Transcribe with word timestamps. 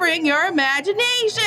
bring 0.00 0.24
your 0.24 0.46
imagination. 0.46 1.44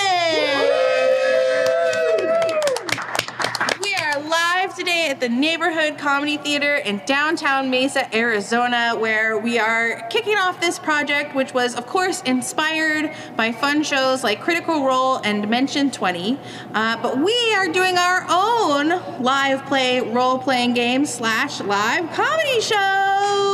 We 3.82 3.96
are 3.96 4.20
live 4.20 4.76
today 4.76 5.08
at 5.10 5.20
the 5.20 5.28
Neighborhood 5.28 5.98
Comedy 5.98 6.38
Theater 6.38 6.76
in 6.76 7.02
downtown 7.08 7.72
Mesa, 7.72 8.16
Arizona, 8.16 8.96
where 8.96 9.40
we 9.40 9.58
are 9.58 10.08
kicking 10.10 10.38
off 10.38 10.62
this 10.62 10.78
project, 10.78 11.34
which 11.34 11.56
was, 11.56 11.74
of 11.74 11.88
course, 11.88 12.22
inspired 12.22 13.12
by 13.36 13.52
fun 13.52 13.82
shows 13.82 14.24
like 14.24 14.40
Critical 14.40 14.86
Role 14.86 15.18
and 15.24 15.42
Dimension 15.42 15.90
20. 15.90 16.38
Uh, 16.76 17.02
but 17.02 17.18
we 17.18 17.56
are 17.56 17.68
doing 17.70 17.98
our 17.98 18.24
own 18.30 19.24
live 19.24 19.66
play 19.66 20.00
role 20.00 20.38
playing 20.38 20.76
game 20.76 21.08
slash 21.08 21.60
live 21.60 22.08
comedy 22.12 22.62
show. 22.62 23.53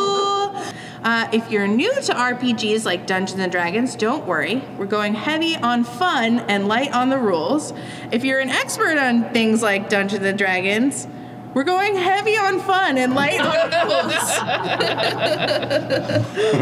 Uh, 1.04 1.30
if 1.32 1.50
you're 1.50 1.68
new 1.68 1.94
to 1.94 2.14
RPGs 2.14 2.86
like 2.86 3.08
Dungeons 3.08 3.40
and 3.40 3.52
Dragons, 3.52 3.96
don't 3.96 4.26
worry. 4.26 4.64
We're 4.78 4.86
going 4.86 5.14
heavy 5.14 5.56
on 5.56 5.84
fun 5.84 6.40
and 6.40 6.68
light 6.68 6.94
on 6.94 7.10
the 7.10 7.18
rules. 7.18 7.74
If 8.12 8.26
you're 8.26 8.40
an 8.40 8.50
expert 8.50 8.98
on 8.98 9.32
things 9.32 9.62
like 9.62 9.90
Dungeons 9.90 10.26
and 10.26 10.38
Dragons, 10.38 11.08
we're 11.54 11.64
going 11.64 11.96
heavy 11.96 12.38
on 12.38 12.60
fun 12.60 12.98
and 12.98 13.16
light 13.16 13.40
on 13.40 13.70
the 13.70 13.80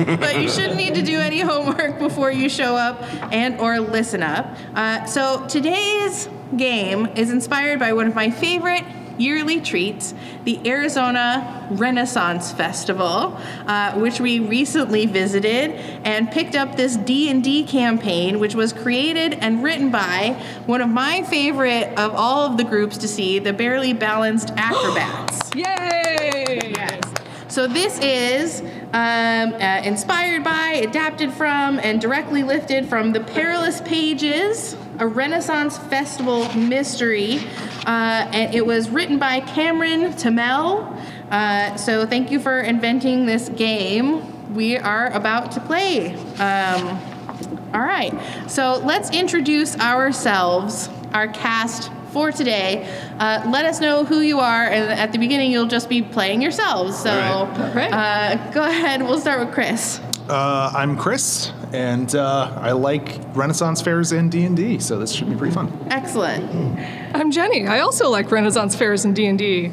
rules. 0.06 0.18
but 0.20 0.42
you 0.42 0.48
shouldn't 0.48 0.78
need 0.78 0.96
to 0.96 1.02
do 1.02 1.20
any 1.20 1.42
homework 1.42 2.00
before 2.00 2.32
you 2.32 2.48
show 2.48 2.76
up 2.76 3.04
and 3.34 3.60
or 3.60 3.80
listen 3.80 4.24
up. 4.24 4.56
Uh, 4.76 5.06
so 5.06 5.46
today's 5.48 6.30
game 6.56 7.08
is 7.16 7.32
inspired 7.32 7.80
by 7.80 7.92
one 7.92 8.08
of 8.08 8.16
my 8.16 8.30
favorite 8.32 8.86
yearly 9.18 9.62
treats, 9.62 10.14
the 10.44 10.60
Arizona 10.70 11.68
Renaissance 11.72 12.52
Festival, 12.52 13.38
uh, 13.66 13.94
which 13.94 14.20
we 14.20 14.40
recently 14.40 15.06
visited 15.06 15.72
and 16.04 16.32
picked 16.32 16.56
up 16.56 16.76
this 16.76 16.98
D&D 16.98 17.66
campaign, 17.66 18.40
which 18.40 18.56
was 18.56 18.74
created 18.74 19.34
and 19.34 19.64
written 19.64 19.92
by 19.92 20.42
one 20.66 20.82
of 20.82 20.90
my 20.90 21.24
favorite 21.24 21.98
of 21.98 22.14
all 22.14 22.50
of 22.50 22.58
the 22.58 22.64
groups 22.64 22.98
to 22.98 23.08
see, 23.08 23.40
the 23.40 23.54
Barely 23.54 23.94
Balanced 23.94 24.52
Acrobats. 24.58 25.56
Yay! 25.56 26.74
Yes. 26.76 27.02
So 27.48 27.66
this 27.66 27.98
is 28.00 28.62
um, 28.94 29.54
uh, 29.54 29.82
inspired 29.84 30.44
by, 30.44 30.82
adapted 30.84 31.34
from, 31.34 31.80
and 31.80 32.00
directly 32.00 32.44
lifted 32.44 32.88
from 32.88 33.14
The 33.14 33.22
Perilous 33.22 33.82
Pages, 33.82 34.76
a 35.00 35.08
Renaissance 35.08 35.78
Festival 35.78 36.52
mystery. 36.56 37.40
Uh, 37.86 38.30
and 38.34 38.54
it 38.54 38.66
was 38.66 38.90
written 38.90 39.18
by 39.18 39.40
Cameron 39.42 40.14
Tamel. 40.14 40.94
Uh, 41.32 41.76
so 41.78 42.06
thank 42.06 42.32
you 42.32 42.40
for 42.40 42.60
inventing 42.60 43.26
this 43.26 43.50
game. 43.50 44.54
We 44.54 44.78
are 44.78 45.12
about 45.12 45.52
to 45.54 45.60
play. 45.60 46.16
Um, 46.40 47.00
all 47.74 47.82
right. 47.82 48.14
So 48.50 48.82
let's 48.84 49.12
introduce 49.12 49.78
ourselves, 49.78 50.90
our 51.14 51.28
cast 51.28 51.92
for 52.12 52.32
today. 52.32 52.88
Uh, 53.20 53.48
let 53.52 53.66
us 53.66 53.82
know 53.82 54.06
who 54.06 54.22
you 54.22 54.40
are, 54.40 54.64
and 54.64 54.90
at 54.92 55.12
the 55.12 55.18
beginning, 55.20 55.52
you'll 55.52 55.68
just 55.68 55.90
be 55.90 56.02
playing 56.02 56.42
yourselves. 56.42 56.98
So 56.98 57.12
All 57.12 57.46
right. 57.48 57.76
right. 57.76 57.94
uh, 57.94 58.52
go 58.52 58.64
ahead. 58.64 59.04
We'll 59.04 59.20
start 59.20 59.40
with 59.46 59.54
Chris. 59.54 60.00
Uh, 60.30 60.72
I'm 60.76 60.98
Chris, 60.98 61.54
and 61.72 62.14
uh, 62.14 62.52
I 62.62 62.74
like 62.74 63.18
Renaissance 63.34 63.82
fairs 63.82 64.12
and 64.12 64.30
D 64.30 64.44
and 64.44 64.58
D, 64.58 64.78
so 64.78 65.00
this 65.00 65.14
should 65.14 65.30
be 65.30 65.36
pretty 65.38 65.54
fun. 65.54 65.72
Excellent. 65.90 66.44
I'm 67.16 67.32
Jenny. 67.32 67.66
I 67.66 67.80
also 67.80 68.10
like 68.10 68.30
Renaissance 68.30 68.76
fairs 68.76 69.06
and 69.06 69.16
D&D. 69.16 69.72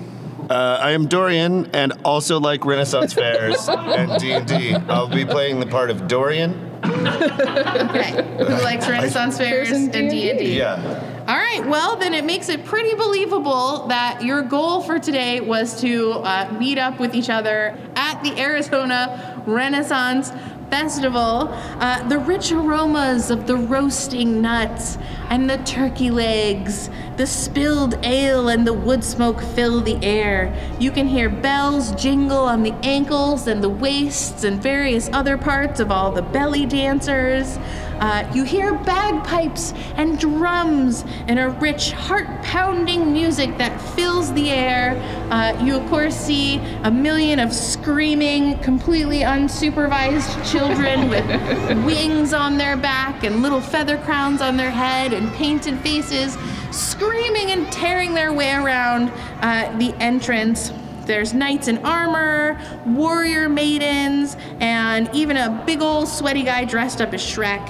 Uh, 0.49 0.79
I 0.81 0.93
am 0.93 1.09
Dorian, 1.09 1.71
and 1.73 1.95
also 2.05 2.39
like 2.39 2.65
Renaissance 2.65 3.13
fairs 3.13 3.69
and 3.69 4.21
D 4.21 4.33
and 4.33 4.47
D. 4.47 4.75
I'll 4.89 5.09
be 5.09 5.25
playing 5.25 5.59
the 5.59 5.67
part 5.67 5.91
of 5.91 6.07
Dorian. 6.07 6.71
Okay. 6.85 8.13
Who 8.39 8.63
likes 8.63 8.87
Renaissance 8.89 9.39
fairs 9.39 9.71
and 9.71 9.95
and 9.95 10.11
D&D? 10.11 10.39
D&D? 10.39 10.59
Yeah. 10.59 11.25
All 11.27 11.37
right, 11.37 11.67
well, 11.67 11.97
then 11.97 12.13
it 12.13 12.27
makes 12.27 12.51
it 12.51 12.67
pretty 12.67 12.95
believable 12.95 13.87
that 13.89 14.23
your 14.23 14.43
goal 14.43 14.83
for 14.83 14.99
today 14.99 15.41
was 15.41 15.81
to 15.81 16.13
uh, 16.13 16.55
meet 16.61 16.77
up 16.77 17.01
with 17.01 17.15
each 17.15 17.31
other 17.31 17.79
at 17.97 18.23
the 18.23 18.39
Arizona 18.39 19.34
Renaissance 19.47 20.33
Festival. 20.75 21.51
Uh, 21.79 22.03
the 22.09 22.19
rich 22.19 22.51
aromas 22.51 23.31
of 23.31 23.47
the 23.47 23.55
roasting 23.55 24.43
nuts 24.43 24.99
and 25.31 25.49
the 25.49 25.59
turkey 25.59 26.11
legs, 26.11 26.91
the 27.17 27.29
spilled 27.29 27.95
ale 28.05 28.49
and 28.49 28.67
the 28.67 28.73
wood 28.73 29.05
smoke 29.05 29.41
fill 29.41 29.81
the 29.81 30.05
air. 30.05 30.53
You 30.81 30.91
can 30.91 31.07
hear 31.07 31.29
bells 31.29 31.93
jingle 31.93 32.47
on 32.47 32.65
the 32.65 32.75
ankles 32.83 33.47
and 33.47 33.63
the 33.63 33.69
waists 33.69 34.43
and 34.43 34.61
various 34.61 35.09
other 35.13 35.39
parts 35.39 35.79
of 35.79 35.93
all 35.93 36.11
the 36.11 36.23
belly 36.23 36.67
dancers. 36.67 37.57
Uh, 38.01 38.29
you 38.35 38.43
hear 38.43 38.75
bagpipes 38.75 39.73
and 39.95 40.19
drums 40.19 41.05
and 41.29 41.39
a 41.39 41.49
rich, 41.49 41.93
heart 41.93 42.27
pounding 42.43 43.13
music 43.13 43.57
that 43.59 43.81
fills 43.95 44.33
the 44.33 44.51
air. 44.51 44.97
Uh, 45.31 45.57
you, 45.65 45.77
of 45.77 45.89
course, 45.89 46.17
see 46.17 46.57
a 46.83 46.91
million 46.91 47.39
of 47.39 47.53
screaming, 47.53 48.59
completely 48.59 49.21
unsupervised 49.21 50.51
children 50.51 50.64
with 50.69 51.85
wings 51.85 52.33
on 52.33 52.57
their 52.57 52.77
back 52.77 53.23
and 53.23 53.43
little 53.43 53.61
feather 53.61 53.99
crowns 53.99 54.41
on 54.41 54.57
their 54.57 54.71
head 54.71 55.13
and 55.13 55.31
painted 55.35 55.79
faces, 55.81 56.39
screaming 56.71 57.51
and 57.51 57.71
tearing 57.71 58.15
their 58.15 58.33
way 58.33 58.53
around 58.53 59.11
uh, 59.43 59.77
the 59.79 59.95
entrance. 60.03 60.73
There's 61.05 61.35
knights 61.35 61.69
in 61.69 61.79
armor, 61.85 62.59
warrior 62.87 63.49
maidens, 63.49 64.39
and 64.61 65.11
even 65.13 65.37
a 65.37 65.63
big 65.67 65.83
old 65.83 66.09
sweaty 66.09 66.43
guy 66.43 66.65
dressed 66.65 67.03
up 67.03 67.13
as 67.13 67.23
Shrek. 67.23 67.63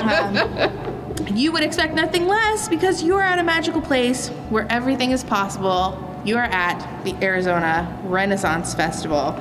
Um, 0.00 1.36
you 1.36 1.52
would 1.52 1.62
expect 1.62 1.94
nothing 1.94 2.26
less 2.26 2.68
because 2.68 3.02
you 3.02 3.14
are 3.14 3.22
at 3.22 3.38
a 3.38 3.44
magical 3.44 3.80
place 3.80 4.28
where 4.48 4.66
everything 4.70 5.12
is 5.12 5.22
possible. 5.22 6.04
You 6.24 6.36
are 6.36 6.44
at 6.44 7.04
the 7.04 7.14
Arizona 7.22 7.96
Renaissance 8.04 8.74
Festival. 8.74 9.38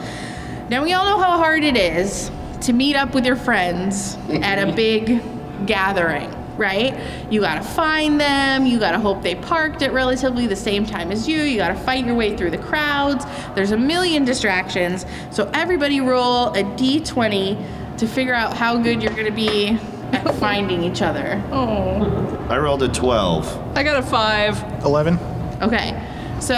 Now, 0.70 0.84
we 0.84 0.94
all 0.94 1.06
know 1.06 1.18
how 1.18 1.38
hard 1.38 1.64
it 1.64 1.76
is 1.76 2.30
to 2.62 2.74
meet 2.74 2.96
up 2.96 3.14
with 3.14 3.26
your 3.26 3.36
friends 3.36 4.18
at 4.30 4.58
a 4.68 4.74
big 4.74 5.22
gathering, 5.66 6.30
right? 6.58 6.98
You 7.32 7.42
gotta 7.42 7.64
find 7.64 8.20
them, 8.20 8.66
you 8.66 8.80
gotta 8.80 9.00
hope 9.00 9.22
they 9.22 9.36
parked 9.36 9.82
at 9.82 9.94
relatively 9.94 10.48
the 10.48 10.56
same 10.56 10.86
time 10.86 11.12
as 11.12 11.28
you, 11.28 11.42
you 11.42 11.58
gotta 11.58 11.76
fight 11.80 12.06
your 12.06 12.16
way 12.16 12.36
through 12.36 12.52
the 12.52 12.58
crowds. 12.58 13.26
There's 13.56 13.72
a 13.72 13.78
million 13.78 14.26
distractions. 14.26 15.06
So, 15.32 15.50
everybody 15.54 16.02
roll 16.02 16.50
a 16.50 16.64
d20 16.64 17.98
to 17.98 18.08
figure 18.08 18.34
out 18.34 18.56
how 18.56 18.78
good 18.78 19.02
you're 19.04 19.16
gonna 19.16 19.32
be 19.32 19.78
at 20.14 20.36
finding 20.40 20.84
each 20.84 21.02
other. 21.02 21.42
Oh. 21.52 22.46
I 22.50 22.58
rolled 22.58 22.82
a 22.84 22.88
12. 22.88 23.78
I 23.78 23.84
got 23.84 23.98
a 23.98 24.02
five. 24.06 24.62
Eleven. 24.84 25.20
Okay, 25.62 25.92
so 26.40 26.56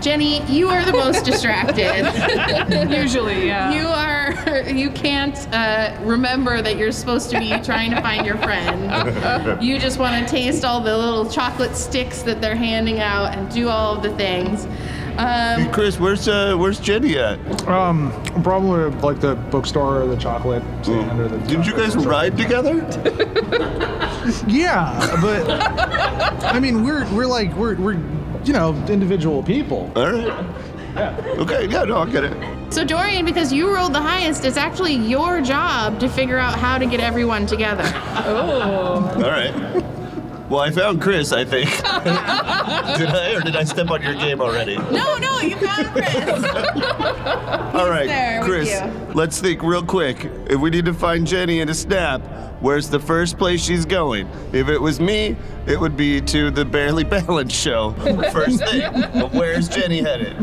Jenny, 0.00 0.42
you 0.46 0.68
are 0.68 0.84
the 0.84 0.92
most 0.92 1.24
distracted. 1.24 2.90
Usually, 2.90 3.46
yeah. 3.46 3.70
You 3.72 3.86
are, 3.86 4.62
you 4.70 4.90
can't 4.90 5.36
uh, 5.52 5.96
remember 6.02 6.62
that 6.62 6.76
you're 6.76 6.92
supposed 6.92 7.30
to 7.30 7.38
be 7.38 7.50
trying 7.60 7.90
to 7.90 8.00
find 8.00 8.24
your 8.26 8.36
friend. 8.38 8.90
You 9.60 9.78
just 9.78 9.98
want 9.98 10.26
to 10.26 10.30
taste 10.30 10.64
all 10.64 10.80
the 10.80 10.96
little 10.96 11.28
chocolate 11.28 11.76
sticks 11.76 12.22
that 12.22 12.40
they're 12.40 12.56
handing 12.56 13.00
out 13.00 13.34
and 13.36 13.50
do 13.52 13.68
all 13.68 13.96
of 13.96 14.02
the 14.02 14.14
things. 14.16 14.64
Um, 15.18 15.62
Hey, 15.62 15.68
Chris, 15.72 15.98
where's 16.00 16.28
uh, 16.28 16.54
where's 16.56 16.80
Jenny 16.80 17.18
at? 17.18 17.38
Um, 17.68 18.10
probably 18.42 18.90
like 19.00 19.20
the 19.20 19.34
bookstore 19.34 20.02
or 20.02 20.06
the 20.06 20.16
chocolate 20.16 20.62
stand 20.82 21.20
or 21.20 21.28
the. 21.28 21.38
Didn't 21.46 21.66
you 21.66 21.72
guys 21.72 21.96
ride 21.96 22.36
together? 22.36 22.80
Yeah, 24.46 25.18
but 25.22 25.48
I 26.44 26.60
mean, 26.60 26.84
we're 26.84 27.10
we're 27.14 27.26
like 27.26 27.54
we're 27.56 27.74
we're 27.76 27.94
you 28.44 28.52
know 28.52 28.74
individual 28.88 29.42
people. 29.42 29.90
All 29.96 30.10
right. 30.12 30.44
Yeah. 30.94 31.16
Okay, 31.38 31.66
yeah, 31.68 31.84
no, 31.84 31.98
I 31.98 32.10
get 32.10 32.24
it. 32.24 32.72
so 32.72 32.84
Dorian, 32.84 33.24
because 33.24 33.52
you 33.52 33.72
rolled 33.72 33.94
the 33.94 34.00
highest, 34.00 34.44
it's 34.44 34.56
actually 34.56 34.94
your 34.94 35.40
job 35.40 36.00
to 36.00 36.08
figure 36.08 36.36
out 36.38 36.58
how 36.58 36.78
to 36.78 36.86
get 36.86 36.98
everyone 36.98 37.46
together. 37.46 37.84
oh. 38.26 39.08
All 39.14 39.20
right. 39.22 39.96
Well, 40.50 40.58
I 40.58 40.72
found 40.72 41.00
Chris, 41.00 41.32
I 41.32 41.44
think. 41.44 41.70
did 41.76 41.84
I, 41.86 43.34
or 43.36 43.40
did 43.40 43.54
I 43.54 43.62
step 43.62 43.88
on 43.88 44.02
your 44.02 44.14
game 44.14 44.40
already? 44.40 44.76
No, 44.76 45.16
no, 45.16 45.40
you 45.40 45.54
found 45.54 45.86
Chris. 45.92 46.44
All 47.72 47.88
right, 47.88 48.08
there 48.08 48.42
Chris, 48.42 48.68
let's 49.14 49.40
think 49.40 49.62
real 49.62 49.84
quick. 49.84 50.28
If 50.48 50.60
we 50.60 50.70
need 50.70 50.86
to 50.86 50.92
find 50.92 51.24
Jenny 51.24 51.60
in 51.60 51.68
a 51.68 51.74
snap, 51.74 52.20
where's 52.60 52.90
the 52.90 52.98
first 52.98 53.38
place 53.38 53.62
she's 53.62 53.86
going? 53.86 54.28
If 54.52 54.68
it 54.68 54.78
was 54.78 54.98
me, 54.98 55.36
it 55.68 55.78
would 55.78 55.96
be 55.96 56.20
to 56.22 56.50
the 56.50 56.64
Barely 56.64 57.04
Balanced 57.04 57.54
show. 57.54 57.92
First 58.32 58.58
thing. 58.64 58.90
But 58.92 59.32
where's 59.32 59.68
Jenny 59.68 60.00
headed? 60.00 60.36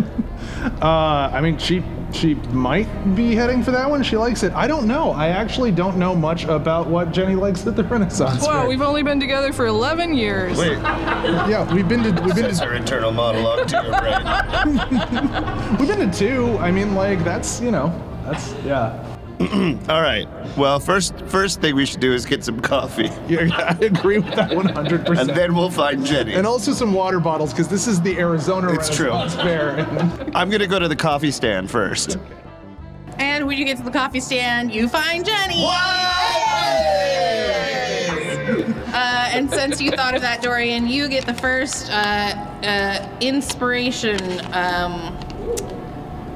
Uh, 0.82 1.32
I 1.34 1.42
mean, 1.42 1.58
she 1.58 1.84
she 2.12 2.36
might 2.36 2.88
be 3.16 3.36
heading 3.36 3.62
for 3.62 3.72
that 3.72 3.90
one. 3.90 4.02
She 4.04 4.18
likes 4.18 4.44
it. 4.44 4.54
I 4.54 4.68
don't 4.68 4.88
know. 4.88 5.12
I 5.12 5.30
actually 5.30 5.72
don't 5.72 5.98
know 5.98 6.16
much 6.16 6.46
about 6.46 6.88
what 6.88 7.12
Jenny 7.12 7.36
likes 7.36 7.66
at 7.68 7.76
the 7.76 7.84
Renaissance. 7.88 8.44
Wow, 8.44 8.62
Fair. 8.62 8.70
we've 8.70 8.82
only 8.82 9.04
been 9.04 9.20
together 9.20 9.52
for 9.54 9.66
11 9.66 10.14
years. 10.14 10.58
Wait, 10.58 10.72
yeah, 10.78 11.72
we've 11.74 11.88
been 11.88 12.04
to 12.04 12.10
we've 12.24 12.36
been 12.36 12.44
that's 12.46 12.60
to 12.60 12.66
her 12.66 12.76
internal 12.76 13.12
monologue 13.12 13.68
to 13.68 13.76
your 13.76 14.00
brain. 14.00 15.78
we've 15.80 15.88
been 15.88 16.10
to 16.10 16.18
two. 16.18 16.58
I 16.60 16.72
mean, 16.72 16.96
like 16.96 17.24
that's 17.24 17.60
you 17.62 17.72
know 17.72 17.94
that's 18.24 18.54
yeah. 18.64 19.17
All 19.90 20.02
right. 20.02 20.28
Well, 20.58 20.80
first 20.80 21.16
first 21.28 21.62
thing 21.62 21.76
we 21.76 21.86
should 21.86 22.00
do 22.00 22.12
is 22.12 22.26
get 22.26 22.44
some 22.44 22.60
coffee, 22.60 23.12
Yeah, 23.28 23.48
I 23.56 23.78
agree 23.86 24.18
with 24.18 24.34
that 24.36 24.50
100%. 24.50 25.20
and 25.20 25.30
then 25.30 25.54
we'll 25.54 25.70
find 25.70 26.04
Jenny. 26.04 26.34
and 26.34 26.48
also 26.48 26.72
some 26.74 26.92
water 26.92 27.20
bottles 27.20 27.52
because 27.54 27.68
this 27.68 27.86
is 27.88 28.02
the 28.02 28.18
Arizona 28.18 28.74
It's 28.74 28.90
true. 28.96 29.12
Renaissance 29.12 29.36
Fair. 29.36 30.32
I'm 30.36 30.50
gonna 30.50 30.66
go 30.66 30.80
to 30.80 30.88
the 30.88 30.96
coffee 30.96 31.30
stand 31.32 31.70
first. 31.70 32.18
And 33.20 33.46
when 33.48 33.58
you 33.58 33.66
get 33.66 33.78
to 33.78 33.84
the 33.84 33.92
coffee 33.92 34.20
stand, 34.20 34.72
you 34.74 34.88
find 34.90 35.24
Jenny. 35.26 35.64
Uh, 38.94 39.30
and 39.34 39.50
since 39.52 39.80
you 39.82 39.92
thought 39.92 40.16
of 40.16 40.22
that, 40.22 40.42
Dorian, 40.42 40.88
you 40.88 41.08
get 41.08 41.26
the 41.26 41.34
first 41.34 41.92
uh, 41.92 41.96
uh, 42.64 43.10
inspiration. 43.22 44.20
Um, 44.54 45.16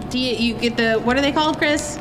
do 0.10 0.20
you, 0.20 0.36
you 0.36 0.54
get 0.60 0.78
the 0.78 0.96
what 1.00 1.18
are 1.18 1.22
they 1.22 1.32
called, 1.32 1.58
Chris? 1.58 1.98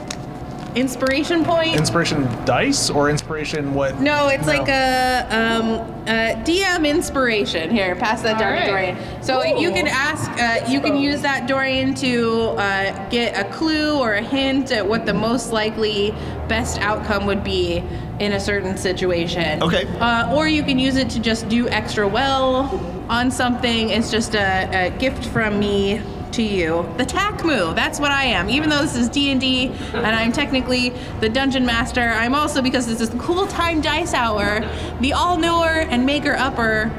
Inspiration 0.74 1.44
point. 1.44 1.76
inspiration 1.76 2.22
dice 2.44 2.90
or 2.90 3.10
inspiration 3.10 3.74
what? 3.74 4.00
no, 4.00 4.28
it's 4.28 4.46
No. 4.46 4.52
like 4.52 4.68
a 4.68 5.26
um, 5.30 5.64
uh, 6.06 6.42
DM 6.44 6.88
inspiration. 6.88 7.70
Here, 7.70 7.96
pass 7.96 8.22
that 8.22 8.38
down 8.38 8.60
to 8.60 8.66
Dorian. 8.66 8.96
So 9.22 9.42
you 9.44 9.70
can 9.72 9.88
ask, 9.88 10.30
uh, 10.32 10.70
you 10.70 10.80
can 10.80 10.96
use 10.96 11.22
that 11.22 11.48
Dorian 11.48 11.94
to 11.96 12.50
uh, 12.50 13.08
get 13.10 13.36
a 13.38 13.50
clue 13.52 13.98
or 13.98 14.14
a 14.14 14.22
hint 14.22 14.70
at 14.70 14.86
what 14.86 15.06
the 15.06 15.14
most 15.14 15.52
likely 15.52 16.12
best 16.48 16.78
outcome 16.80 17.26
would 17.26 17.42
be 17.42 17.82
in 18.20 18.32
a 18.32 18.40
certain 18.40 18.76
situation. 18.76 19.62
Okay. 19.62 19.86
Uh, 19.98 20.34
or 20.34 20.46
you 20.46 20.62
can 20.62 20.78
use 20.78 20.96
it 20.96 21.10
to 21.10 21.18
just 21.20 21.48
do 21.48 21.68
extra 21.68 22.06
well 22.06 22.80
on 23.08 23.30
something. 23.30 23.90
It's 23.90 24.10
just 24.10 24.34
a, 24.34 24.86
a 24.86 24.90
gift 24.98 25.24
from 25.26 25.58
me 25.58 26.00
to 26.32 26.42
you. 26.42 26.88
The 26.96 27.04
Takmu, 27.04 27.74
that's 27.74 28.00
what 28.00 28.10
I 28.10 28.24
am. 28.24 28.48
Even 28.50 28.68
though 28.68 28.82
this 28.82 28.96
is 28.96 29.08
D&D 29.08 29.68
and 29.92 30.06
I'm 30.06 30.32
technically 30.32 30.90
the 31.20 31.28
dungeon 31.28 31.64
master, 31.66 32.10
I'm 32.10 32.34
also 32.34 32.62
because 32.62 32.86
this 32.86 33.00
is 33.00 33.10
the 33.10 33.18
cool 33.18 33.46
time 33.46 33.80
dice 33.80 34.14
hour, 34.14 34.60
the 35.00 35.12
all-knower 35.12 35.68
and 35.68 36.06
maker-upper. 36.06 36.90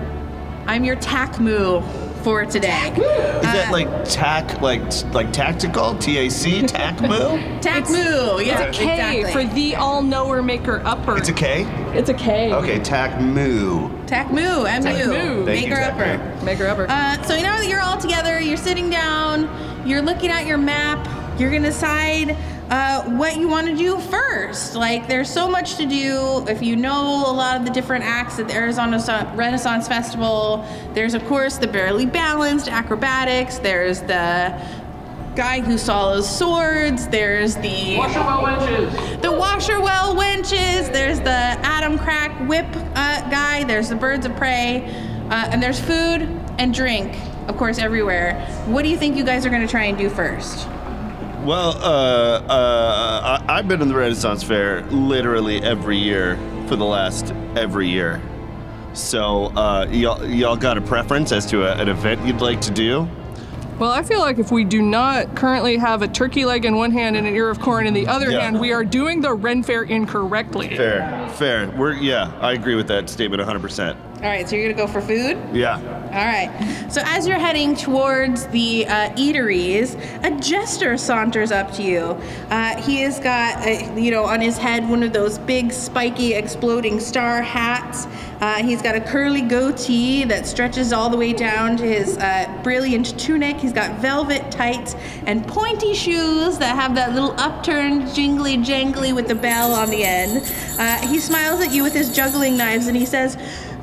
I'm 0.68 0.83
your 0.83 0.95
Takmu 0.98 2.00
for 2.23 2.45
today. 2.45 2.88
Is 2.91 3.41
that 3.41 3.69
like 3.71 3.88
tac, 4.06 4.62
like 4.62 4.81
like 5.13 5.33
tactical? 5.33 5.95
T 5.97 6.18
A 6.18 6.29
C, 6.29 6.62
TACMU? 6.62 7.62
Takmu, 7.62 8.45
yeah, 8.45 8.62
It's 8.62 8.77
a 8.77 8.81
K 8.81 9.19
exactly. 9.21 9.31
for 9.47 9.53
the 9.53 9.75
all 9.75 10.01
knower 10.01 10.41
maker 10.41 10.81
upper. 10.85 11.18
It's 11.18 11.29
a 11.29 11.33
K. 11.33 11.63
It's 11.94 12.09
a 12.09 12.13
K. 12.13 12.53
Okay, 12.53 12.79
TACMU. 12.79 14.06
Takmu, 14.07 14.69
M-U, 14.69 14.89
Takmu. 14.89 15.45
Thank 15.45 15.65
you, 15.65 15.69
maker-upper. 15.69 16.03
Takmu. 16.03 16.44
Maker 16.44 16.68
upper. 16.68 16.85
Uh, 16.89 17.21
so 17.23 17.35
now 17.39 17.57
that 17.57 17.68
you're 17.68 17.81
all 17.81 17.97
together, 17.97 18.39
you're 18.39 18.57
sitting 18.57 18.89
down, 18.89 19.50
you're 19.88 20.01
looking 20.01 20.29
at 20.29 20.45
your 20.45 20.57
map, 20.57 21.07
you're 21.39 21.51
gonna 21.51 21.69
decide 21.69 22.38
uh, 22.71 23.03
what 23.18 23.35
you 23.35 23.50
want 23.50 23.68
to 23.68 23.75
do 23.75 24.00
first. 24.00 24.75
Like, 24.75 25.07
there's 25.09 25.29
so 25.29 25.50
much 25.50 25.75
to 25.75 25.85
do. 25.85 26.45
If 26.47 26.62
you 26.62 26.77
know 26.77 27.29
a 27.29 27.33
lot 27.33 27.57
of 27.57 27.65
the 27.65 27.71
different 27.71 28.06
acts 28.06 28.39
at 28.39 28.47
the 28.47 28.56
Arizona 28.56 28.97
Renaissance 29.35 29.89
Festival, 29.89 30.65
there's 30.94 31.13
of 31.13 31.23
course 31.25 31.57
the 31.57 31.68
barely 31.68 32.06
balanced 32.06 32.69
acrobatics. 32.69 33.59
There's 33.59 34.00
the 34.00 34.57
guy 35.35 35.59
who 35.59 35.77
swallows 35.77 36.29
swords. 36.29 37.07
There's 37.07 37.56
the 37.56 37.97
the 39.21 39.31
Washing 39.38 39.81
Well 39.81 40.15
wenches. 40.15 40.94
There's 40.94 41.19
the 41.19 41.29
Adam 41.29 42.00
Crack 42.00 42.31
whip 42.47 42.67
uh, 42.95 43.29
guy. 43.29 43.65
There's 43.65 43.89
the 43.89 43.95
birds 43.95 44.25
of 44.25 44.33
prey, 44.38 44.85
uh, 45.29 45.50
and 45.51 45.62
there's 45.62 45.79
food 45.79 46.21
and 46.57 46.74
drink, 46.74 47.17
of 47.50 47.57
course, 47.57 47.79
everywhere. 47.79 48.39
What 48.67 48.83
do 48.83 48.88
you 48.88 48.95
think 48.95 49.17
you 49.17 49.25
guys 49.25 49.45
are 49.45 49.50
going 49.50 49.62
to 49.62 49.67
try 49.67 49.83
and 49.83 49.97
do 49.97 50.09
first? 50.09 50.69
Well, 51.43 51.71
uh, 51.77 52.39
uh, 52.47 53.41
I, 53.47 53.57
I've 53.57 53.67
been 53.67 53.81
in 53.81 53.88
the 53.88 53.95
Renaissance 53.95 54.43
Fair 54.43 54.83
literally 54.83 55.61
every 55.63 55.97
year 55.97 56.38
for 56.67 56.75
the 56.75 56.85
last 56.85 57.33
every 57.55 57.89
year. 57.89 58.21
So, 58.93 59.45
uh, 59.55 59.88
y'all, 59.89 60.23
y'all 60.25 60.55
got 60.55 60.77
a 60.77 60.81
preference 60.81 61.31
as 61.31 61.45
to 61.47 61.63
a, 61.63 61.73
an 61.81 61.89
event 61.89 62.25
you'd 62.27 62.41
like 62.41 62.61
to 62.61 62.71
do? 62.71 63.07
Well, 63.79 63.89
I 63.89 64.03
feel 64.03 64.19
like 64.19 64.38
if 64.38 64.51
we 64.51 64.63
do 64.63 64.83
not 64.83 65.35
currently 65.35 65.77
have 65.77 66.03
a 66.03 66.07
turkey 66.07 66.45
leg 66.45 66.65
in 66.65 66.75
one 66.75 66.91
hand 66.91 67.17
and 67.17 67.25
an 67.25 67.35
ear 67.35 67.49
of 67.49 67.59
corn 67.59 67.88
in 67.88 67.95
the 67.95 68.05
other 68.05 68.29
Yeah. 68.29 68.41
hand, 68.41 68.59
we 68.59 68.71
are 68.71 68.83
doing 68.83 69.21
the 69.21 69.33
Ren 69.33 69.63
Fair 69.63 69.81
incorrectly. 69.83 70.75
Fair, 70.77 71.27
fair. 71.38 71.69
We're 71.75 71.93
yeah, 71.93 72.31
I 72.39 72.51
agree 72.51 72.75
with 72.75 72.88
that 72.89 73.09
statement 73.09 73.41
100%. 73.41 73.97
All 74.23 74.29
right, 74.29 74.47
so 74.47 74.56
you're 74.56 74.68
to 74.68 74.75
go 74.75 74.85
for 74.85 75.01
food? 75.01 75.35
Yeah. 75.51 75.77
All 75.77 76.25
right. 76.25 76.85
So 76.91 77.01
as 77.06 77.25
you're 77.25 77.39
heading 77.39 77.75
towards 77.75 78.45
the 78.47 78.85
uh, 78.85 79.09
eateries, 79.15 80.00
a 80.23 80.39
jester 80.39 80.95
saunters 80.95 81.51
up 81.51 81.71
to 81.73 81.81
you. 81.81 82.01
Uh, 82.51 82.79
he 82.83 83.01
has 83.01 83.19
got, 83.19 83.65
uh, 83.65 83.95
you 83.95 84.12
know, 84.12 84.25
on 84.25 84.39
his 84.39 84.59
head 84.59 84.88
one 84.88 85.01
of 85.01 85.12
those 85.12 85.39
big, 85.39 85.71
spiky, 85.71 86.35
exploding 86.35 87.00
star 87.00 87.41
hats. 87.41 88.06
Uh, 88.41 88.62
he's 88.63 88.81
got 88.83 88.94
a 88.94 89.01
curly 89.01 89.41
goatee 89.41 90.24
that 90.25 90.45
stretches 90.45 90.94
all 90.94 91.09
the 91.09 91.17
way 91.17 91.33
down 91.33 91.75
to 91.77 91.83
his 91.83 92.17
uh, 92.19 92.59
brilliant 92.62 93.19
tunic. 93.19 93.57
He's 93.57 93.74
got 93.74 94.00
velvet 94.01 94.51
tights 94.51 94.95
and 95.25 95.47
pointy 95.47 95.95
shoes 95.95 96.59
that 96.59 96.75
have 96.75 96.94
that 96.94 97.13
little 97.13 97.33
upturned, 97.39 98.13
jingly, 98.13 98.57
jangly 98.57 99.15
with 99.15 99.27
the 99.27 99.35
bell 99.35 99.74
on 99.74 99.89
the 99.89 100.03
end. 100.03 100.44
Uh, 100.77 101.07
he 101.07 101.19
smiles 101.19 101.59
at 101.62 101.71
you 101.71 101.81
with 101.81 101.94
his 101.94 102.15
juggling 102.15 102.56
knives 102.56 102.85
and 102.85 102.95
he 102.95 103.06
says, 103.06 103.35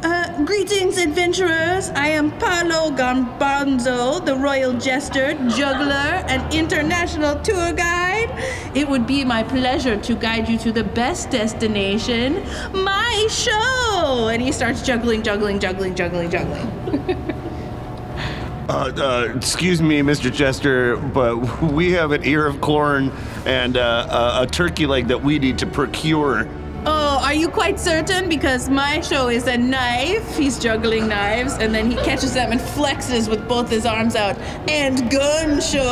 uh, 0.02 0.44
greetings, 0.44 0.98
adventurers. 0.98 1.90
I 1.90 2.08
am 2.08 2.30
Paolo 2.38 2.90
Garbanzo, 2.90 4.24
the 4.24 4.36
royal 4.36 4.72
jester, 4.74 5.34
juggler, 5.48 6.24
and 6.28 6.52
international 6.54 7.40
tour 7.40 7.72
guide. 7.72 8.30
It 8.74 8.88
would 8.88 9.06
be 9.06 9.24
my 9.24 9.42
pleasure 9.42 9.96
to 9.96 10.14
guide 10.14 10.48
you 10.48 10.58
to 10.58 10.72
the 10.72 10.84
best 10.84 11.30
destination, 11.30 12.44
my 12.72 13.26
show. 13.30 14.28
And 14.28 14.42
he 14.42 14.52
starts 14.52 14.82
juggling, 14.82 15.22
juggling, 15.22 15.58
juggling, 15.58 15.94
juggling, 15.94 16.30
juggling. 16.30 17.34
Uh, 18.68 18.92
uh, 18.98 19.32
excuse 19.34 19.80
me, 19.80 20.02
Mr. 20.02 20.30
Chester, 20.30 20.98
but 20.98 21.38
we 21.62 21.92
have 21.92 22.12
an 22.12 22.22
ear 22.26 22.46
of 22.46 22.60
corn 22.60 23.10
and 23.46 23.78
uh, 23.78 24.36
a, 24.38 24.42
a 24.42 24.46
turkey 24.46 24.84
leg 24.84 25.08
that 25.08 25.22
we 25.22 25.38
need 25.38 25.56
to 25.56 25.66
procure. 25.66 26.46
Are 27.28 27.34
you 27.34 27.48
quite 27.50 27.78
certain? 27.78 28.26
Because 28.26 28.70
my 28.70 29.02
show 29.02 29.28
is 29.28 29.46
a 29.48 29.58
knife. 29.58 30.34
He's 30.38 30.58
juggling 30.58 31.08
knives, 31.08 31.52
and 31.58 31.74
then 31.74 31.90
he 31.90 31.96
catches 31.98 32.32
them 32.32 32.52
and 32.52 32.58
flexes 32.58 33.28
with 33.28 33.46
both 33.46 33.68
his 33.68 33.84
arms 33.84 34.16
out. 34.16 34.38
And 34.66 35.10
gun 35.10 35.60
show. 35.60 35.82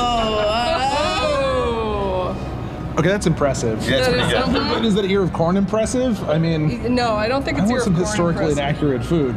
Oh. 1.29 2.95
Okay, 2.99 3.09
that's 3.11 3.27
impressive. 3.27 3.83
Yeah, 3.87 3.97
it's 3.99 4.07
That 4.07 4.13
pretty 4.15 4.27
is 4.29 4.33
good. 4.33 4.55
something. 4.55 4.85
Is 4.87 4.95
that 4.95 5.05
ear 5.05 5.23
of 5.23 5.35
corn 5.35 5.59
impressive? 5.59 6.27
I 6.27 6.39
mean, 6.39 6.95
No, 6.95 7.13
I 7.17 7.29
don't 7.29 7.45
think 7.45 7.59
I 7.59 7.65
it's 7.65 7.71
want 7.71 7.81
ear 7.81 7.85
some 7.85 7.93
of 7.97 7.99
corn 7.99 8.07
historically 8.09 8.53
impressive. 8.53 8.59
inaccurate 8.59 9.05
food. 9.05 9.37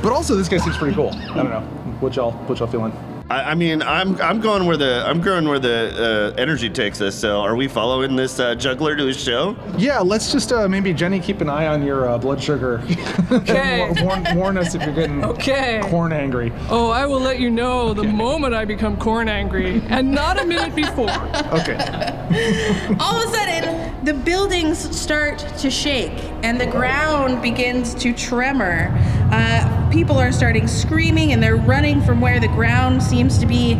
but 0.04 0.12
also, 0.12 0.36
this 0.36 0.48
guy 0.48 0.58
seems 0.58 0.76
pretty 0.76 0.94
cool. 0.94 1.10
I 1.32 1.34
don't 1.38 1.50
know. 1.50 1.62
What 1.98 2.14
y'all, 2.14 2.30
what 2.46 2.60
y'all 2.60 2.68
feeling? 2.68 2.92
I, 3.30 3.52
I 3.52 3.54
mean, 3.54 3.80
I'm 3.82 4.20
I'm 4.20 4.40
going 4.40 4.66
where 4.66 4.76
the 4.76 5.06
I'm 5.06 5.20
going 5.20 5.48
where 5.48 5.60
the 5.60 6.32
uh, 6.36 6.40
energy 6.40 6.68
takes 6.68 7.00
us. 7.00 7.14
So, 7.14 7.40
are 7.40 7.54
we 7.54 7.68
following 7.68 8.16
this 8.16 8.40
uh, 8.40 8.56
juggler 8.56 8.96
to 8.96 9.06
his 9.06 9.22
show? 9.22 9.56
Yeah, 9.78 10.00
let's 10.00 10.32
just 10.32 10.52
uh, 10.52 10.66
maybe 10.68 10.92
Jenny 10.92 11.20
keep 11.20 11.40
an 11.40 11.48
eye 11.48 11.68
on 11.68 11.84
your 11.84 12.08
uh, 12.08 12.18
blood 12.18 12.42
sugar. 12.42 12.82
Okay. 13.30 13.92
warn, 14.02 14.24
warn 14.36 14.58
us 14.58 14.74
if 14.74 14.82
you're 14.82 14.92
getting 14.94 15.24
Okay. 15.36 15.80
corn 15.84 16.12
angry. 16.12 16.52
Oh, 16.68 16.90
I 16.90 17.06
will 17.06 17.20
let 17.20 17.38
you 17.38 17.48
know 17.48 17.94
the 17.94 18.02
moment 18.02 18.54
I 18.54 18.64
become 18.64 18.96
corn 18.96 19.28
angry, 19.28 19.80
and 19.88 20.10
not 20.10 20.40
a 20.40 20.44
minute 20.44 20.74
before. 20.74 21.10
Okay. 21.60 21.76
All 23.00 23.16
of 23.16 23.28
a 23.28 23.36
sudden, 23.36 24.04
the 24.04 24.14
buildings 24.14 24.78
start 24.96 25.38
to 25.58 25.70
shake 25.70 26.12
and 26.42 26.60
the 26.60 26.66
ground 26.66 27.42
begins 27.42 27.94
to 27.96 28.12
tremor. 28.12 28.88
Uh, 29.32 29.90
people 29.90 30.18
are 30.18 30.32
starting 30.32 30.66
screaming 30.66 31.32
and 31.32 31.42
they're 31.42 31.56
running 31.56 32.00
from 32.02 32.20
where 32.20 32.40
the 32.40 32.48
ground 32.48 33.02
seems 33.02 33.38
to 33.38 33.46
be 33.46 33.74
uh, 33.74 33.78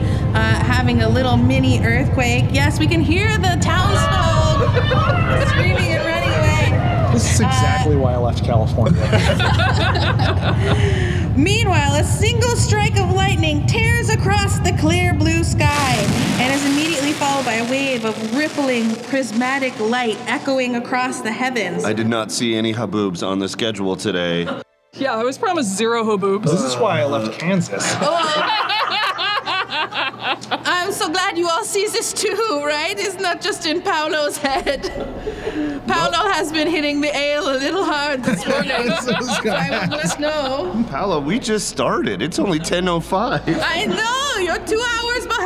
having 0.64 1.02
a 1.02 1.08
little 1.08 1.36
mini 1.36 1.80
earthquake. 1.80 2.44
Yes, 2.50 2.78
we 2.78 2.86
can 2.86 3.00
hear 3.00 3.36
the 3.38 3.58
townsfolk 3.60 4.70
screaming 5.48 5.92
and 5.92 6.04
running 6.04 6.30
away. 6.30 7.12
This 7.12 7.34
is 7.34 7.40
exactly 7.40 7.96
why 7.96 8.14
I 8.14 8.18
left 8.18 8.44
California. 8.44 9.00
Meanwhile, 11.36 11.94
a 11.94 12.04
single 12.04 12.56
strike 12.56 12.98
of 12.98 13.10
lightning 13.12 13.66
tears 13.66 14.10
across 14.10 14.58
the 14.60 14.76
clear 14.78 15.14
blue 15.14 15.42
sky 15.42 15.94
and 16.38 16.54
is 16.54 16.64
immediately 16.66 17.12
followed 17.12 17.44
by 17.44 17.54
a 17.54 17.70
wave 17.70 18.04
of 18.04 18.36
rippling 18.36 18.94
prismatic 19.04 19.78
light 19.80 20.18
echoing 20.26 20.76
across 20.76 21.20
the 21.20 21.32
heavens. 21.32 21.84
I 21.84 21.92
did 21.92 22.08
not 22.08 22.30
see 22.30 22.54
any 22.54 22.72
haboobs 22.72 23.26
on 23.26 23.38
the 23.38 23.48
schedule 23.48 23.96
today. 23.96 24.46
Yeah, 24.94 25.14
I 25.14 25.22
was 25.22 25.38
promised 25.38 25.76
zero 25.76 26.02
hoboobs. 26.04 26.44
this 26.44 26.62
is 26.62 26.76
why 26.76 27.00
I 27.00 27.04
left 27.04 27.38
Kansas. 27.38 27.84
Oh, 30.52 30.56
I'm 30.64 30.92
so 30.92 31.08
glad 31.08 31.38
you 31.38 31.48
all 31.48 31.64
see 31.64 31.86
this 31.86 32.12
too, 32.12 32.62
right? 32.64 32.94
It's 32.98 33.18
not 33.20 33.40
just 33.40 33.66
in 33.66 33.80
Paolo's 33.82 34.36
head. 34.36 34.82
Paolo 35.86 36.28
has 36.32 36.52
been 36.52 36.66
hitting 36.68 37.00
the 37.00 37.14
ale 37.16 37.48
a 37.50 37.56
little 37.56 37.84
hard 37.84 38.22
this 38.22 38.46
morning. 38.48 38.90
so 39.00 39.12
I 39.50 39.80
would 39.80 39.90
let 39.90 40.20
know. 40.20 40.84
Paolo, 40.90 41.20
we 41.20 41.38
just 41.38 41.68
started. 41.68 42.20
It's 42.22 42.38
only 42.38 42.58
10:05. 42.58 43.42
I 43.62 43.84
know 43.86 44.42
you're 44.42 44.58
two 44.66 44.82
hours 44.98 45.26
behind 45.26 45.39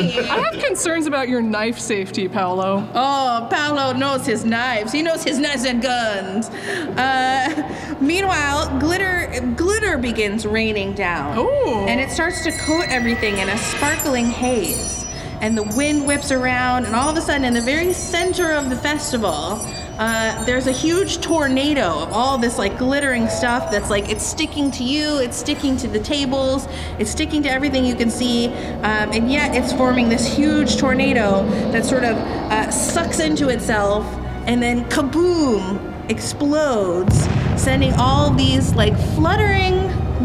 me. 0.00 0.18
I 0.30 0.40
have 0.40 0.62
concerns 0.62 1.06
about 1.06 1.28
your 1.28 1.42
knife 1.42 1.78
safety, 1.78 2.28
Paolo. 2.28 2.88
Oh, 2.94 3.48
Paolo 3.50 3.92
knows 3.92 4.26
his 4.26 4.44
knives. 4.44 4.92
He 4.92 5.02
knows 5.02 5.22
his 5.22 5.38
knives 5.38 5.64
and 5.64 5.82
guns. 5.82 6.48
Uh, 6.48 7.96
meanwhile, 8.00 8.78
glitter 8.78 9.40
glitter 9.56 9.98
begins 9.98 10.46
raining 10.46 10.94
down. 10.94 11.38
Ooh. 11.38 11.86
And 11.86 12.00
it 12.00 12.10
starts 12.10 12.42
to 12.44 12.52
coat 12.52 12.86
everything 12.88 13.38
in 13.38 13.48
a 13.48 13.58
sparkling 13.58 14.26
haze. 14.26 15.06
And 15.40 15.58
the 15.58 15.64
wind 15.76 16.06
whips 16.06 16.30
around, 16.30 16.86
and 16.86 16.94
all 16.94 17.08
of 17.08 17.16
a 17.16 17.20
sudden, 17.20 17.44
in 17.44 17.52
the 17.52 17.60
very 17.60 17.92
center 17.92 18.52
of 18.52 18.70
the 18.70 18.76
festival, 18.76 19.58
uh, 19.98 20.44
there's 20.44 20.66
a 20.66 20.72
huge 20.72 21.20
tornado 21.20 22.00
of 22.00 22.12
all 22.12 22.36
this 22.36 22.58
like 22.58 22.78
glittering 22.78 23.28
stuff 23.28 23.70
that's 23.70 23.90
like 23.90 24.08
it's 24.08 24.26
sticking 24.26 24.70
to 24.72 24.82
you, 24.82 25.18
it's 25.18 25.36
sticking 25.36 25.76
to 25.76 25.88
the 25.88 26.00
tables, 26.00 26.66
it's 26.98 27.10
sticking 27.10 27.42
to 27.42 27.50
everything 27.50 27.84
you 27.84 27.94
can 27.94 28.10
see, 28.10 28.48
um, 28.48 29.12
and 29.12 29.30
yet 29.30 29.54
it's 29.54 29.72
forming 29.72 30.08
this 30.08 30.26
huge 30.26 30.76
tornado 30.76 31.44
that 31.70 31.84
sort 31.84 32.04
of 32.04 32.16
uh, 32.16 32.70
sucks 32.70 33.20
into 33.20 33.48
itself 33.48 34.04
and 34.46 34.62
then 34.62 34.84
kaboom 34.90 36.10
explodes, 36.10 37.16
sending 37.56 37.92
all 37.94 38.30
these 38.30 38.74
like 38.74 38.96
fluttering 39.14 39.74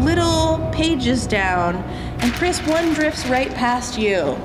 little 0.04 0.68
pages 0.72 1.26
down. 1.26 1.76
And 2.20 2.32
Chris, 2.34 2.60
one 2.66 2.92
drifts 2.92 3.26
right 3.26 3.52
past 3.54 3.98
you. 3.98 4.36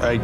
I 0.00 0.18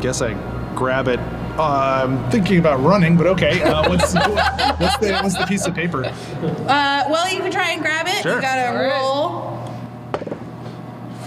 guess 0.00 0.22
I 0.22 0.34
grab 0.74 1.08
it. 1.08 1.20
Uh, 1.58 2.02
I'm 2.04 2.30
thinking 2.30 2.58
about 2.58 2.80
running, 2.82 3.16
but 3.16 3.26
okay. 3.28 3.62
Uh, 3.62 3.88
what's, 3.88 4.14
what's 4.78 4.96
the 4.98 5.18
what's 5.22 5.36
the 5.38 5.46
piece 5.46 5.66
of 5.66 5.74
paper? 5.74 6.04
Uh, 6.04 7.04
well, 7.08 7.32
you 7.32 7.40
can 7.40 7.50
try 7.50 7.70
and 7.70 7.80
grab 7.80 8.06
it. 8.06 8.22
Sure. 8.22 8.36
You 8.36 8.40
gotta 8.42 8.68
All 8.68 8.74
right. 8.74 8.92
roll. 8.92 9.56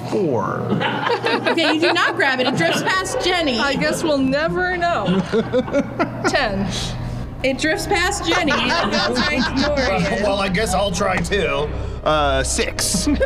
Four. 0.10 0.62
Okay, 1.52 1.74
you 1.76 1.80
do 1.80 1.94
not 1.94 2.16
grab 2.16 2.40
it. 2.40 2.48
It 2.48 2.58
drifts 2.58 2.82
past 2.82 3.22
Jenny. 3.22 3.60
I 3.60 3.76
guess 3.76 4.04
we'll 4.04 4.18
never 4.18 4.76
know. 4.78 5.20
Ten. 6.30 6.68
It 7.44 7.58
drifts 7.58 7.88
past 7.88 8.26
Jenny. 8.28 8.52
It 8.52 8.92
goes 8.92 9.18
right 9.20 9.42
to 9.58 9.66
Dorian. 9.66 10.24
Well, 10.24 10.40
I 10.40 10.50
guess 10.50 10.74
I'll 10.74 10.92
try 10.92 11.18
too. 11.18 11.70
Uh, 12.04 12.44
six. 12.44 13.08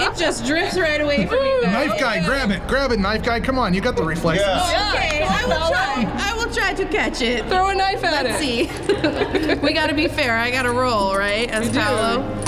It 0.00 0.16
just 0.16 0.46
drifts 0.46 0.78
right 0.78 1.00
away 1.00 1.26
from 1.26 1.38
you 1.38 1.60
guys. 1.62 1.88
Knife 1.88 2.00
guy, 2.00 2.24
grab 2.24 2.50
it, 2.50 2.66
grab 2.68 2.92
it, 2.92 2.98
knife 3.00 3.22
guy. 3.24 3.40
Come 3.40 3.58
on, 3.58 3.74
you 3.74 3.80
got 3.80 3.96
the 3.96 4.02
reflexes. 4.04 4.46
Yeah. 4.46 4.92
Okay, 4.94 5.22
I 5.28 5.44
will 5.44 5.68
try. 5.68 6.30
I 6.30 6.34
will 6.34 6.52
try 6.52 6.72
to 6.74 6.84
catch 6.86 7.20
it. 7.20 7.44
Throw 7.46 7.68
a 7.68 7.74
knife 7.74 8.02
at 8.04 8.24
it. 8.26 8.30
Let's 8.30 8.42
it. 8.42 9.56
see. 9.58 9.60
we 9.66 9.72
gotta 9.72 9.94
be 9.94 10.06
fair. 10.08 10.36
I 10.36 10.50
gotta 10.50 10.70
roll, 10.70 11.16
right? 11.16 11.48
As 11.50 11.66
You 11.66 11.72
do. 11.72 11.78
Paolo. 11.80 12.44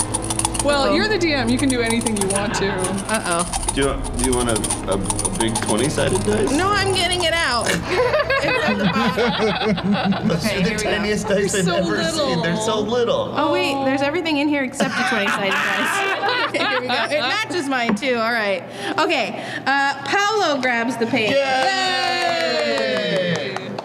Well, 0.63 0.95
you're 0.95 1.07
the 1.07 1.17
DM. 1.17 1.49
You 1.51 1.57
can 1.57 1.69
do 1.69 1.81
anything 1.81 2.15
you 2.17 2.27
want 2.27 2.53
to. 2.55 2.69
Uh 2.71 3.23
oh. 3.25 3.43
Do 3.73 3.81
you, 3.81 3.95
do 4.17 4.25
you 4.29 4.33
want 4.35 4.49
a, 4.49 4.57
a, 4.91 4.95
a 4.95 5.29
big 5.39 5.55
20 5.61 5.89
sided 5.89 6.21
dice? 6.25 6.51
No, 6.51 6.69
I'm 6.69 6.93
getting 6.93 7.23
it 7.23 7.33
out. 7.33 7.65
it's 7.69 8.69
at 8.69 8.77
the 8.77 8.85
bottom. 8.85 10.27
Those 10.27 10.45
Okay, 10.45 10.59
are 10.59 10.63
the 10.63 10.69
here 10.69 10.77
we 10.77 10.83
go. 10.83 10.89
tiniest 10.91 11.27
dice 11.27 11.55
I've 11.55 11.63
so 11.65 11.75
ever 11.75 11.87
little. 11.97 12.27
seen. 12.27 12.41
They're 12.43 12.55
so 12.57 12.79
little. 12.79 13.33
Oh 13.35 13.51
wait, 13.53 13.73
there's 13.85 14.01
everything 14.01 14.37
in 14.37 14.47
here 14.49 14.63
except 14.63 14.95
the 14.95 15.03
20 15.09 15.27
sided 15.27 15.51
dice. 15.51 16.17
Okay, 16.51 16.65
here 16.67 16.81
we 16.81 16.87
go. 16.87 16.93
It 17.05 17.21
matches 17.21 17.67
mine 17.69 17.95
too. 17.95 18.15
All 18.15 18.31
right. 18.33 18.61
Okay. 18.99 19.41
Uh, 19.65 19.93
Paolo 20.05 20.59
grabs 20.61 20.97
the 20.97 21.05
page. 21.05 21.31
Yay! 21.31 21.39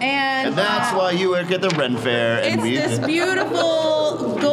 And, 0.01 0.47
And 0.49 0.55
that's 0.57 0.91
uh, 0.93 0.97
why 0.97 1.11
you 1.11 1.29
work 1.29 1.49
at 1.51 1.61
the 1.61 1.69
Ren 1.69 1.95
Fair 1.97 2.41
and 2.43 2.55
It's 2.59 2.63
we. 2.63 2.75
this 2.75 2.99
beautiful 3.05 4.35
golden 4.35 4.35
glittery 4.37 4.41
page 4.41 4.49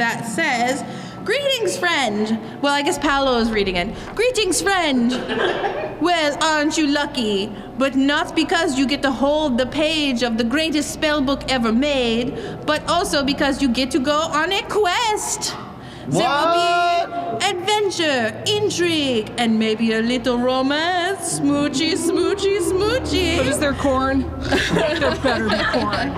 that 0.00 0.26
says, 0.26 0.82
Greetings, 1.24 1.76
friend. 1.76 2.40
Well, 2.62 2.72
I 2.72 2.80
guess 2.80 2.98
Paolo 2.98 3.38
is 3.38 3.50
reading 3.50 3.76
it. 3.76 3.94
Greetings, 4.14 4.60
friend. 4.60 5.12
Well, 6.00 6.42
aren't 6.42 6.78
you 6.78 6.86
lucky? 6.86 7.52
But 7.76 7.94
not 7.94 8.34
because 8.34 8.78
you 8.78 8.86
get 8.86 9.02
to 9.02 9.10
hold 9.10 9.58
the 9.58 9.66
page 9.66 10.22
of 10.22 10.38
the 10.38 10.44
greatest 10.44 10.92
spell 10.92 11.20
book 11.20 11.42
ever 11.52 11.72
made, 11.74 12.34
but 12.64 12.82
also 12.88 13.22
because 13.22 13.60
you 13.60 13.68
get 13.68 13.90
to 13.90 13.98
go 13.98 14.18
on 14.18 14.50
a 14.50 14.62
quest. 14.62 15.54
There 16.10 16.28
will 16.28 16.54
be 16.54 17.44
adventure, 17.44 18.42
intrigue, 18.46 19.32
and 19.38 19.58
maybe 19.58 19.92
a 19.92 20.00
little 20.00 20.38
romance. 20.38 21.38
Smoochy, 21.38 21.92
smoochy, 21.92 22.58
smoochy. 22.58 23.36
But 23.36 23.46
is 23.46 23.58
there 23.58 23.74
corn? 23.74 24.20
there 24.72 25.14
better 25.16 25.48
be 25.48 25.64
corn. 25.78 26.10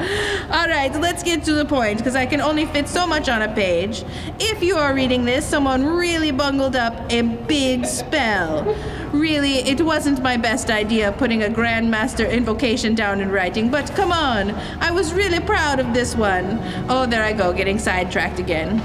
All 0.50 0.66
right, 0.66 0.90
let's 1.00 1.22
get 1.22 1.44
to 1.44 1.52
the 1.52 1.64
point 1.64 1.98
because 1.98 2.16
I 2.16 2.26
can 2.26 2.40
only 2.40 2.66
fit 2.66 2.88
so 2.88 3.06
much 3.06 3.28
on 3.28 3.42
a 3.42 3.54
page. 3.54 4.04
If 4.40 4.62
you 4.62 4.76
are 4.76 4.94
reading 4.94 5.24
this, 5.24 5.46
someone 5.46 5.84
really 5.84 6.30
bungled 6.30 6.76
up 6.76 6.94
a 7.12 7.22
big 7.22 7.84
spell. 7.84 8.64
Really, 9.12 9.58
it 9.58 9.80
wasn't 9.80 10.22
my 10.22 10.36
best 10.36 10.70
idea 10.70 11.12
putting 11.12 11.42
a 11.42 11.48
Grandmaster 11.48 12.30
invocation 12.30 12.94
down 12.94 13.20
in 13.20 13.30
writing, 13.30 13.70
but 13.70 13.94
come 13.94 14.10
on, 14.10 14.50
I 14.80 14.90
was 14.90 15.12
really 15.12 15.40
proud 15.40 15.80
of 15.80 15.92
this 15.92 16.16
one. 16.16 16.58
Oh, 16.88 17.04
there 17.06 17.22
I 17.22 17.34
go, 17.34 17.52
getting 17.52 17.78
sidetracked 17.78 18.38
again. 18.38 18.80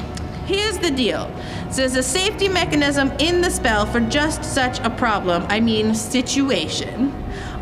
Here's 0.48 0.78
the 0.78 0.92
deal. 0.92 1.30
There's 1.72 1.98
a 1.98 2.02
safety 2.02 2.48
mechanism 2.48 3.12
in 3.20 3.42
the 3.42 3.52
spell 3.52 3.86
for 3.86 4.00
just 4.00 4.46
such 4.46 4.80
a 4.80 4.90
problem, 4.90 5.46
I 5.50 5.60
mean, 5.60 5.94
situation. 5.94 7.14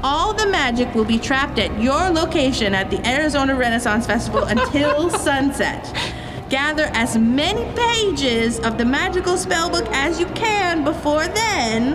All 0.04 0.34
the 0.36 0.46
magic 0.46 0.94
will 0.94 1.04
be 1.04 1.18
trapped 1.18 1.58
at 1.58 1.82
your 1.82 2.12
location 2.12 2.75
at 2.75 2.92
the 2.92 3.04
Arizona 3.08 3.56
Renaissance 3.56 4.06
Festival 4.06 4.44
until 4.48 5.10
sunset. 5.10 5.92
Gather 6.50 6.92
as 6.94 7.18
many 7.18 7.65
pages 7.75 8.60
of 8.60 8.77
the 8.77 8.86
magical 8.86 9.34
spellbook 9.34 9.88
as 9.92 10.20
you 10.20 10.27
can 10.27 10.84
before 10.84 11.27
then, 11.27 11.94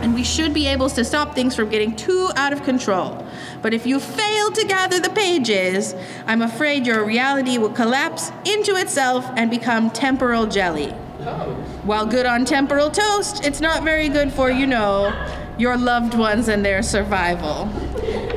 and 0.00 0.14
we 0.14 0.24
should 0.24 0.54
be 0.54 0.66
able 0.66 0.88
to 0.88 1.04
stop 1.04 1.34
things 1.34 1.54
from 1.54 1.68
getting 1.68 1.94
too 1.94 2.30
out 2.36 2.54
of 2.54 2.62
control. 2.62 3.25
But 3.66 3.74
if 3.74 3.84
you 3.84 3.98
fail 3.98 4.52
to 4.52 4.64
gather 4.64 5.00
the 5.00 5.10
pages, 5.10 5.96
I'm 6.28 6.40
afraid 6.40 6.86
your 6.86 7.04
reality 7.04 7.58
will 7.58 7.72
collapse 7.72 8.30
into 8.44 8.76
itself 8.76 9.28
and 9.34 9.50
become 9.50 9.90
temporal 9.90 10.46
jelly. 10.46 10.94
Oh. 11.22 11.52
While 11.82 12.06
good 12.06 12.26
on 12.26 12.44
temporal 12.44 12.92
toast, 12.92 13.44
it's 13.44 13.60
not 13.60 13.82
very 13.82 14.08
good 14.08 14.32
for, 14.32 14.52
you 14.52 14.68
know, 14.68 15.12
your 15.58 15.76
loved 15.76 16.14
ones 16.14 16.46
and 16.46 16.64
their 16.64 16.80
survival. 16.80 17.64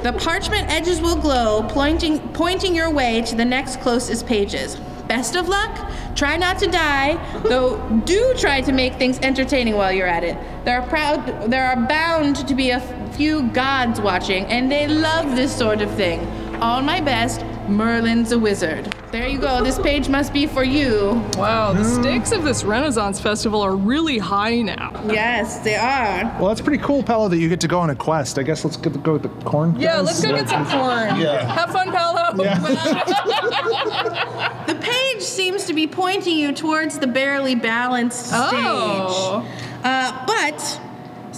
The 0.01 0.17
parchment 0.17 0.67
edges 0.67 0.99
will 0.99 1.15
glow, 1.15 1.61
pointing, 1.69 2.17
pointing 2.29 2.73
your 2.73 2.89
way 2.89 3.21
to 3.21 3.35
the 3.35 3.45
next 3.45 3.81
closest 3.81 4.25
pages. 4.25 4.77
Best 5.09 5.35
of 5.35 5.49
luck. 5.49 5.91
Try 6.15 6.37
not 6.37 6.59
to 6.59 6.67
die, 6.67 7.17
though 7.41 7.79
do 8.05 8.35
try 8.37 8.61
to 8.61 8.71
make 8.71 8.93
things 8.93 9.17
entertaining 9.23 9.75
while 9.75 9.91
you're 9.91 10.07
at 10.07 10.23
it. 10.23 10.37
There 10.65 10.79
are 10.79 10.87
proud 10.87 11.49
there 11.49 11.65
are 11.65 11.75
bound 11.87 12.47
to 12.47 12.53
be 12.53 12.69
a 12.69 12.79
few 13.13 13.49
gods 13.49 13.99
watching, 13.99 14.45
and 14.45 14.71
they 14.71 14.87
love 14.87 15.35
this 15.35 15.55
sort 15.55 15.81
of 15.81 15.89
thing. 15.95 16.19
All 16.61 16.83
my 16.83 17.01
best, 17.01 17.41
Merlin's 17.69 18.31
a 18.31 18.39
wizard. 18.39 18.85
There 19.11 19.27
you 19.27 19.39
go. 19.39 19.63
This 19.63 19.79
page 19.79 20.09
must 20.09 20.33
be 20.33 20.45
for 20.47 20.63
you. 20.63 21.21
Wow, 21.37 21.73
the 21.73 21.83
stakes 21.83 22.31
of 22.31 22.43
this 22.43 22.63
Renaissance 22.63 23.19
festival 23.19 23.61
are 23.61 23.75
really 23.75 24.17
high 24.17 24.61
now. 24.61 24.91
Yes, 25.07 25.59
they 25.59 25.75
are. 25.75 26.23
Well, 26.39 26.49
that's 26.49 26.61
pretty 26.61 26.83
cool, 26.83 27.03
Paolo, 27.03 27.27
that 27.29 27.37
you 27.37 27.49
get 27.49 27.59
to 27.61 27.67
go 27.67 27.79
on 27.79 27.89
a 27.89 27.95
quest. 27.95 28.37
I 28.37 28.43
guess 28.43 28.63
let's 28.65 28.77
get, 28.77 29.01
go 29.03 29.13
with 29.13 29.23
the 29.23 29.29
corn. 29.49 29.79
Yeah, 29.79 29.97
guys. 29.97 30.05
let's 30.05 30.21
go 30.25 30.35
get 30.35 30.49
some 30.49 30.65
corn. 30.65 31.19
Yeah. 31.19 31.45
Have 31.53 31.71
fun, 31.71 31.91
Paolo. 31.91 32.17
The 34.67 34.75
page 34.75 35.21
seems 35.21 35.65
to 35.65 35.73
be 35.73 35.87
pointing 35.87 36.37
you 36.37 36.51
towards 36.51 36.99
the 36.99 37.07
barely 37.07 37.55
balanced 37.55 38.31
Oh. 38.33 39.41
stage. 39.43 39.65
Uh, 39.83 40.25
but 40.27 40.81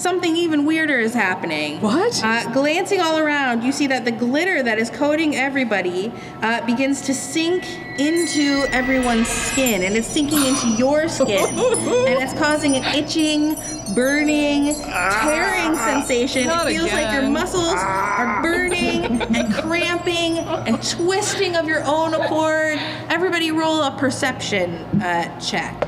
something 0.02 0.36
even 0.36 0.66
weirder 0.66 1.00
is 1.00 1.14
happening. 1.14 1.80
What? 1.80 2.22
Uh, 2.24 2.52
glancing 2.52 3.00
all 3.02 3.20
around, 3.20 3.62
you 3.64 3.72
see 3.72 3.88
that 3.88 4.04
the 4.04 4.12
glitter 4.12 4.64
that 4.64 4.80
is 4.80 4.90
coating 4.90 5.36
everybody 5.36 6.12
uh, 6.42 6.66
begins 6.66 7.02
to 7.04 7.14
sink 7.14 7.64
into 8.00 8.66
everyone's 8.72 9.28
skin, 9.28 9.84
and 9.84 9.96
it's 9.96 10.08
sinking 10.08 10.44
into 10.44 10.68
your 10.70 11.08
skin, 11.08 11.48
and 11.60 12.24
it's 12.24 12.34
causing 12.34 12.76
an 12.76 12.84
itching, 12.96 13.56
burning, 13.94 14.74
tearing 14.76 15.78
sensation. 15.78 16.48
Not 16.48 16.68
it 16.68 16.78
feels 16.78 16.92
like 16.92 17.12
your 17.12 17.22
again. 17.22 17.34
muscles 17.34 17.74
are 17.74 18.42
burning 18.42 19.22
and 19.22 19.54
cramping 19.62 20.40
and 20.40 20.82
twisting 20.90 21.56
of 21.56 21.68
your 21.68 21.84
own 21.86 22.14
accord. 22.16 22.80
Everybody, 23.10 23.52
roll 23.52 23.84
a 23.84 23.96
perception 23.98 24.76
uh, 25.02 25.40
check. 25.40 25.80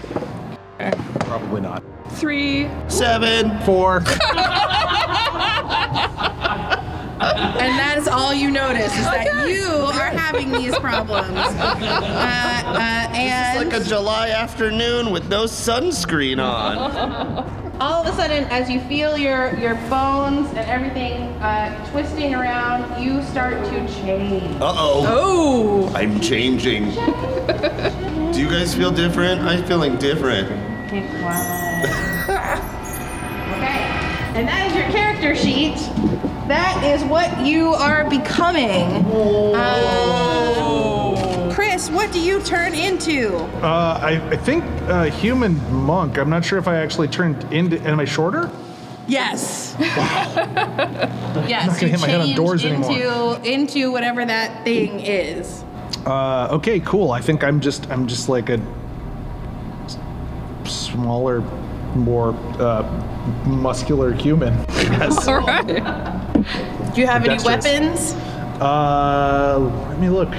Probably 1.19 1.61
not. 1.61 1.83
Three. 2.15 2.69
Seven. 2.87 3.59
Four. 3.61 4.03
And 7.23 7.79
that 7.79 7.95
is 7.97 8.07
all 8.07 8.33
you 8.33 8.51
notice 8.51 8.91
is 8.97 9.05
that 9.05 9.47
you 9.47 9.63
are 9.65 10.09
having 10.09 10.51
these 10.51 10.77
problems. 10.79 11.29
Uh, 11.37 11.79
uh, 12.65 13.15
and 13.15 13.69
Like 13.69 13.81
a 13.81 13.83
July 13.83 14.29
afternoon 14.29 15.11
with 15.11 15.29
no 15.29 15.45
sunscreen 15.45 16.39
on. 16.43 17.77
all 17.79 18.05
of 18.05 18.13
a 18.13 18.15
sudden, 18.17 18.43
as 18.45 18.69
you 18.69 18.81
feel 18.81 19.17
your, 19.17 19.55
your 19.57 19.75
bones 19.89 20.49
and 20.49 20.59
everything 20.59 21.21
uh, 21.41 21.89
twisting 21.91 22.35
around, 22.35 23.01
you 23.01 23.23
start 23.23 23.63
to 23.65 23.87
change. 24.01 24.43
Uh 24.61 24.73
oh. 24.75 25.05
Oh. 25.07 25.93
I'm 25.95 26.19
changing. 26.19 26.89
Do 28.33 28.39
you 28.39 28.49
guys 28.49 28.75
feel 28.75 28.91
different? 28.91 29.41
I'm 29.41 29.63
feeling 29.65 29.95
different. 29.97 30.51
Okay, 30.87 31.07
quiet. 31.21 31.62
Okay. 31.83 31.89
And 34.35 34.47
that 34.47 34.67
is 34.67 34.75
your 34.75 34.89
character 34.89 35.35
sheet. 35.35 35.75
That 36.47 36.83
is 36.83 37.03
what 37.03 37.45
you 37.45 37.73
are 37.73 38.09
becoming. 38.09 39.05
Uh, 39.55 41.51
Chris, 41.53 41.89
what 41.89 42.11
do 42.11 42.19
you 42.19 42.41
turn 42.41 42.73
into? 42.73 43.37
Uh, 43.61 43.99
I, 44.01 44.29
I 44.31 44.37
think 44.37 44.63
uh, 44.83 45.03
human 45.05 45.55
monk. 45.71 46.17
I'm 46.17 46.29
not 46.29 46.43
sure 46.43 46.57
if 46.57 46.67
I 46.67 46.77
actually 46.77 47.09
turned 47.09 47.43
into. 47.53 47.79
Am 47.81 47.99
I 47.99 48.05
shorter? 48.05 48.49
Yes. 49.07 49.75
yes. 49.79 51.67
not 51.67 51.79
gonna 51.79 51.91
hit 51.91 51.99
my 51.99 52.07
head 52.07 52.21
on 52.21 52.33
doors 52.35 52.63
into 52.63 52.87
anymore. 52.87 53.39
into 53.43 53.91
whatever 53.91 54.25
that 54.25 54.63
thing 54.63 54.99
is. 55.01 55.63
Uh, 56.05 56.47
okay, 56.51 56.79
cool. 56.79 57.11
I 57.11 57.21
think 57.21 57.43
I'm 57.43 57.59
just 57.61 57.89
I'm 57.91 58.07
just 58.07 58.29
like 58.29 58.49
a 58.49 58.59
smaller, 60.65 61.41
more 61.95 62.33
uh, 62.59 62.83
muscular 63.45 64.11
human. 64.13 64.53
I 64.69 64.83
guess. 64.83 65.27
All 65.27 65.39
right. 65.41 65.65
Do 66.93 67.01
you 67.01 67.07
have 67.07 67.25
any 67.25 67.41
weapons? 67.43 68.13
Uh, 68.61 69.59
let 69.89 69.99
me 69.99 70.09
look. 70.09 70.29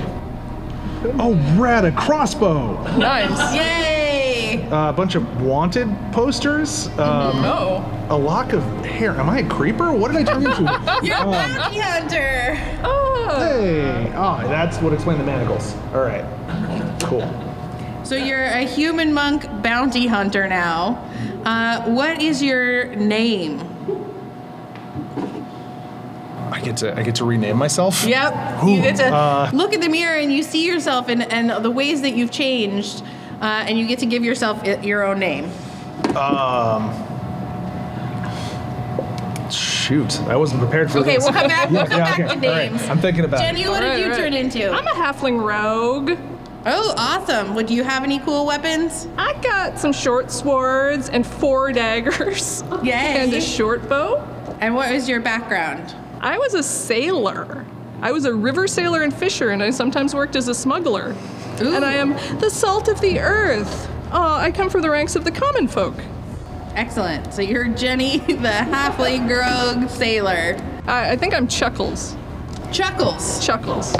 Oh, 1.18 1.34
rad! 1.58 1.84
A 1.84 1.92
crossbow. 1.92 2.82
Nice. 2.96 3.54
Yay! 3.54 4.66
Uh, 4.70 4.88
a 4.88 4.92
bunch 4.92 5.14
of 5.16 5.42
wanted 5.42 5.88
posters. 6.12 6.88
Um, 6.99 7.44
Oh. 7.44 8.06
A 8.11 8.16
lock 8.16 8.52
of 8.52 8.62
hair. 8.84 9.12
Am 9.12 9.28
I 9.30 9.38
a 9.40 9.49
creeper? 9.49 9.92
What 9.92 10.12
did 10.12 10.26
I 10.26 10.32
turn 10.32 10.44
into? 10.46 10.62
You're 11.02 11.16
a 11.16 11.25
bounty 11.25 11.78
hunter. 11.78 12.58
Oh. 12.84 13.37
Hey, 13.38 14.12
oh, 14.14 14.46
that's 14.49 14.78
what 14.78 14.92
explained 14.92 15.20
the 15.20 15.25
manacles. 15.25 15.75
All 15.94 16.02
right, 16.02 16.25
cool. 17.02 17.23
So 18.04 18.16
you're 18.16 18.44
a 18.44 18.62
human 18.64 19.12
monk 19.14 19.46
bounty 19.62 20.06
hunter 20.06 20.46
now. 20.46 21.02
Uh, 21.44 21.82
what 21.90 22.20
is 22.23 22.42
your 22.42 22.94
name? 22.96 23.61
I 26.52 26.61
get 26.61 26.76
to 26.78 26.96
I 26.99 27.02
get 27.02 27.14
to 27.16 27.25
rename 27.25 27.56
myself. 27.56 28.04
Yep. 28.04 28.62
Ooh, 28.64 28.70
you 28.73 28.82
get 28.82 28.96
to 28.96 29.06
uh, 29.06 29.50
look 29.52 29.73
in 29.73 29.80
the 29.80 29.88
mirror 29.88 30.16
and 30.18 30.32
you 30.32 30.42
see 30.42 30.66
yourself 30.66 31.08
and, 31.08 31.23
and 31.32 31.64
the 31.64 31.70
ways 31.70 32.02
that 32.02 32.11
you've 32.14 32.30
changed, 32.30 33.02
uh, 33.40 33.64
and 33.66 33.78
you 33.78 33.87
get 33.87 33.99
to 34.00 34.06
give 34.06 34.23
yourself 34.23 34.62
i- 34.64 34.76
your 34.80 35.04
own 35.04 35.18
name. 35.18 35.50
Um. 36.16 36.92
Shoot, 39.50 40.20
I 40.23 40.37
wasn't 40.37 40.61
prepared 40.61 40.90
for 40.90 40.99
Okay, 41.00 41.16
this. 41.16 41.26
Okay, 41.26 41.32
we'll 41.34 41.40
come 41.42 41.49
back. 41.49 41.70
We'll 41.70 41.87
come 41.87 41.99
yeah, 41.99 42.04
back 42.16 42.20
okay, 42.20 42.40
to 42.40 42.46
all 42.49 42.52
right, 42.54 42.73
names. 42.73 42.88
I'm 42.88 42.99
thinking 42.99 43.25
about 43.25 43.40
Jenny, 43.40 43.62
it. 43.62 43.68
what 43.68 43.80
did 43.80 43.99
you 44.00 44.08
right. 44.08 44.16
turn 44.16 44.32
into? 44.32 44.70
I'm 44.70 44.87
a 44.87 44.90
halfling 44.90 45.42
rogue. 45.42 46.18
Oh, 46.66 46.94
awesome. 46.97 47.54
Would 47.54 47.71
you 47.71 47.85
have 47.85 48.02
any 48.04 48.18
cool 48.21 48.47
weapons? 48.47 49.06
I 49.16 49.35
got 49.42 49.78
some 49.78 49.92
short 49.92 50.30
swords 50.30 51.09
and 51.09 51.26
four 51.26 51.73
daggers. 51.83 52.62
Yay. 52.83 52.92
And 52.92 53.33
a 53.33 53.40
short 53.40 53.88
bow. 53.88 54.18
And 54.61 54.75
what 54.75 54.90
was 54.92 55.09
your 55.09 55.21
background? 55.21 55.94
I 56.21 56.38
was 56.38 56.54
a 56.54 56.62
sailor. 56.62 57.66
I 58.00 58.12
was 58.12 58.25
a 58.25 58.35
river 58.35 58.66
sailor 58.66 59.02
and 59.02 59.14
fisher, 59.14 59.50
and 59.50 59.62
I 59.62 59.71
sometimes 59.71 60.14
worked 60.14 60.37
as 60.37 60.49
a 60.49 60.54
smuggler. 60.54 61.14
Ooh. 61.61 61.75
And 61.75 61.85
I 61.85 61.94
am 61.94 62.11
the 62.38 62.50
salt 62.50 62.88
of 62.88 63.00
the 63.00 63.21
earth. 63.21 63.88
Oh, 64.12 64.35
I 64.35 64.50
come 64.50 64.71
from 64.71 64.83
the 64.83 64.90
ranks 64.90 65.16
of 65.16 65.25
the 65.25 65.30
common 65.30 65.68
folk. 65.68 65.94
Excellent. 66.75 67.33
So 67.33 67.42
you're 67.42 67.68
Jenny, 67.68 68.18
the 68.26 68.49
halfling 68.49 69.26
grog 69.28 69.88
sailor. 69.88 70.56
I, 70.87 71.12
I 71.12 71.16
think 71.16 71.35
I'm 71.35 71.47
Chuckles. 71.47 72.16
Chuckles. 72.73 73.44
Chuckles. 73.44 73.94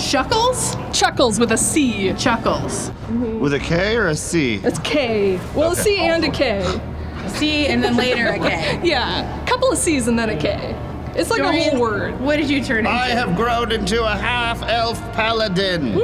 Shuckles? 0.00 0.74
Chuckles 0.94 1.38
with 1.38 1.52
a 1.52 1.58
C. 1.58 2.12
Chuckles. 2.14 2.90
With 3.38 3.52
a 3.54 3.58
K 3.58 3.96
or 3.96 4.08
a 4.08 4.14
C? 4.16 4.56
It's 4.64 4.78
K. 4.78 5.38
Well, 5.54 5.72
a 5.72 5.76
C 5.76 5.98
and 5.98 6.24
a 6.24 6.30
K. 6.30 6.80
C 7.28 7.66
and 7.66 7.84
then 7.84 7.96
later 7.96 8.28
a 8.28 8.38
K. 8.38 8.80
Yeah, 8.84 9.42
A 9.42 9.46
couple 9.46 9.70
of 9.70 9.78
C's 9.78 10.08
and 10.08 10.18
then 10.18 10.30
a 10.30 10.36
K. 10.36 10.74
It's 11.14 11.28
like 11.30 11.40
a 11.40 11.44
Dorian, 11.44 11.70
whole 11.72 11.80
word. 11.80 12.18
What 12.20 12.36
did 12.36 12.48
you 12.48 12.64
turn 12.64 12.78
into? 12.78 12.90
I 12.90 13.08
have 13.08 13.36
grown 13.36 13.72
into 13.72 14.02
a 14.04 14.16
half 14.16 14.62
elf 14.62 14.98
paladin. 15.12 15.94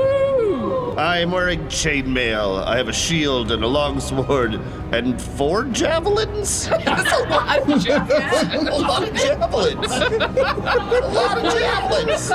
I 0.96 1.18
am 1.18 1.30
wearing 1.30 1.60
chainmail. 1.66 2.64
I 2.64 2.78
have 2.78 2.88
a 2.88 2.92
shield 2.92 3.52
and 3.52 3.62
a 3.62 3.66
long 3.66 4.00
sword 4.00 4.54
and 4.92 5.20
four 5.20 5.64
javelins. 5.64 6.68
That's 6.68 7.12
a 7.20 7.28
lot 7.28 7.58
of 7.58 7.84
javelins. 7.84 8.68
a 8.68 8.78
lot 8.78 9.02
of 9.02 9.14
javelins. 9.14 9.92
a 9.92 11.08
lot 11.12 11.38
of 11.38 11.52
javelins. 11.52 12.30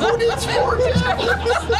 Who 0.00 0.16
needs 0.18 0.44
four 0.46 0.78
javelins? 0.78 1.70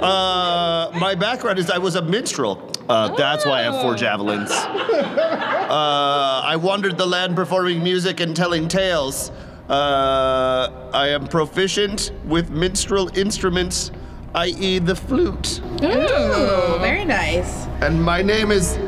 Uh, 0.00 0.92
my 1.00 1.14
background 1.16 1.58
is 1.58 1.70
I 1.70 1.78
was 1.78 1.96
a 1.96 2.02
minstrel. 2.02 2.70
Uh, 2.88 3.14
that's 3.16 3.44
why 3.44 3.58
I 3.60 3.62
have 3.62 3.82
four 3.82 3.96
javelins. 3.96 4.50
Uh, 4.52 6.42
I 6.44 6.54
wandered 6.56 6.96
the 6.96 7.06
land 7.06 7.34
performing 7.34 7.82
music 7.82 8.20
and 8.20 8.34
telling 8.36 8.68
tales. 8.68 9.32
Uh, 9.68 10.90
I 10.94 11.08
am 11.08 11.26
proficient 11.26 12.12
with 12.24 12.48
minstrel 12.50 13.10
instruments, 13.18 13.90
i.e., 14.38 14.78
the 14.78 14.94
flute. 14.94 15.60
Ooh, 15.82 16.78
very 16.78 17.04
nice. 17.04 17.66
And 17.80 18.00
my 18.02 18.22
name 18.22 18.52
is 18.52 18.78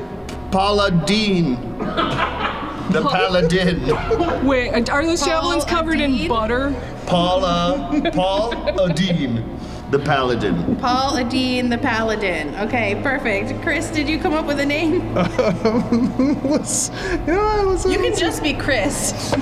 Paladin. 0.52 1.56
The 2.90 3.02
Paladin. 3.02 4.46
Wait, 4.46 4.88
are 4.88 5.04
those 5.04 5.24
javelins 5.24 5.64
covered 5.64 6.00
in 6.00 6.14
Adine? 6.14 6.28
butter? 6.28 6.74
Paula, 7.06 8.10
Paul 8.14 8.52
Adin. 8.80 9.59
The 9.90 9.98
Paladin. 9.98 10.76
Paul 10.76 11.16
Adine 11.16 11.68
the 11.68 11.76
Paladin. 11.78 12.54
Okay, 12.56 13.00
perfect. 13.02 13.60
Chris, 13.62 13.90
did 13.90 14.08
you 14.08 14.20
come 14.20 14.34
up 14.34 14.46
with 14.46 14.60
a 14.60 14.66
name? 14.66 15.12
Was- 16.48 16.90
you 17.26 17.32
know, 17.34 17.40
I 17.44 17.64
was, 17.64 17.84
You 17.84 17.98
can 17.98 18.16
just 18.16 18.40
be 18.42 18.52
Chris. 18.54 19.32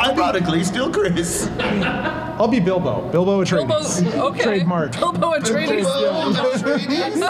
Ironically, 0.00 0.64
still 0.64 0.90
Chris. 0.92 1.48
I'll 1.58 2.46
be 2.48 2.60
Bilbo. 2.60 3.08
Bilbo 3.10 3.42
Atreides. 3.42 4.02
Bilbo, 4.02 4.26
okay. 4.28 4.42
Trademark. 4.42 4.92
Bilbo 4.92 5.32
Atreides. 5.32 5.84
Bilbo 5.84 6.50
Atreides, 6.52 7.20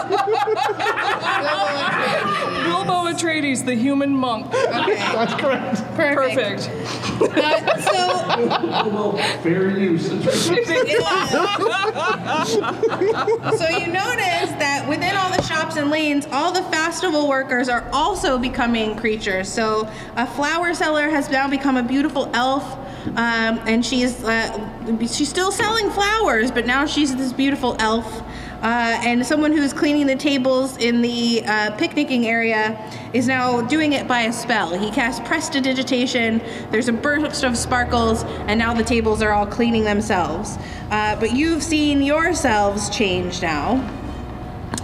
the 3.21 3.75
human 3.75 4.15
monk. 4.15 4.47
Okay, 4.47 4.95
That's 4.95 5.33
correct. 5.33 5.83
perfect. 5.95 6.69
Perfect. 7.19 7.37
Uh, 7.37 7.81
so, 7.81 9.17
Fair 9.43 9.77
use. 9.77 10.07
so 10.07 10.13
you 13.67 13.87
notice 13.87 14.51
that 14.55 14.85
within 14.87 15.15
all 15.17 15.29
the 15.35 15.41
shops 15.41 15.75
and 15.75 15.89
lanes, 15.89 16.27
all 16.31 16.53
the 16.53 16.63
festival 16.63 17.27
workers 17.27 17.67
are 17.67 17.87
also 17.91 18.37
becoming 18.37 18.95
creatures. 18.95 19.49
So 19.49 19.89
a 20.15 20.25
flower 20.25 20.73
seller 20.73 21.09
has 21.09 21.29
now 21.29 21.49
become 21.49 21.75
a 21.75 21.83
beautiful 21.83 22.29
elf, 22.33 22.63
um, 23.17 23.59
and 23.67 23.85
she's 23.85 24.23
uh, 24.23 24.97
she's 25.01 25.29
still 25.29 25.51
selling 25.51 25.89
flowers, 25.89 26.51
but 26.51 26.65
now 26.65 26.85
she's 26.85 27.13
this 27.15 27.33
beautiful 27.33 27.75
elf. 27.79 28.23
Uh, 28.61 28.99
and 29.05 29.25
someone 29.25 29.53
who's 29.53 29.71
cleaning 29.71 30.05
the 30.05 30.15
tables 30.15 30.75
in 30.77 31.01
the 31.01 31.41
uh, 31.45 31.71
picnicking 31.77 32.27
area 32.27 32.77
is 33.13 33.25
now 33.25 33.61
doing 33.61 33.93
it 33.93 34.05
by 34.05 34.21
a 34.21 34.33
spell. 34.33 34.77
He 34.77 34.91
casts 34.91 35.25
prestidigitation. 35.25 36.41
There's 36.69 36.89
a 36.89 36.93
burst 36.93 37.43
of 37.43 37.57
sparkles, 37.57 38.23
and 38.23 38.59
now 38.59 38.73
the 38.73 38.83
tables 38.83 39.21
are 39.21 39.31
all 39.31 39.47
cleaning 39.47 39.85
themselves. 39.85 40.57
Uh, 40.91 41.17
but 41.19 41.33
you've 41.33 41.63
seen 41.63 42.01
yourselves 42.01 42.89
change 42.89 43.41
now. 43.41 43.95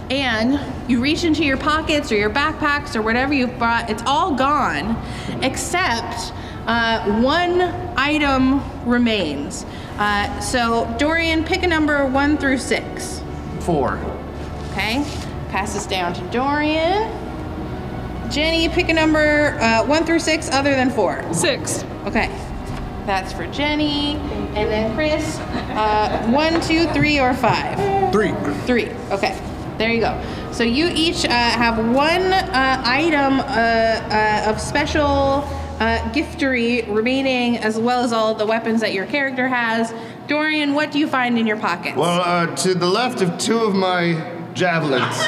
And 0.08 0.58
you 0.88 1.00
reach 1.00 1.24
into 1.24 1.44
your 1.44 1.56
pockets 1.56 2.10
or 2.10 2.14
your 2.14 2.30
backpacks 2.30 2.96
or 2.96 3.02
whatever 3.02 3.34
you've 3.34 3.58
brought, 3.58 3.90
it's 3.90 4.04
all 4.06 4.36
gone, 4.36 4.96
except 5.42 6.32
uh, 6.66 7.20
one 7.20 7.60
item 7.96 8.62
remains. 8.88 9.66
Uh, 9.98 10.40
so, 10.40 10.94
Dorian, 10.98 11.44
pick 11.44 11.62
a 11.62 11.66
number 11.66 12.06
one 12.06 12.38
through 12.38 12.58
six. 12.58 13.22
Four. 13.66 13.98
Okay, 14.70 15.04
pass 15.48 15.74
this 15.74 15.86
down 15.86 16.14
to 16.14 16.20
Dorian. 16.30 17.10
Jenny, 18.30 18.68
pick 18.68 18.88
a 18.90 18.92
number 18.92 19.58
uh, 19.60 19.84
one 19.84 20.04
through 20.04 20.20
six 20.20 20.48
other 20.52 20.70
than 20.70 20.88
four. 20.88 21.20
Six. 21.34 21.82
Okay, 22.04 22.28
that's 23.06 23.32
for 23.32 23.44
Jenny. 23.48 24.18
And 24.54 24.70
then 24.70 24.94
Chris, 24.94 25.40
uh, 25.40 26.28
one, 26.28 26.60
two, 26.60 26.86
three, 26.92 27.18
or 27.18 27.34
five? 27.34 28.12
Three. 28.12 28.32
Three. 28.66 28.88
Okay, 29.10 29.36
there 29.78 29.90
you 29.90 29.98
go. 29.98 30.24
So 30.52 30.62
you 30.62 30.88
each 30.94 31.24
uh, 31.24 31.28
have 31.28 31.76
one 31.92 32.22
uh, 32.32 32.82
item 32.84 33.40
uh, 33.40 33.42
uh, 33.42 34.44
of 34.48 34.60
special 34.60 35.42
uh, 35.80 35.98
giftery 36.12 36.86
remaining, 36.94 37.58
as 37.58 37.78
well 37.80 38.04
as 38.04 38.12
all 38.12 38.32
the 38.32 38.46
weapons 38.46 38.80
that 38.80 38.92
your 38.92 39.06
character 39.06 39.48
has. 39.48 39.92
Dorian, 40.26 40.74
what 40.74 40.90
do 40.90 40.98
you 40.98 41.06
find 41.06 41.38
in 41.38 41.46
your 41.46 41.56
pockets? 41.56 41.96
Well, 41.96 42.20
uh, 42.20 42.54
to 42.56 42.74
the 42.74 42.86
left 42.86 43.22
of 43.22 43.38
two 43.38 43.58
of 43.58 43.74
my 43.74 44.32
javelins, 44.54 45.02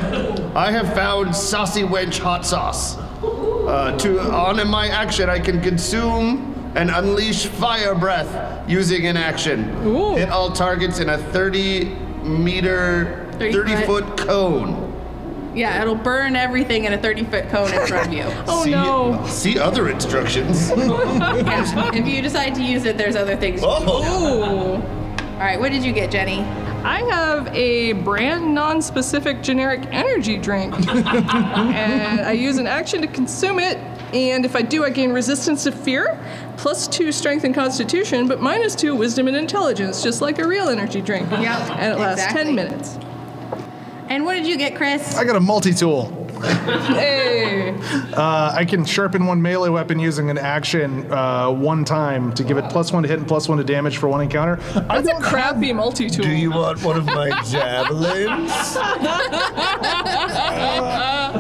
I 0.57 0.71
have 0.73 0.93
found 0.95 1.37
saucy 1.37 1.83
wench 1.83 2.19
hot 2.19 2.45
sauce. 2.45 2.97
Uh, 2.99 3.97
to 3.99 4.21
on 4.21 4.59
in 4.59 4.67
my 4.69 4.89
action, 4.89 5.31
I 5.31 5.39
can 5.39 5.61
consume 5.61 6.53
and 6.75 6.91
unleash 6.91 7.47
fire 7.47 7.95
breath 7.95 8.69
using 8.69 9.07
an 9.07 9.17
action. 9.17 9.71
Ooh. 9.87 10.17
Hit 10.17 10.31
all 10.31 10.51
targets 10.51 10.99
in 10.99 11.11
a 11.11 11.19
30 11.19 11.85
meter, 12.25 13.29
30 13.39 13.53
30, 13.53 13.77
foot. 13.87 13.87
foot 13.87 14.19
cone. 14.19 14.92
Yeah, 15.55 15.81
it'll 15.83 15.95
burn 15.95 16.35
everything 16.37 16.85
in 16.85 16.93
a 16.93 16.99
30 16.99 17.25
foot 17.25 17.49
cone 17.51 17.73
in 17.73 17.87
front 17.87 18.09
of 18.09 18.13
you. 18.13 18.25
Oh 18.49 18.65
see, 18.65 18.71
no. 18.71 19.25
See 19.27 19.59
other 19.59 19.89
instructions. 19.91 20.71
Yeah, 20.77 21.91
if 21.95 22.07
you 22.07 22.23
decide 22.23 22.55
to 22.57 22.63
use 22.63 22.85
it, 22.85 22.97
there's 22.99 23.17
other 23.17 23.37
things. 23.37 23.61
you 23.61 23.67
can 23.67 23.81
do. 23.83 23.93
oh. 23.93 24.99
All 25.35 25.39
right, 25.39 25.59
what 25.59 25.73
did 25.73 25.85
you 25.85 25.93
get, 25.93 26.11
Jenny? 26.11 26.41
I 26.85 27.01
have 27.11 27.49
a 27.55 27.93
brand 27.93 28.55
non-specific 28.55 29.43
generic 29.43 29.87
energy 29.93 30.37
drink, 30.37 30.75
and 30.89 32.21
I 32.21 32.33
use 32.33 32.59
an 32.59 32.67
action 32.67 33.01
to 33.03 33.07
consume 33.07 33.59
it. 33.59 33.77
And 34.15 34.45
if 34.45 34.55
I 34.57 34.63
do, 34.63 34.85
I 34.85 34.91
gain 34.91 35.13
resistance 35.13 35.65
to 35.65 35.73
fear, 35.73 36.19
plus 36.57 36.87
two 36.89 37.13
strength 37.13 37.45
and 37.45 37.55
constitution, 37.55 38.29
but 38.29 38.41
minus 38.41 38.75
two 38.75 38.95
wisdom 38.95 39.27
and 39.29 39.37
intelligence, 39.37 40.03
just 40.03 40.21
like 40.21 40.39
a 40.39 40.47
real 40.47 40.69
energy 40.69 41.01
drink. 41.01 41.31
Yep, 41.31 41.71
And 41.71 41.93
it 41.95 41.99
lasts 41.99 42.25
exactly. 42.25 42.45
10 42.45 42.55
minutes. 42.55 42.99
And 44.13 44.25
what 44.27 44.35
did 44.35 44.47
you 44.47 44.59
get, 44.59 44.77
Chris? 44.77 45.17
I 45.17 45.25
got 45.25 45.37
a 45.37 45.41
multi-tool. 45.41 46.29
Hey! 46.43 47.71
Uh, 48.13 48.53
I 48.55 48.67
can 48.67 48.85
sharpen 48.85 49.25
one 49.25 49.41
melee 49.41 49.71
weapon 49.71 49.99
using 49.99 50.29
an 50.29 50.37
action 50.37 51.11
uh, 51.11 51.51
one 51.51 51.83
time 51.87 52.31
to 52.35 52.45
give 52.45 52.59
it 52.59 52.69
plus 52.69 52.93
one 52.93 53.03
to 53.05 53.09
hit 53.09 53.21
and 53.21 53.27
plus 53.27 53.49
one 53.49 53.57
to 53.57 53.65
damage 53.65 53.97
for 53.97 54.11
one 54.11 54.21
encounter. 54.21 54.61
I 54.75 54.81
That's 55.01 55.09
a 55.09 55.13
don't 55.13 55.23
crappy 55.23 55.73
multi-tool. 55.73 56.27
Do 56.27 56.31
you 56.31 56.51
want 56.51 56.85
one 56.85 56.99
of 56.99 57.07
my 57.07 57.31
javelins? 57.45 58.51
have- 58.77 59.03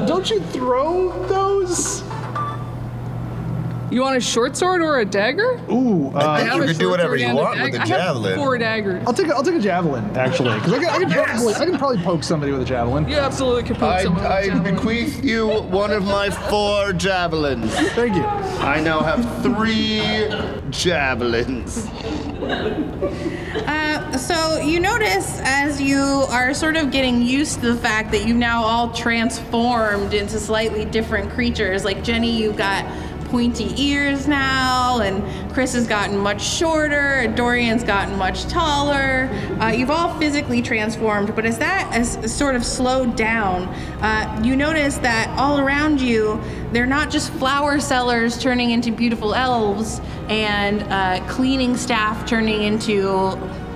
don't 0.08 0.30
you 0.30 0.40
throw 0.40 1.26
those? 1.26 2.02
You 3.92 4.00
want 4.00 4.16
a 4.16 4.20
short 4.22 4.57
sword 4.57 4.81
or 4.81 5.00
a 5.00 5.05
dagger? 5.05 5.61
Ooh, 5.70 6.11
uh, 6.14 6.18
I 6.18 6.38
think 6.38 6.48
have 6.48 6.57
you 6.57 6.62
a 6.62 6.66
can 6.66 6.74
do 6.76 6.81
short 6.81 6.90
whatever 6.92 7.09
sword 7.11 7.20
you 7.20 7.26
and 7.26 7.37
want 7.37 7.57
dag- 7.59 7.72
with 7.72 7.74
a 7.74 7.76
I 7.76 7.87
have 7.87 7.88
javelin. 7.88 8.37
four 8.37 8.57
daggers. 8.59 9.05
I'll 9.07 9.12
take 9.12 9.28
a, 9.28 9.35
I'll 9.35 9.42
take 9.42 9.55
a 9.57 9.61
javelin 9.61 10.16
actually 10.16 10.55
because 10.55 10.72
I 10.72 10.78
can, 10.78 10.88
I 10.88 10.98
can 10.98 11.11
probably 11.11 11.55
I 11.55 11.66
can 11.66 11.76
probably 11.78 11.98
poke 11.98 12.24
somebody 12.24 12.52
with 12.52 12.62
a 12.62 12.64
javelin. 12.64 13.07
You 13.07 13.16
absolutely 13.16 13.64
can 13.64 13.76
poke 13.76 13.83
I, 13.94 14.02
someone 14.05 14.22
with 14.22 14.31
a 14.33 14.35
I 14.35 14.46
javelin. 14.46 14.74
bequeath 14.76 15.22
you 15.22 15.46
one 15.46 15.90
of 15.90 16.05
my 16.05 16.31
four 16.31 16.94
javelins. 16.94 17.70
Thank 17.90 18.16
you. 18.16 18.22
I 18.24 18.81
now 18.81 19.00
have 19.00 19.42
three 19.42 20.00
javelins. 20.70 21.87
Uh, 23.66 24.16
so 24.16 24.59
you 24.61 24.81
notice 24.81 25.38
as 25.42 25.81
you 25.81 25.98
are 26.31 26.55
sort 26.55 26.76
of 26.76 26.90
getting 26.90 27.22
used 27.22 27.61
to 27.61 27.72
the 27.72 27.76
fact 27.81 28.11
that 28.12 28.26
you've 28.26 28.37
now 28.37 28.62
all 28.64 28.90
transformed 28.92 30.14
into 30.14 30.38
slightly 30.40 30.85
different 30.87 31.31
creatures. 31.31 31.85
Like 31.85 32.02
Jenny, 32.02 32.31
you've 32.42 32.57
got 32.57 32.85
pointy 33.33 33.73
ears 33.83 34.29
now, 34.29 35.01
and 35.01 35.55
Chris 35.55 35.73
has 35.73 35.87
gotten 35.87 36.18
much 36.18 36.42
shorter, 36.45 37.33
Dorian's 37.35 37.83
gotten 37.83 38.18
much 38.18 38.45
taller. 38.45 39.31
Uh, 39.59 39.68
you've 39.68 39.90
all 39.90 40.12
physically 40.18 40.61
transformed, 40.61 41.35
but 41.35 41.47
as 41.47 41.57
that 41.57 41.90
has 41.95 42.31
sort 42.31 42.55
of 42.55 42.62
slowed 42.62 43.16
down, 43.16 43.62
uh, 44.03 44.42
you 44.45 44.55
notice 44.55 44.99
that 44.99 45.35
all 45.38 45.59
around 45.59 45.99
you, 45.99 46.38
they're 46.73 46.85
not 46.85 47.09
just 47.11 47.33
flower 47.33 47.81
sellers 47.81 48.37
turning 48.37 48.71
into 48.71 48.92
beautiful 48.92 49.35
elves 49.35 50.03
and 50.29 50.83
uh, 50.92 51.27
cleaning 51.27 51.75
staff 51.75 52.29
turning 52.29 52.64
into 52.64 53.33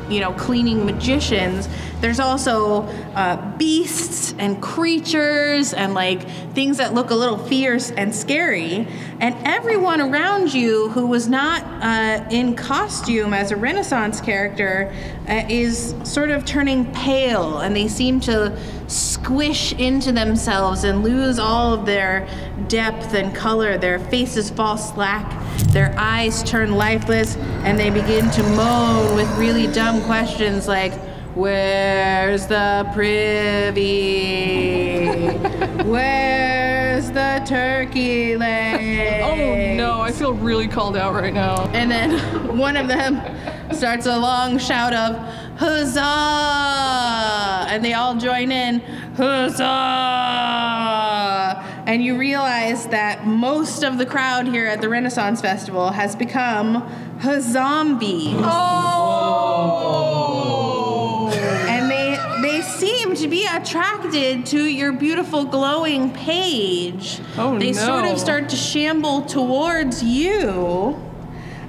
you 0.09 0.21
know, 0.21 0.33
cleaning 0.33 0.85
magicians, 0.87 1.69
there's 2.01 2.21
also 2.21 2.83
uh, 3.15 3.57
beasts 3.57 4.35
and 4.39 4.61
creatures 4.63 5.73
and 5.73 5.95
like 5.95 6.29
things 6.53 6.77
that 6.77 6.95
look 6.95 7.11
a 7.11 7.15
little 7.15 7.39
fierce 7.39 7.91
and 7.91 8.15
scary. 8.15 8.87
And 9.21 9.35
everyone 9.45 10.01
around 10.01 10.53
you 10.53 10.91
who 10.91 11.07
was 11.07 11.27
not 11.27 11.65
uh, 11.83 12.27
in 12.31 12.55
costume 12.55 13.33
as 13.33 13.51
a 13.51 13.57
Renaissance 13.57 14.21
character 14.21 14.93
uh, 15.29 15.45
is 15.49 15.95
sort 16.05 16.31
of 16.31 16.45
turning 16.45 16.93
pale 16.93 17.59
and 17.59 17.75
they 17.75 17.89
seem 17.89 18.21
to 18.21 18.57
squish 18.89 19.73
into 19.73 20.13
themselves 20.13 20.85
and 20.85 21.03
lose 21.03 21.39
all 21.39 21.75
of 21.75 21.87
their 21.87 22.29
depth 22.69 23.15
and 23.15 23.35
color. 23.35 23.79
Their 23.79 23.99
faces 23.99 24.51
fall 24.51 24.77
slack, 24.77 25.27
their 25.73 25.95
eyes 25.99 26.43
turn 26.43 26.73
lifeless, 26.73 27.37
and 27.65 27.79
they 27.79 27.91
begin 27.91 28.31
to 28.31 28.43
moan 28.43 29.15
with 29.15 29.29
really 29.39 29.67
dumb 29.67 30.03
questions 30.03 30.67
like, 30.69 30.93
Where's 31.37 32.47
the 32.47 32.91
privy? 32.95 33.85
Where's 35.85 37.11
the 37.11 37.45
turkey 37.47 38.37
leg? 38.39 39.23
Oh 39.23 39.75
no, 39.77 40.01
I 40.01 40.13
feel 40.13 40.33
really 40.33 40.67
called 40.67 40.97
out 40.97 41.13
right 41.13 41.35
now. 41.35 41.67
And 41.75 41.91
then 41.91 42.57
one 42.57 42.77
of 42.79 42.89
them 42.89 43.21
starts 43.75 44.07
a 44.07 44.19
long 44.19 44.57
shout 44.59 44.95
of 44.95 45.17
huzzah! 45.59 46.01
And 47.69 47.85
they 47.85 47.93
all 47.93 48.15
join 48.17 48.51
in, 48.51 48.81
huzzah! 49.17 49.65
And 51.87 52.03
you 52.05 52.19
realize 52.19 52.89
that 52.89 53.27
most 53.27 53.85
of 53.85 53.97
the 53.97 54.05
crowd 54.07 54.49
here 54.49 54.67
at 54.67 54.81
the 54.81 54.89
Renaissance 54.89 55.41
Festival 55.41 55.91
has 55.91 56.17
become 56.17 56.83
huzzombies. 57.21 58.35
Oh! 58.39 59.37
And 61.69 61.89
they 61.89 62.19
they 62.43 62.63
seem 62.63 63.15
to 63.15 63.29
be 63.29 63.47
attracted 63.47 64.47
to 64.47 64.65
your 64.65 64.91
beautiful 64.93 65.45
glowing 65.45 66.13
page. 66.13 67.21
Oh, 67.39 67.57
they 67.59 67.73
sort 67.73 68.05
of 68.05 68.19
start 68.19 68.49
to 68.49 68.57
shamble 68.57 69.23
towards 69.23 70.03
you. 70.03 71.01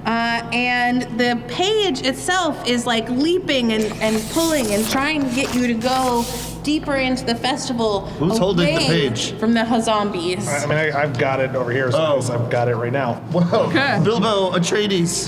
Uh, 0.08 0.40
and 0.54 1.02
the 1.18 1.38
page 1.48 2.00
itself 2.00 2.66
is 2.66 2.86
like 2.86 3.06
leaping 3.10 3.74
and, 3.74 3.84
and 4.00 4.22
pulling 4.30 4.72
and 4.72 4.88
trying 4.88 5.22
to 5.22 5.34
get 5.34 5.54
you 5.54 5.66
to 5.66 5.74
go 5.74 6.24
deeper 6.62 6.94
into 6.94 7.26
the 7.26 7.34
festival. 7.34 8.06
Who's 8.16 8.38
holding 8.38 8.64
the 8.64 8.72
away 8.76 8.86
page? 8.86 9.34
From 9.38 9.52
the 9.52 9.80
zombies. 9.82 10.48
I 10.48 10.64
mean, 10.64 10.78
I, 10.78 10.98
I've 11.02 11.18
got 11.18 11.40
it 11.40 11.54
over 11.54 11.70
here, 11.70 11.92
so 11.92 11.98
I 11.98 12.08
Oh. 12.08 12.32
I've 12.32 12.48
got 12.50 12.68
it 12.68 12.76
right 12.76 12.90
now. 12.90 13.16
Whoa. 13.32 13.66
Okay. 13.66 14.00
Bilbo 14.02 14.52
Atreides. 14.52 15.26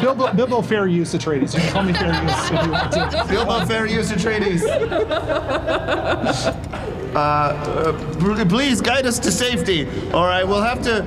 Bilbo, 0.02 0.30
Bilbo 0.34 0.60
fair 0.60 0.86
use 0.86 1.14
Atreides. 1.14 1.54
You 1.54 1.60
can 1.60 1.72
call 1.72 1.82
me 1.84 1.94
fair 1.94 2.12
use 2.22 2.50
if 2.50 2.64
you 2.66 2.70
want 2.70 2.92
to. 2.92 3.26
Bilbo 3.30 3.64
fair 3.64 3.86
use 3.86 4.12
Atreides. 4.12 4.62
Uh, 7.16 7.18
uh, 7.18 8.18
pl- 8.18 8.44
please 8.44 8.82
guide 8.82 9.06
us 9.06 9.18
to 9.18 9.32
safety, 9.32 9.88
or 10.12 10.28
I 10.28 10.44
will 10.44 10.60
have 10.60 10.82
to 10.82 11.02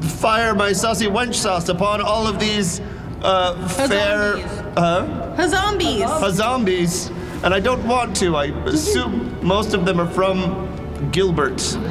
fire 0.00 0.54
my 0.54 0.72
saucy 0.72 1.06
wench 1.06 1.34
sauce 1.34 1.68
upon 1.68 2.00
all 2.00 2.26
of 2.26 2.38
these 2.38 2.80
uh, 3.22 3.68
fair 3.68 4.36
uh, 4.76 5.34
Hazombies. 5.36 6.30
zombies, 6.32 7.08
and 7.42 7.52
I 7.54 7.60
don't 7.60 7.86
want 7.86 8.16
to. 8.16 8.36
I 8.36 8.46
assume 8.66 9.36
most 9.44 9.74
of 9.74 9.84
them 9.84 10.00
are 10.00 10.08
from 10.10 11.10
Gilbert. 11.12 11.76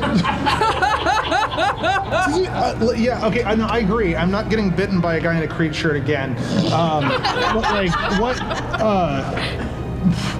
Uh, 1.55 2.93
yeah, 2.97 3.25
okay, 3.25 3.43
I 3.43 3.55
know, 3.55 3.67
I 3.67 3.79
agree. 3.79 4.15
I'm 4.15 4.31
not 4.31 4.49
getting 4.49 4.69
bitten 4.69 4.99
by 4.99 5.15
a 5.15 5.21
guy 5.21 5.37
in 5.37 5.43
a 5.43 5.47
Creed 5.47 5.75
shirt 5.75 5.95
again. 5.95 6.31
Um, 6.73 7.07
but, 7.07 7.61
like, 7.61 8.19
what? 8.19 8.39
Uh, 8.41 10.35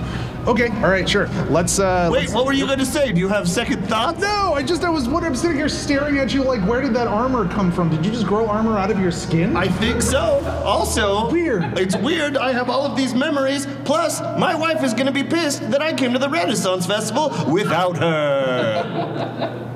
okay, 0.48 0.70
all 0.84 0.90
right, 0.90 1.08
sure. 1.08 1.28
Let's. 1.50 1.80
Uh, 1.80 2.10
Wait, 2.12 2.22
let's- 2.22 2.34
what 2.34 2.46
were 2.46 2.54
you 2.54 2.66
going 2.66 2.80
to 2.80 2.86
say? 2.86 3.12
Do 3.12 3.20
you 3.20 3.28
have 3.30 3.48
second 3.50 3.88
thoughts? 3.88 4.20
No, 4.20 4.54
I 4.54 4.64
just 4.64 4.84
I 4.84 4.90
was 4.90 5.08
what 5.08 5.24
I'm 5.24 5.36
sitting 5.36 5.58
here 5.58 5.70
staring 5.70 6.18
at 6.20 6.34
you 6.34 6.44
like 6.44 6.62
where 6.62 6.82
did 6.82 6.94
that 6.94 7.08
armor 7.08 7.48
come 7.48 7.72
from? 7.72 7.90
Did 7.90 8.06
you 8.06 8.12
just 8.12 8.26
grow 8.28 8.48
armor 8.48 8.78
out 8.78 8.92
of 8.92 9.00
your 9.00 9.12
skin? 9.12 9.56
I 9.58 9.68
think 9.68 10.02
so. 10.02 10.42
Also, 10.66 11.30
Weird. 11.32 11.78
It's 11.78 11.96
weird. 11.98 12.38
I 12.38 12.54
have 12.54 12.70
all 12.70 12.86
of 12.86 12.96
these 12.96 13.14
memories. 13.14 13.68
Plus, 13.84 14.22
my 14.22 14.56
wife 14.56 14.84
is 14.84 14.94
going 14.94 15.08
to 15.08 15.12
be 15.12 15.24
pissed 15.24 15.70
that 15.72 15.82
I 15.82 15.94
came 15.94 16.14
to 16.14 16.20
the 16.20 16.30
Renaissance 16.30 16.86
Festival 16.86 17.34
without 17.52 17.98
her. 17.98 19.62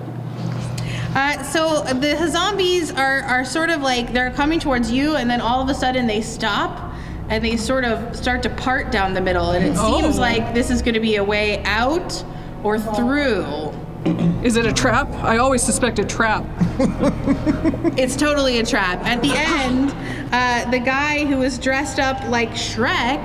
Uh, 1.15 1.41
so 1.41 1.81
the 1.95 2.27
zombies 2.29 2.91
are, 2.91 3.21
are 3.23 3.43
sort 3.43 3.71
of 3.71 3.81
like 3.81 4.13
they're 4.13 4.29
coming 4.29 4.59
towards 4.59 4.91
you, 4.91 5.15
and 5.15 5.27
then 5.27 5.41
all 5.41 5.59
of 5.59 5.67
a 5.67 5.73
sudden 5.73 6.05
they 6.05 6.21
stop 6.21 6.88
and 7.29 7.43
they 7.43 7.55
sort 7.57 7.85
of 7.85 8.15
start 8.15 8.43
to 8.43 8.49
part 8.49 8.91
down 8.91 9.13
the 9.13 9.21
middle, 9.21 9.51
and 9.51 9.63
it 9.65 9.77
seems 9.77 10.17
Oh. 10.17 10.21
like 10.21 10.53
this 10.53 10.69
is 10.69 10.81
going 10.81 10.95
to 10.95 10.99
be 10.99 11.15
a 11.17 11.23
way 11.23 11.63
out 11.63 12.23
or 12.63 12.79
through. 12.79 13.71
Is 14.43 14.55
it 14.55 14.65
a 14.65 14.71
trap? 14.73 15.11
I 15.15 15.37
always 15.37 15.61
suspect 15.61 15.99
a 15.99 16.05
trap. 16.05 16.45
It's 17.97 18.15
totally 18.15 18.59
a 18.59 18.65
trap. 18.65 19.03
At 19.05 19.21
the 19.21 19.33
end, 19.35 19.93
uh, 20.31 20.71
the 20.71 20.79
guy 20.79 21.25
who 21.25 21.37
was 21.39 21.57
dressed 21.59 21.99
up 21.99 22.29
like 22.29 22.51
Shrek, 22.51 23.19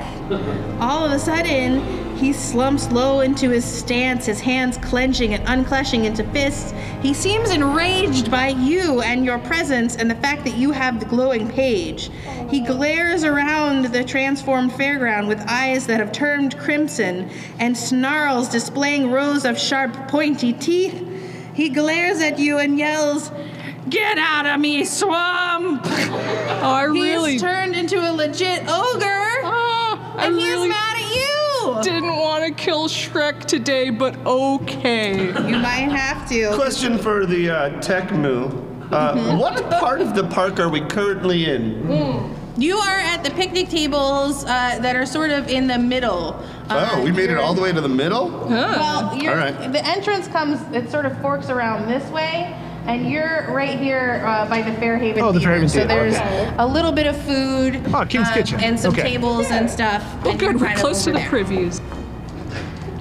all 0.80 1.04
of 1.04 1.12
a 1.12 1.18
sudden, 1.20 1.80
he 2.24 2.32
slumps 2.32 2.90
low 2.90 3.20
into 3.20 3.50
his 3.50 3.66
stance, 3.66 4.24
his 4.24 4.40
hands 4.40 4.78
clenching 4.78 5.34
and 5.34 5.44
unclenching 5.46 6.06
into 6.06 6.24
fists. 6.30 6.72
He 7.02 7.12
seems 7.12 7.50
enraged 7.50 8.30
by 8.30 8.48
you 8.48 9.02
and 9.02 9.26
your 9.26 9.38
presence 9.40 9.96
and 9.96 10.10
the 10.10 10.14
fact 10.14 10.42
that 10.44 10.56
you 10.56 10.70
have 10.70 11.00
the 11.00 11.04
glowing 11.04 11.50
page. 11.50 12.10
He 12.48 12.60
glares 12.60 13.24
around 13.24 13.92
the 13.92 14.02
transformed 14.02 14.70
fairground 14.70 15.28
with 15.28 15.38
eyes 15.46 15.86
that 15.86 16.00
have 16.00 16.12
turned 16.12 16.58
crimson 16.58 17.28
and 17.58 17.76
snarls, 17.76 18.48
displaying 18.48 19.10
rows 19.10 19.44
of 19.44 19.58
sharp, 19.58 20.08
pointy 20.08 20.54
teeth. 20.54 21.06
he 21.52 21.68
glares 21.68 22.20
at 22.20 22.38
you 22.38 22.56
and 22.56 22.78
yells, 22.78 23.30
Get 23.90 24.16
out 24.16 24.46
of 24.46 24.58
me, 24.60 24.86
swamp! 24.86 25.82
Oh, 25.84 26.62
I 26.62 26.84
He's 26.90 27.02
really 27.02 27.38
turned 27.38 27.76
into 27.76 27.98
a 27.98 28.10
legit 28.12 28.62
ogre, 28.62 29.40
oh, 29.44 30.14
I 30.16 30.26
and 30.26 30.36
he's 30.36 30.46
really 30.46 30.68
mad 30.68 30.93
at 31.72 31.84
didn't 31.84 32.16
want 32.16 32.44
to 32.44 32.52
kill 32.52 32.88
Shrek 32.88 33.44
today, 33.44 33.90
but 33.90 34.16
okay. 34.26 35.26
You 35.26 35.58
might 35.58 35.90
have 35.90 36.28
to. 36.28 36.52
Question 36.54 36.98
for 36.98 37.26
the 37.26 37.50
uh, 37.50 37.70
Takmu. 37.80 38.62
Uh, 38.92 39.14
Mm-hmm. 39.14 39.38
What 39.38 39.70
part 39.70 40.00
of 40.00 40.14
the 40.14 40.24
park 40.24 40.60
are 40.60 40.68
we 40.68 40.80
currently 40.82 41.46
in? 41.50 42.34
You 42.56 42.76
are 42.76 42.98
at 42.98 43.24
the 43.24 43.30
picnic 43.30 43.68
tables 43.68 44.44
uh, 44.44 44.78
that 44.80 44.94
are 44.94 45.06
sort 45.06 45.30
of 45.30 45.48
in 45.48 45.66
the 45.66 45.78
middle. 45.78 46.34
Uh, 46.68 46.90
Oh, 46.92 47.02
we 47.02 47.10
made 47.10 47.30
it 47.30 47.36
all 47.38 47.54
the 47.54 47.60
way 47.62 47.72
to 47.72 47.80
the 47.80 47.88
middle? 47.88 48.28
Well, 48.48 49.16
you're, 49.16 49.32
All 49.32 49.38
right. 49.38 49.72
the 49.72 49.84
entrance 49.84 50.28
comes, 50.28 50.60
it 50.72 50.90
sort 50.90 51.06
of 51.06 51.20
forks 51.20 51.48
around 51.50 51.88
this 51.88 52.08
way, 52.12 52.54
and 52.86 53.10
you're 53.10 53.46
right 53.50 53.78
here 53.78 54.22
uh, 54.26 54.48
by 54.48 54.62
the 54.62 54.72
Fairhaven 54.78 55.22
Oh, 55.22 55.32
the 55.32 55.38
Theater. 55.40 55.50
Fairhaven 55.52 55.68
so 55.68 55.74
Theater, 55.86 55.88
there's 55.88 56.16
okay. 56.16 56.54
a 56.58 56.66
little 56.66 56.92
bit 56.92 57.06
of 57.06 57.16
food. 57.22 57.80
Oh, 57.94 58.04
King's 58.08 58.28
uh, 58.28 58.34
Kitchen. 58.34 58.60
And 58.62 58.78
some 58.78 58.92
Okay. 58.92 59.02
tables 59.02 59.50
and 59.50 59.70
stuff. 59.70 60.02
Oh, 60.24 60.30
and 60.30 60.40
you're 60.40 60.52
good. 60.52 60.60
We're 60.60 60.66
kind 60.66 60.78
of 60.78 60.84
close 60.84 61.04
to 61.04 61.10
over 61.10 61.18
the 61.18 61.24
there. 61.24 61.44
previews. 61.44 61.80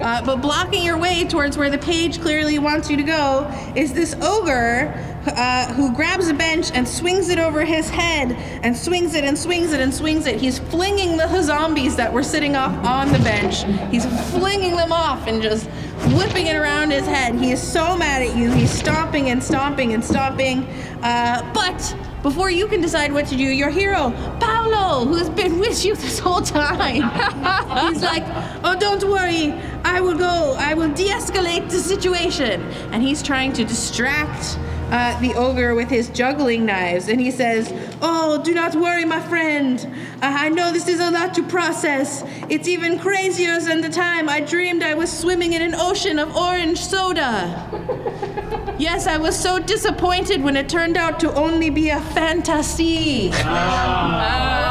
Uh, 0.02 0.26
but 0.26 0.38
blocking 0.38 0.84
your 0.84 0.98
way 0.98 1.24
towards 1.26 1.58
where 1.58 1.70
the 1.70 1.78
page 1.78 2.20
clearly 2.22 2.60
wants 2.60 2.90
you 2.90 2.98
to 2.98 3.04
go 3.04 3.50
is 3.76 3.94
this 3.94 4.16
ogre 4.22 4.94
uh, 5.26 5.74
who 5.74 5.94
grabs 5.94 6.28
a 6.28 6.34
bench 6.34 6.72
and 6.74 6.88
swings 6.88 7.30
it 7.30 7.40
over 7.40 7.64
his 7.64 7.90
head 7.90 8.32
and 8.64 8.76
swings 8.76 9.16
it 9.16 9.24
and 9.24 9.38
swings 9.38 9.74
it 9.74 9.80
and 9.80 9.94
swings 9.94 10.26
it. 10.26 10.40
He's 10.40 10.60
flinging 10.60 11.18
the 11.18 11.42
zombies 11.42 11.96
that 11.96 12.12
were 12.12 12.24
sitting 12.24 12.56
off 12.56 12.74
on 12.86 13.12
the 13.12 13.20
bench. 13.20 13.64
He's 13.92 14.06
flinging 14.32 14.76
them 14.76 14.92
off 14.92 15.28
and 15.28 15.42
just 15.42 15.68
whipping 16.16 16.48
it 16.48 16.56
around 16.56 16.92
his 16.92 17.06
head. 17.06 17.36
He 17.36 17.52
is 17.52 17.62
so 17.62 17.96
mad 17.96 18.22
at 18.22 18.36
you. 18.36 18.52
He's 18.52 18.72
stomping 18.72 19.30
and 19.30 19.44
stomping 19.44 19.94
and 19.94 20.04
stomping. 20.04 20.66
Uh, 21.02 21.50
but 21.54 21.96
before 22.22 22.50
you 22.50 22.68
can 22.68 22.82
decide 22.82 23.12
what 23.12 23.28
to 23.28 23.36
do, 23.36 23.44
your 23.44 23.70
hero, 23.70 24.12
Paolo, 24.40 25.06
who 25.06 25.16
has 25.16 25.30
been 25.30 25.60
with 25.60 25.84
you 25.84 25.96
this 25.96 26.20
whole 26.20 26.42
time, 26.42 27.02
he's 27.90 28.02
like, 28.02 28.24
Oh, 28.64 28.78
don't 28.80 29.04
worry. 29.04 29.52
I 29.84 30.00
will 30.00 30.18
go. 30.18 30.56
I 30.58 30.74
will 30.74 30.92
de 30.94 31.10
escalate 31.10 31.70
the 31.70 31.80
situation. 31.80 32.62
And 32.92 33.04
he's 33.04 33.22
trying 33.22 33.52
to 33.54 33.66
distract 33.66 34.58
uh, 34.94 35.20
the 35.22 35.34
ogre 35.34 35.74
with 35.74 35.90
his 35.90 36.10
juggling 36.10 36.66
knives. 36.68 37.08
And 37.08 37.20
he 37.20 37.32
says, 37.32 37.74
Oh, 38.02 38.42
do 38.44 38.54
not 38.54 38.76
worry, 38.76 39.06
my 39.06 39.20
friend. 39.20 39.80
Uh, 40.22 40.34
I 40.46 40.50
know 40.50 40.72
this 40.72 40.88
is 40.88 41.00
a 41.00 41.10
lot 41.10 41.34
to 41.34 41.42
process. 41.44 42.24
It's 42.48 42.68
even 42.68 43.00
crazier 43.00 43.60
than 43.60 43.82
the 43.82 43.90
time 43.90 44.30
I 44.30 44.40
dreamed 44.40 44.84
I 44.84 44.94
was 44.94 45.12
swimming 45.12 45.54
in 45.54 45.64
an 45.64 45.74
ocean 45.74 46.20
of 46.20 46.36
orange 46.36 46.80
soda. 46.80 47.70
Yes, 48.80 49.06
I 49.06 49.18
was 49.18 49.40
so 49.40 49.60
disappointed 49.60 50.42
when 50.44 50.58
it 50.58 50.68
turned 50.68 50.98
out 50.98 51.20
to 51.20 51.32
only 51.36 51.70
be 51.70 51.90
a 51.90 52.02
fantasy. 52.02 53.30
Ah. 53.34 54.64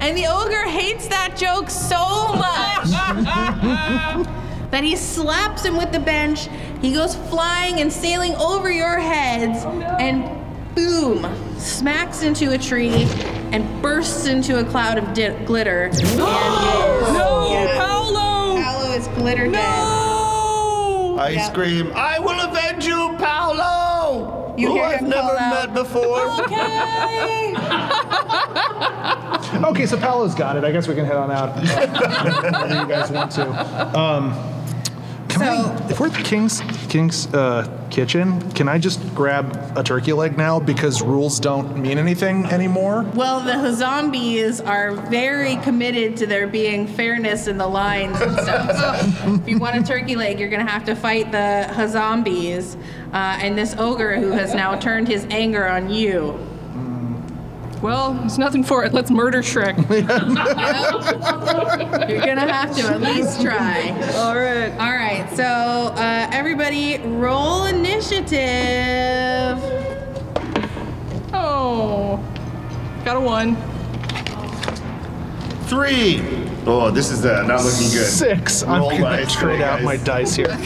And 0.00 0.16
the 0.16 0.26
ogre 0.26 0.64
hates 0.64 1.06
that 1.08 1.36
joke 1.36 1.68
so 1.68 2.32
much 2.32 2.88
that 4.70 4.84
he 4.84 4.96
slaps 4.96 5.64
him 5.64 5.76
with 5.76 5.92
the 5.92 6.00
bench. 6.00 6.48
He 6.82 6.92
goes 6.92 7.14
flying 7.14 7.80
and 7.80 7.92
sailing 7.92 8.34
over 8.36 8.70
your 8.70 8.98
heads 8.98 9.64
and 9.98 10.24
boom, 10.74 11.26
smacks 11.58 12.22
into 12.22 12.52
a 12.52 12.58
tree 12.58 13.06
and 13.52 13.64
bursts 13.82 14.26
into 14.26 14.58
a 14.60 14.64
cloud 14.64 14.98
of 14.98 15.12
di- 15.14 15.30
glitter. 15.44 15.84
and 15.84 15.94
is, 15.94 16.16
No, 16.16 17.48
yeah, 17.50 17.76
Paolo! 17.78 18.56
Paolo 18.62 18.92
is 18.92 19.08
glitter 19.08 19.44
dead. 19.44 19.52
No! 19.52 21.16
I 21.18 21.30
Yeah. 21.30 21.42
scream, 21.50 21.90
I 21.96 22.18
will 22.20 22.38
avenge 22.40 22.86
you, 22.86 23.14
Paolo! 23.18 24.54
You 24.56 24.68
who 24.72 24.80
I've 24.80 25.02
never 25.02 25.36
out, 25.38 25.66
met 25.66 25.74
before. 25.74 26.20
Okay. 26.42 27.54
Okay, 29.64 29.86
so 29.86 29.96
Paolo's 29.96 30.34
got 30.34 30.56
it. 30.56 30.64
I 30.64 30.70
guess 30.70 30.86
we 30.86 30.94
can 30.94 31.04
head 31.04 31.16
on 31.16 31.30
out. 31.30 31.56
Whenever 31.56 32.80
you 32.82 32.86
guys 32.86 33.10
want 33.10 33.30
to. 33.32 33.98
Um, 33.98 34.32
can 35.38 35.64
So- 35.64 35.84
I, 35.86 35.90
if 35.90 36.00
we're 36.00 36.06
at 36.08 36.12
the 36.14 36.22
King's 36.22 36.60
King's 36.88 37.32
uh, 37.34 37.66
kitchen, 37.90 38.40
can 38.52 38.68
I 38.68 38.78
just 38.78 39.14
grab 39.14 39.56
a 39.76 39.82
turkey 39.82 40.12
leg 40.12 40.36
now 40.36 40.60
because 40.60 41.02
rules 41.02 41.40
don't 41.40 41.76
mean 41.78 41.98
anything 41.98 42.44
anymore? 42.46 43.02
Well, 43.14 43.40
the 43.40 43.72
zombies 43.74 44.60
are 44.60 44.92
very 44.92 45.56
committed 45.56 46.16
to 46.18 46.26
there 46.26 46.46
being 46.46 46.86
fairness 46.86 47.46
in 47.46 47.58
the 47.58 47.66
lines 47.66 48.20
and 48.20 48.32
stuff. 48.32 48.72
So 49.24 49.34
if 49.34 49.48
you 49.48 49.58
want 49.58 49.76
a 49.76 49.82
turkey 49.82 50.16
leg, 50.16 50.38
you're 50.38 50.50
going 50.50 50.64
to 50.64 50.70
have 50.70 50.84
to 50.86 50.94
fight 50.94 51.32
the 51.32 51.86
zombies 51.88 52.76
uh, 53.12 53.38
and 53.40 53.56
this 53.56 53.74
ogre 53.78 54.16
who 54.16 54.30
has 54.30 54.54
now 54.54 54.76
turned 54.78 55.08
his 55.08 55.26
anger 55.30 55.66
on 55.66 55.90
you. 55.90 56.38
Well, 57.82 58.14
there's 58.14 58.38
nothing 58.38 58.64
for 58.64 58.84
it. 58.84 58.92
Let's 58.92 59.10
murder 59.10 59.40
Shrek. 59.40 59.76
You're 62.08 62.20
going 62.20 62.36
to 62.36 62.52
have 62.52 62.74
to 62.76 62.82
at 62.82 63.00
least 63.00 63.40
try. 63.40 63.90
All 64.16 64.34
right. 64.34 64.72
All 64.72 64.90
right, 64.90 65.28
so 65.34 65.44
uh, 65.44 66.28
everybody 66.32 66.98
roll 66.98 67.66
initiative. 67.66 68.38
Oh. 71.32 72.20
Got 73.04 73.16
a 73.16 73.20
one. 73.20 73.56
Three. 75.68 76.20
Oh, 76.66 76.90
this 76.90 77.10
is 77.10 77.24
uh, 77.24 77.46
not 77.46 77.62
looking 77.64 77.88
good. 77.90 78.06
Six. 78.06 78.62
I'm 78.64 78.82
gonna 78.82 78.98
dice, 79.00 79.32
trade 79.34 79.60
roll 79.60 79.68
out 79.68 79.76
dice. 79.76 79.84
my 79.84 79.96
dice 79.96 80.34
here. 80.34 80.58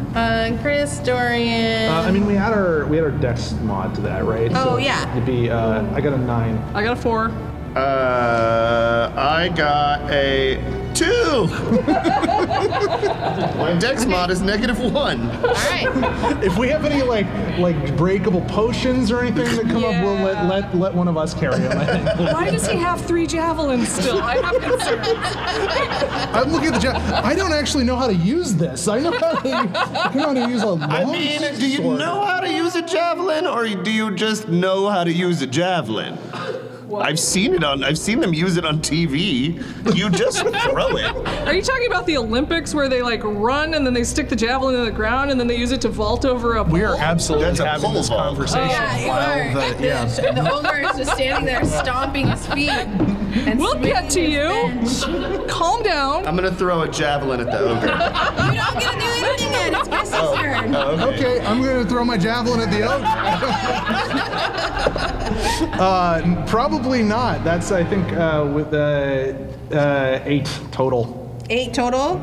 Uh, 0.15 0.57
Chris, 0.61 0.99
Dorian. 0.99 1.89
Uh, 1.89 2.01
I 2.01 2.11
mean, 2.11 2.25
we 2.25 2.33
had 2.33 2.51
our 2.53 2.85
we 2.87 2.97
had 2.97 3.05
our 3.05 3.11
dex 3.11 3.53
mod 3.63 3.95
to 3.95 4.01
that, 4.01 4.25
right? 4.25 4.51
Oh, 4.53 4.63
So 4.71 4.77
yeah. 4.77 5.09
It'd 5.13 5.25
be. 5.25 5.49
Uh, 5.49 5.83
I 5.95 6.01
got 6.01 6.13
a 6.13 6.17
nine. 6.17 6.57
I 6.73 6.83
got 6.83 6.97
a 6.97 7.01
four. 7.01 7.31
Uh, 7.75 9.11
I 9.15 9.47
got 9.55 10.01
a 10.11 10.55
two. 10.93 11.47
my 13.57 13.77
dex 13.79 14.05
mod 14.05 14.31
is 14.31 14.41
negative 14.41 14.79
one. 14.79 15.29
All 15.29 15.53
right. 15.53 15.87
If 16.43 16.57
we 16.57 16.69
have 16.69 16.85
any 16.85 17.01
like 17.03 17.27
like 17.59 17.95
breakable 17.97 18.41
potions 18.41 19.11
or 19.11 19.21
anything 19.21 19.55
that 19.55 19.65
come 19.67 19.83
up, 19.83 20.03
we'll 20.03 20.15
let, 20.15 20.33
Yeah. 20.35 20.47
let 20.47 20.75
let 20.75 20.93
one 20.93 21.07
of 21.07 21.17
us 21.17 21.33
carry 21.33 21.59
them. 21.59 21.77
I 21.77 21.85
think. 21.85 22.19
Why 22.33 22.49
does 22.49 22.67
he 22.67 22.77
have 22.77 22.99
three 23.01 23.27
javelins 23.27 23.89
still? 23.89 24.19
I 24.21 24.37
have 24.37 24.61
concerns. 24.61 25.07
I'm 26.35 26.51
looking 26.51 26.73
at 26.73 26.81
the 26.81 26.87
ja- 26.87 27.21
I 27.23 27.35
don't 27.35 27.53
actually 27.53 27.83
know 27.83 27.95
how 27.95 28.07
to 28.07 28.15
use 28.15 28.55
this. 28.55 28.87
I 28.87 28.99
know 28.99 29.11
how 29.11 29.33
to, 29.33 29.49
I 29.49 30.13
know 30.13 30.27
how 30.27 30.33
to 30.33 30.49
use 30.49 30.63
a 30.63 30.67
long 30.67 30.83
I 30.83 31.05
mean, 31.05 31.41
do 31.59 31.67
you 31.67 31.77
sword. 31.77 31.99
know 31.99 32.23
how 32.25 32.39
to 32.39 32.51
use 32.51 32.75
a 32.75 32.81
javelin, 32.81 33.45
or 33.45 33.67
do 33.67 33.91
you 33.91 34.11
just 34.15 34.47
know 34.47 34.89
how 34.89 35.03
to 35.03 35.11
use 35.11 35.41
a 35.41 35.47
javelin? 35.47 36.17
I've 36.95 37.19
seen 37.19 37.53
it 37.53 37.63
on. 37.63 37.83
I've 37.83 37.97
seen 37.97 38.19
them 38.19 38.33
use 38.33 38.57
it 38.57 38.65
on 38.65 38.79
TV. 38.79 39.55
You 39.95 40.09
just 40.09 40.39
throw 40.69 40.97
it. 40.97 41.15
Are 41.47 41.53
you 41.53 41.61
talking 41.61 41.87
about 41.87 42.05
the 42.05 42.17
Olympics 42.17 42.73
where 42.73 42.89
they 42.89 43.01
like 43.01 43.21
run 43.23 43.73
and 43.75 43.85
then 43.85 43.93
they 43.93 44.03
stick 44.03 44.27
the 44.29 44.35
javelin 44.35 44.75
in 44.75 44.85
the 44.85 44.91
ground 44.91 45.31
and 45.31 45.39
then 45.39 45.47
they 45.47 45.55
use 45.57 45.71
it 45.71 45.81
to 45.81 45.89
vault 45.89 46.25
over 46.25 46.57
a 46.57 46.63
We 46.63 46.83
are 46.83 46.93
pole? 46.93 47.01
absolutely 47.01 47.47
That's 47.47 47.59
a 47.61 47.67
having 47.67 47.85
pole 47.85 47.93
this 47.93 48.09
vault. 48.09 48.21
conversation 48.21 48.69
Yeah, 48.69 48.97
you 48.99 49.07
while 49.07 49.29
are. 49.29 49.53
the 49.77 49.83
yeah. 49.83 50.05
The 50.41 50.51
ogre 50.51 50.79
is 50.89 50.97
just 50.97 51.11
standing 51.13 51.45
there 51.45 51.63
stomping 51.65 52.27
his 52.27 52.45
feet. 52.47 52.69
And 52.69 53.59
We'll 53.59 53.75
get 53.79 54.05
to 54.05 54.11
swinging 54.11 54.31
you. 54.31 54.49
bench. 54.49 55.49
Calm 55.49 55.81
down. 55.83 56.25
I'm 56.27 56.35
gonna 56.35 56.51
throw 56.53 56.81
a 56.81 56.87
javelin 56.89 57.39
at 57.39 57.45
the 57.47 57.59
ogre. 57.59 57.87
You 57.87 58.59
don't 58.59 58.79
get 58.79 58.93
to 58.93 58.99
do 58.99 59.05
anything 59.05 59.51
yet. 59.51 59.73
It's 59.73 59.89
my 59.89 60.03
sister. 60.03 60.75
Oh, 60.75 61.09
okay. 61.09 61.21
Okay, 61.21 61.45
I'm 61.45 61.61
going 61.61 61.83
to 61.83 61.87
throw 61.89 62.03
my 62.03 62.17
javelin 62.17 62.59
at 62.61 62.71
the 62.71 62.81
ogre. 62.83 63.05
uh, 65.79 66.21
n- 66.23 66.45
probably 66.81 67.03
not. 67.03 67.43
That's 67.43 67.71
I 67.71 67.83
think 67.83 68.11
uh, 68.13 68.49
with 68.53 68.73
uh, 68.73 69.33
uh, 69.75 70.19
eight 70.25 70.49
total. 70.71 71.17
Eight 71.49 71.73
total. 71.73 72.19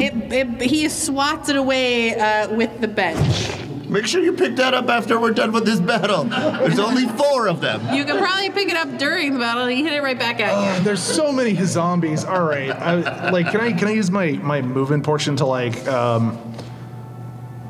It, 0.00 0.32
it, 0.32 0.62
he 0.62 0.88
swats 0.88 1.48
it 1.48 1.56
away 1.56 2.18
uh, 2.18 2.52
with 2.52 2.80
the 2.80 2.88
bench. 2.88 3.56
Make 3.88 4.06
sure 4.06 4.22
you 4.22 4.32
pick 4.32 4.56
that 4.56 4.72
up 4.74 4.88
after 4.88 5.18
we're 5.20 5.32
done 5.32 5.52
with 5.52 5.64
this 5.64 5.80
battle. 5.80 6.24
There's 6.24 6.78
only 6.78 7.06
four 7.06 7.48
of 7.48 7.60
them. 7.60 7.94
You 7.94 8.04
can 8.04 8.18
probably 8.18 8.50
pick 8.50 8.68
it 8.68 8.76
up 8.76 8.98
during 8.98 9.34
the 9.34 9.38
battle 9.38 9.64
and 9.64 9.78
you 9.78 9.84
hit 9.84 9.92
it 9.92 10.02
right 10.02 10.18
back 10.18 10.40
at 10.40 10.78
you. 10.78 10.84
There's 10.84 11.02
so 11.02 11.30
many 11.32 11.54
zombies. 11.64 12.24
All 12.24 12.44
right, 12.44 12.70
I, 12.70 13.30
like 13.30 13.50
can 13.50 13.60
I 13.60 13.72
can 13.72 13.88
I 13.88 13.92
use 13.92 14.10
my 14.10 14.32
my 14.32 14.62
movement 14.62 15.04
portion 15.04 15.36
to 15.36 15.46
like 15.46 15.86
um, 15.88 16.38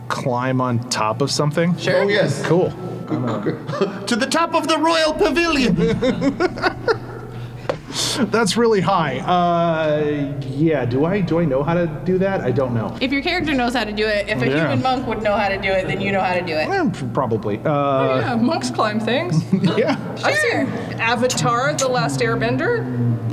climb 0.09 0.61
on 0.61 0.79
top 0.91 1.23
of 1.23 1.31
something? 1.31 1.77
Sure. 1.77 2.03
Oh 2.03 2.09
yes. 2.09 2.45
Cool. 2.47 2.71
To 4.07 4.17
the 4.17 4.27
top 4.27 4.55
of 4.55 4.69
the 4.69 4.79
royal 4.79 5.13
pavilion. 5.13 5.77
That's 8.25 8.57
really 8.57 8.81
high. 8.81 9.19
Uh, 9.21 10.35
yeah. 10.51 10.85
Do 10.85 11.05
I 11.05 11.21
do 11.21 11.39
I 11.41 11.45
know 11.45 11.63
how 11.63 11.75
to 11.75 11.87
do 12.05 12.19
that? 12.19 12.41
I 12.43 12.51
don't 12.51 12.75
know. 12.75 12.97
If 13.01 13.13
your 13.13 13.23
character 13.23 13.55
knows 13.55 13.75
how 13.75 13.85
to 13.85 13.93
do 13.93 14.07
it, 14.07 14.29
if 14.29 14.41
a 14.43 14.47
Yeah. 14.49 14.61
human 14.69 14.83
monk 14.83 15.07
would 15.07 15.23
know 15.23 15.37
how 15.37 15.49
to 15.49 15.59
do 15.61 15.69
it, 15.71 15.87
then 15.87 16.01
you 16.01 16.13
know 16.13 16.21
how 16.21 16.35
to 16.35 16.43
do 16.43 16.53
it. 16.55 16.69
Eh, 16.69 16.91
probably. 17.13 17.59
Uh, 17.65 18.19
Yeah, 18.21 18.35
monks 18.37 18.71
climb 18.71 19.01
things. 19.01 19.45
yeah. 19.79 19.97
I've 20.25 20.35
Sure. 20.37 20.67
seen 20.67 21.01
Avatar, 21.01 21.73
The 21.75 21.89
Last 21.89 22.21
Airbender. 22.21 22.85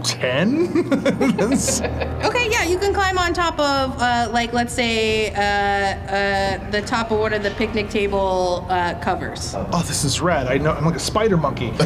Ten. 0.04 0.90
That's- 1.38 1.82
Okay, 2.24 2.50
yeah, 2.52 2.64
you 2.64 2.78
can 2.78 2.94
climb 2.94 3.18
on 3.18 3.34
top 3.34 3.60
of, 3.60 4.00
uh, 4.02 4.30
like, 4.32 4.54
let's 4.54 4.74
say, 4.74 5.32
uh, 5.34 5.40
uh, 5.40 6.72
the 6.72 6.82
top 6.82 7.12
of 7.12 7.20
one 7.20 7.34
of 7.34 7.42
the 7.44 7.52
picnic 7.52 7.90
table 7.90 8.66
uh, 8.70 8.94
covers. 9.00 9.56
All 9.56 9.68
Oh, 9.74 9.82
this 9.82 10.04
is 10.04 10.22
rad. 10.22 10.48
I 10.48 10.58
know. 10.58 10.72
I'm 10.72 10.86
like 10.86 10.96
a 10.96 11.00
spider 11.00 11.38
monkey. 11.38 11.72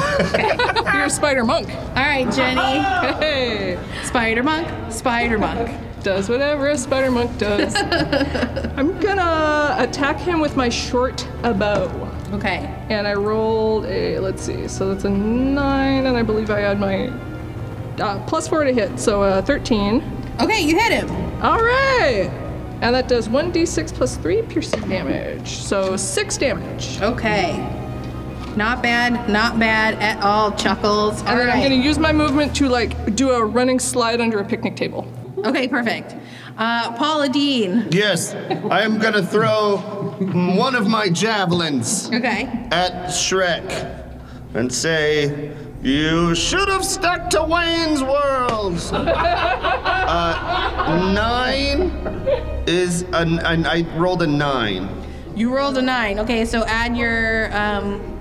You're 0.94 1.06
a 1.06 1.10
spider 1.10 1.44
monk. 1.46 1.68
right, 1.96 2.30
Jenny. 2.34 2.56
Hey, 3.20 3.80
Spider 4.04 4.44
monk, 4.44 4.68
spider 4.92 5.38
monk. 5.38 5.70
does 6.04 6.28
whatever 6.28 6.68
a 6.70 6.78
spider 6.78 7.12
monk 7.12 7.38
does. 7.38 7.74
I'm 8.78 9.00
gonna 9.00 9.76
attack 9.80 10.18
him 10.20 10.40
with 10.40 10.56
my 10.58 10.68
short 10.70 11.26
bow. 11.42 11.90
Okay. 12.34 12.74
And 12.90 13.08
I 13.08 13.14
rolled 13.14 13.86
a, 13.86 14.20
let's 14.20 14.42
see, 14.42 14.68
so 14.68 14.90
that's 14.94 15.04
a 15.06 15.10
9, 15.10 16.06
and 16.06 16.18
I 16.18 16.24
believe 16.24 16.50
I 16.50 16.60
had 16.62 16.80
my 16.80 17.08
uh, 18.00 18.24
plus 18.26 18.48
4 18.48 18.64
to 18.66 18.74
hit, 18.74 19.00
so 19.00 19.22
uh, 19.24 19.42
13. 19.42 20.02
Okay, 20.42 20.62
you 20.62 20.78
hit 20.80 20.92
him. 20.92 21.10
All 21.44 21.60
right! 21.60 22.30
And 22.82 22.96
that 22.96 23.08
does 23.08 23.28
1d6 23.30 23.94
plus 23.94 24.18
3 24.18 24.42
piercing 24.44 24.90
damage, 24.90 25.48
so 25.58 25.96
6 25.96 26.38
damage. 26.38 27.00
Okay. 27.02 27.81
Not 28.56 28.84
bad, 28.84 29.30
not 29.30 29.60
bad 29.60 29.96
at 29.96 30.22
all, 30.24 30.52
Chuckles. 30.52 31.22
All 31.22 31.28
And 31.30 31.40
then 31.40 31.50
I'm 31.50 31.62
gonna 31.64 31.76
use 31.76 31.98
my 31.98 32.12
movement 32.12 32.54
to 32.58 32.68
like 32.68 33.16
do 33.16 33.32
a 33.32 33.44
running 33.46 33.80
slide 33.80 34.20
under 34.20 34.40
a 34.40 34.46
picnic 34.46 34.76
table. 34.76 35.08
Okay, 35.46 35.68
perfect. 35.68 36.16
Uh, 36.58 36.92
Paula 36.98 37.30
Dean. 37.30 37.88
Yes, 37.92 38.34
I 38.70 38.82
am 38.82 39.00
gonna 39.00 39.26
throw 39.26 39.78
one 40.58 40.76
of 40.76 40.88
my 40.88 41.10
javelins 41.10 42.10
Okay. 42.14 42.44
at 42.72 43.08
Shrek 43.08 43.98
and 44.54 44.72
say, 44.72 45.54
You 45.82 46.36
should 46.36 46.68
have 46.68 46.84
stuck 46.86 47.30
to 47.32 47.44
Wayne's 47.44 48.04
World. 48.04 48.78
uh, 48.94 50.34
nine 51.14 51.90
is 52.68 53.04
an, 53.14 53.40
an. 53.40 53.66
I 53.66 53.84
rolled 53.98 54.22
a 54.22 54.28
nine. 54.28 54.90
You 55.36 55.56
rolled 55.56 55.78
a 55.78 55.82
nine. 55.82 56.20
Okay, 56.20 56.44
so 56.46 56.64
add 56.66 56.96
your 56.98 57.50
um, 57.58 58.20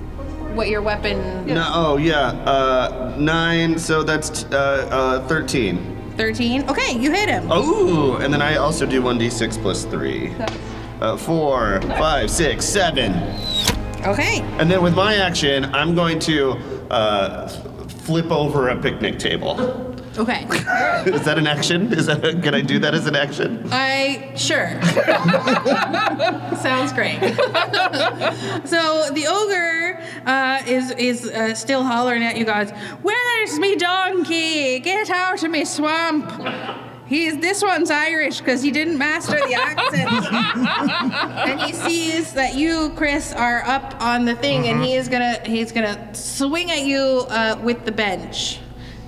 what 0.55 0.69
your 0.69 0.83
weapon 0.83 1.47
No, 1.47 1.71
oh 1.73 1.97
yeah, 1.97 2.29
uh, 2.45 3.15
nine. 3.19 3.79
So 3.79 4.03
that's 4.03 4.45
uh, 4.45 4.89
uh, 4.91 5.29
thirteen. 5.29 6.13
thirteen. 6.17 6.69
Okay, 6.69 6.99
you 6.99 7.11
hit 7.13 7.29
him. 7.29 7.49
Oh, 7.51 8.17
and 8.17 8.33
then 8.33 8.43
I 8.43 8.57
also 8.57 8.87
do 8.87 9.03
one 9.03 9.19
d 9.19 9.31
six 9.31 9.57
plus 9.57 9.85
three. 9.85 10.35
Uh, 11.01 11.17
four, 11.17 11.81
five, 11.83 12.31
six, 12.31 12.65
seven. 12.67 13.13
Okay. 14.07 14.41
And 14.59 14.71
then 14.71 14.83
with 14.83 14.95
my 14.95 15.17
action, 15.17 15.65
I'm 15.75 15.95
going 15.95 16.19
to 16.21 16.53
uh, 16.91 17.49
flip 18.05 18.31
over 18.31 18.69
a 18.69 18.77
picnic 18.81 19.19
table. 19.19 19.59
Okay. 20.19 20.45
Is 21.07 21.25
that 21.25 21.37
an 21.39 21.47
action? 21.47 21.93
Is 21.93 22.07
that 22.07 22.23
a, 22.25 22.39
can 22.39 22.55
I 22.55 22.61
do 22.61 22.79
that 22.81 22.95
as 22.95 23.07
an 23.07 23.17
action? 23.17 23.67
I 23.71 24.33
sure. 24.37 24.83
Sounds 26.61 26.93
great. 26.93 27.19
so 28.67 29.09
the 29.15 29.27
ogre 29.31 29.90
uh, 30.27 30.63
is 30.67 30.91
is 30.93 31.27
uh, 31.27 31.55
still 31.55 31.83
hollering 31.83 32.23
at 32.23 32.37
you 32.37 32.45
guys. 32.45 32.71
Where's 33.03 33.59
me 33.59 33.77
donkey? 33.77 34.79
Get 34.81 35.11
out 35.11 35.43
of 35.43 35.51
me 35.51 35.65
swamp. 35.65 36.31
He's 37.11 37.39
this 37.39 37.61
one's 37.61 37.91
Irish 37.91 38.39
because 38.39 38.63
he 38.63 38.71
didn't 38.71 38.97
master 38.97 39.37
the 39.37 39.55
accent, 39.55 40.33
and 41.51 41.61
he 41.61 41.73
sees 41.73 42.33
that 42.35 42.55
you, 42.55 42.93
Chris, 42.95 43.33
are 43.33 43.65
up 43.65 44.01
on 44.01 44.25
the 44.25 44.37
thing, 44.37 44.69
and 44.69 44.81
he 44.81 44.95
is 44.95 45.09
gonna 45.09 45.41
he's 45.45 45.73
gonna 45.73 46.15
swing 46.15 46.71
at 46.71 46.83
you 46.83 47.27
uh, 47.29 47.59
with 47.65 47.85
the 47.85 47.91
bench. 47.91 48.61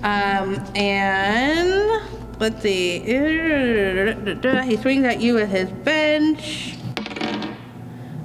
Um, 0.03 0.61
and 0.75 2.03
let's 2.41 2.61
see. 2.61 2.99
He 2.99 4.77
swings 4.77 5.05
at 5.05 5.21
you 5.21 5.35
with 5.35 5.49
his 5.49 5.69
bench. 5.69 6.72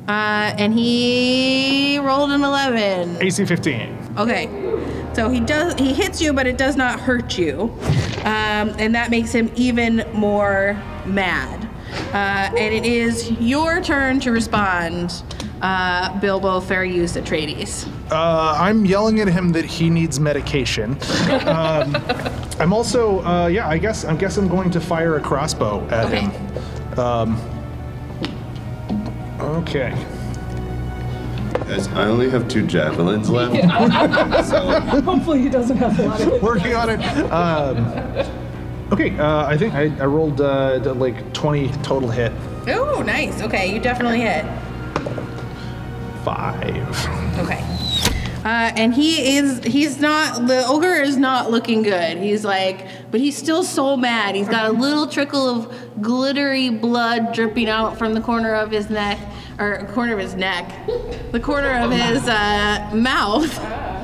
Uh, 0.08 0.54
and 0.58 0.72
he 0.72 1.98
rolled 1.98 2.30
an 2.30 2.42
11. 2.42 3.18
AC 3.22 3.44
15. 3.44 4.14
Okay. 4.16 4.46
So 5.14 5.28
he 5.28 5.40
does 5.40 5.74
he 5.74 5.92
hits 5.92 6.20
you, 6.22 6.32
but 6.32 6.46
it 6.46 6.56
does 6.56 6.76
not 6.76 6.98
hurt 6.98 7.36
you. 7.36 7.70
Um, 8.20 8.70
and 8.78 8.94
that 8.94 9.10
makes 9.10 9.32
him 9.32 9.50
even 9.54 10.04
more 10.14 10.80
mad. 11.06 11.68
Uh, 12.12 12.54
and 12.56 12.74
it 12.74 12.84
is 12.86 13.30
your 13.32 13.80
turn 13.82 14.20
to 14.20 14.30
respond, 14.30 15.22
uh, 15.60 16.18
Bilbo 16.20 16.60
Fair 16.60 16.84
Use 16.84 17.14
Atreides. 17.16 17.86
Uh, 18.10 18.54
I'm 18.58 18.84
yelling 18.86 19.20
at 19.20 19.28
him 19.28 19.52
that 19.52 19.64
he 19.64 19.90
needs 19.90 20.18
medication. 20.20 20.96
Um, 21.46 21.96
I'm 22.60 22.72
also, 22.72 23.22
uh, 23.24 23.46
yeah, 23.48 23.68
I 23.68 23.76
guess, 23.78 24.04
I 24.04 24.14
guess 24.16 24.36
I'm 24.38 24.48
going 24.48 24.70
to 24.70 24.80
fire 24.80 25.16
a 25.16 25.20
crossbow 25.20 25.86
at 25.90 26.06
Okay. 26.06 26.20
him. 26.20 26.98
Um, 26.98 27.57
okay. 29.56 29.90
Guys, 31.68 31.88
I 31.88 32.06
only 32.06 32.30
have 32.30 32.48
two 32.48 32.66
javelins 32.66 33.28
left. 33.28 33.54
so 34.48 34.80
Hopefully 35.02 35.40
he 35.40 35.48
doesn't 35.48 35.76
have 35.76 35.98
a 35.98 36.02
lot 36.02 36.20
of 36.20 36.42
Working 36.42 36.74
on 36.74 36.90
it. 36.90 37.00
Um, 37.30 37.86
okay, 38.92 39.18
uh, 39.18 39.46
I 39.46 39.56
think 39.58 39.74
I, 39.74 39.94
I 40.00 40.06
rolled 40.06 40.40
uh, 40.40 40.78
the, 40.78 40.94
like 40.94 41.32
20 41.34 41.68
total 41.82 42.08
hit. 42.08 42.32
Oh, 42.68 43.02
nice. 43.02 43.42
Okay, 43.42 43.72
you 43.72 43.80
definitely 43.80 44.20
hit. 44.20 44.44
Five. 46.24 47.38
Okay. 47.38 47.64
Uh, 48.44 48.72
and 48.76 48.94
he 48.94 49.36
is, 49.36 49.62
he's 49.64 50.00
not, 50.00 50.46
the 50.46 50.64
ogre 50.66 50.94
is 50.94 51.16
not 51.16 51.50
looking 51.50 51.82
good. 51.82 52.16
He's 52.16 52.44
like, 52.44 52.86
but 53.10 53.20
he's 53.20 53.36
still 53.36 53.62
so 53.62 53.96
mad. 53.96 54.34
He's 54.34 54.48
got 54.48 54.66
a 54.66 54.72
little 54.72 55.06
trickle 55.06 55.48
of 55.48 56.02
glittery 56.02 56.70
blood 56.70 57.32
dripping 57.32 57.68
out 57.68 57.98
from 57.98 58.14
the 58.14 58.20
corner 58.20 58.54
of 58.54 58.70
his 58.70 58.90
neck, 58.90 59.18
or 59.58 59.86
corner 59.92 60.12
of 60.12 60.18
his 60.18 60.34
neck, 60.34 60.72
the 61.32 61.40
corner 61.40 61.78
of 61.78 61.90
his 61.90 62.28
uh, 62.28 62.90
mouth. 62.94 63.97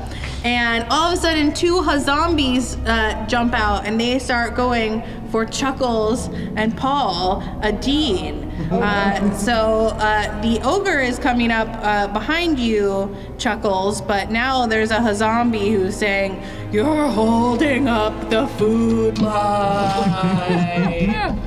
And 0.45 0.85
all 0.91 1.11
of 1.11 1.17
a 1.17 1.21
sudden, 1.21 1.53
two 1.55 1.83
zombies 1.99 2.75
uh, 2.85 3.25
jump 3.27 3.55
out 3.55 3.87
and 3.87 3.99
they 3.99 4.19
start 4.19 4.55
going 4.55 5.01
for 5.31 5.43
Chuckles 5.43 6.27
and 6.55 6.77
Paul, 6.77 7.43
a 7.63 7.71
Dean. 7.71 8.43
Uh, 8.71 9.35
so 9.35 9.87
uh, 9.95 10.41
the 10.41 10.61
ogre 10.63 10.99
is 10.99 11.17
coming 11.17 11.49
up 11.49 11.67
uh, 11.81 12.07
behind 12.13 12.59
you, 12.59 13.15
Chuckles, 13.39 14.01
but 14.01 14.29
now 14.29 14.67
there's 14.67 14.91
a 14.91 15.15
zombie 15.15 15.71
who's 15.71 15.95
saying, 15.95 16.39
You're 16.71 17.07
holding 17.07 17.87
up 17.87 18.29
the 18.29 18.45
food 18.49 19.17
line. 19.17 20.21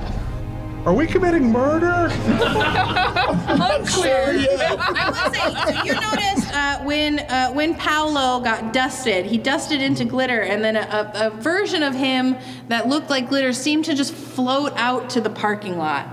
Are 0.87 0.95
we 0.95 1.07
committing 1.07 1.53
murder? 1.53 2.09
I 2.11 3.77
will 3.79 3.87
say, 3.87 5.75
so 5.75 5.83
you 5.85 5.93
noticed 6.01 6.55
uh, 6.55 6.79
when 6.85 7.19
uh, 7.19 7.51
when 7.53 7.75
Paolo 7.75 8.41
got 8.41 8.73
dusted, 8.73 9.27
he 9.27 9.37
dusted 9.37 9.83
into 9.83 10.05
glitter, 10.07 10.41
and 10.41 10.65
then 10.65 10.77
a, 10.77 11.13
a, 11.15 11.27
a 11.27 11.31
version 11.31 11.83
of 11.83 11.95
him 11.95 12.37
that 12.69 12.89
looked 12.89 13.11
like 13.11 13.29
glitter 13.29 13.53
seemed 13.53 13.85
to 13.87 13.95
just 13.95 14.15
float 14.15 14.73
out 14.77 15.11
to 15.11 15.21
the 15.21 15.29
parking 15.31 15.77
lot. 15.77 16.07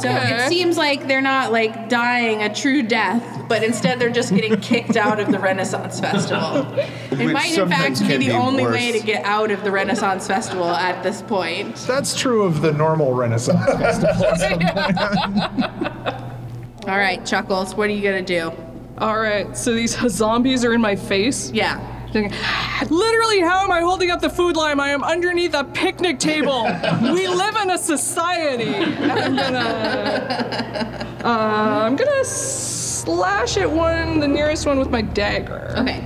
So 0.00 0.08
Okay. 0.08 0.36
it 0.44 0.48
seems 0.48 0.78
like 0.78 1.08
they're 1.08 1.20
not 1.20 1.52
like 1.52 1.88
dying 1.90 2.42
a 2.42 2.54
true 2.54 2.82
death, 2.82 3.44
but 3.48 3.62
instead 3.62 3.98
they're 3.98 4.08
just 4.10 4.34
getting 4.34 4.58
kicked 4.60 4.96
out 4.96 5.20
of 5.20 5.30
the 5.30 5.38
Renaissance 5.38 6.00
Festival. 6.00 6.72
It 6.78 7.18
Which 7.18 7.32
might 7.34 7.48
in 7.50 7.54
sometimes 7.54 7.98
fact 7.98 8.08
be 8.08 8.14
can 8.14 8.20
the 8.20 8.26
be 8.28 8.32
only 8.32 8.62
worse. 8.64 8.74
way 8.74 8.92
to 8.92 9.00
get 9.04 9.24
out 9.24 9.50
of 9.50 9.62
the 9.64 9.70
Renaissance 9.70 10.26
Festival 10.26 10.70
at 10.70 11.02
this 11.02 11.20
point. 11.22 11.76
That's 11.86 12.14
true 12.18 12.44
of 12.44 12.62
the 12.62 12.72
normal 12.72 13.12
Renaissance 13.12 13.64
festival. 13.64 14.11
All 16.86 16.98
right, 16.98 17.24
Chuckles, 17.24 17.74
what 17.74 17.88
are 17.88 17.92
you 17.92 18.02
gonna 18.02 18.22
do? 18.22 18.52
All 18.98 19.18
right, 19.18 19.56
so 19.56 19.72
these 19.72 19.96
zombies 20.08 20.64
are 20.64 20.74
in 20.74 20.80
my 20.80 20.96
face. 20.96 21.50
Yeah. 21.52 21.88
Literally, 22.12 23.40
how 23.40 23.64
am 23.64 23.70
I 23.70 23.80
holding 23.80 24.10
up 24.10 24.20
the 24.20 24.28
food 24.28 24.54
line? 24.54 24.78
I 24.80 24.90
am 24.90 25.02
underneath 25.02 25.54
a 25.54 25.64
picnic 25.64 26.18
table. 26.18 26.64
we 27.02 27.26
live 27.26 27.56
in 27.56 27.70
a 27.70 27.78
society. 27.78 28.74
I'm 28.74 29.34
gonna, 29.34 31.06
uh, 31.24 31.86
I'm 31.86 31.96
gonna 31.96 32.24
slash 32.24 33.56
at 33.56 33.70
one, 33.70 34.20
the 34.20 34.28
nearest 34.28 34.66
one, 34.66 34.78
with 34.78 34.90
my 34.90 35.00
dagger. 35.00 35.74
Okay. 35.78 36.04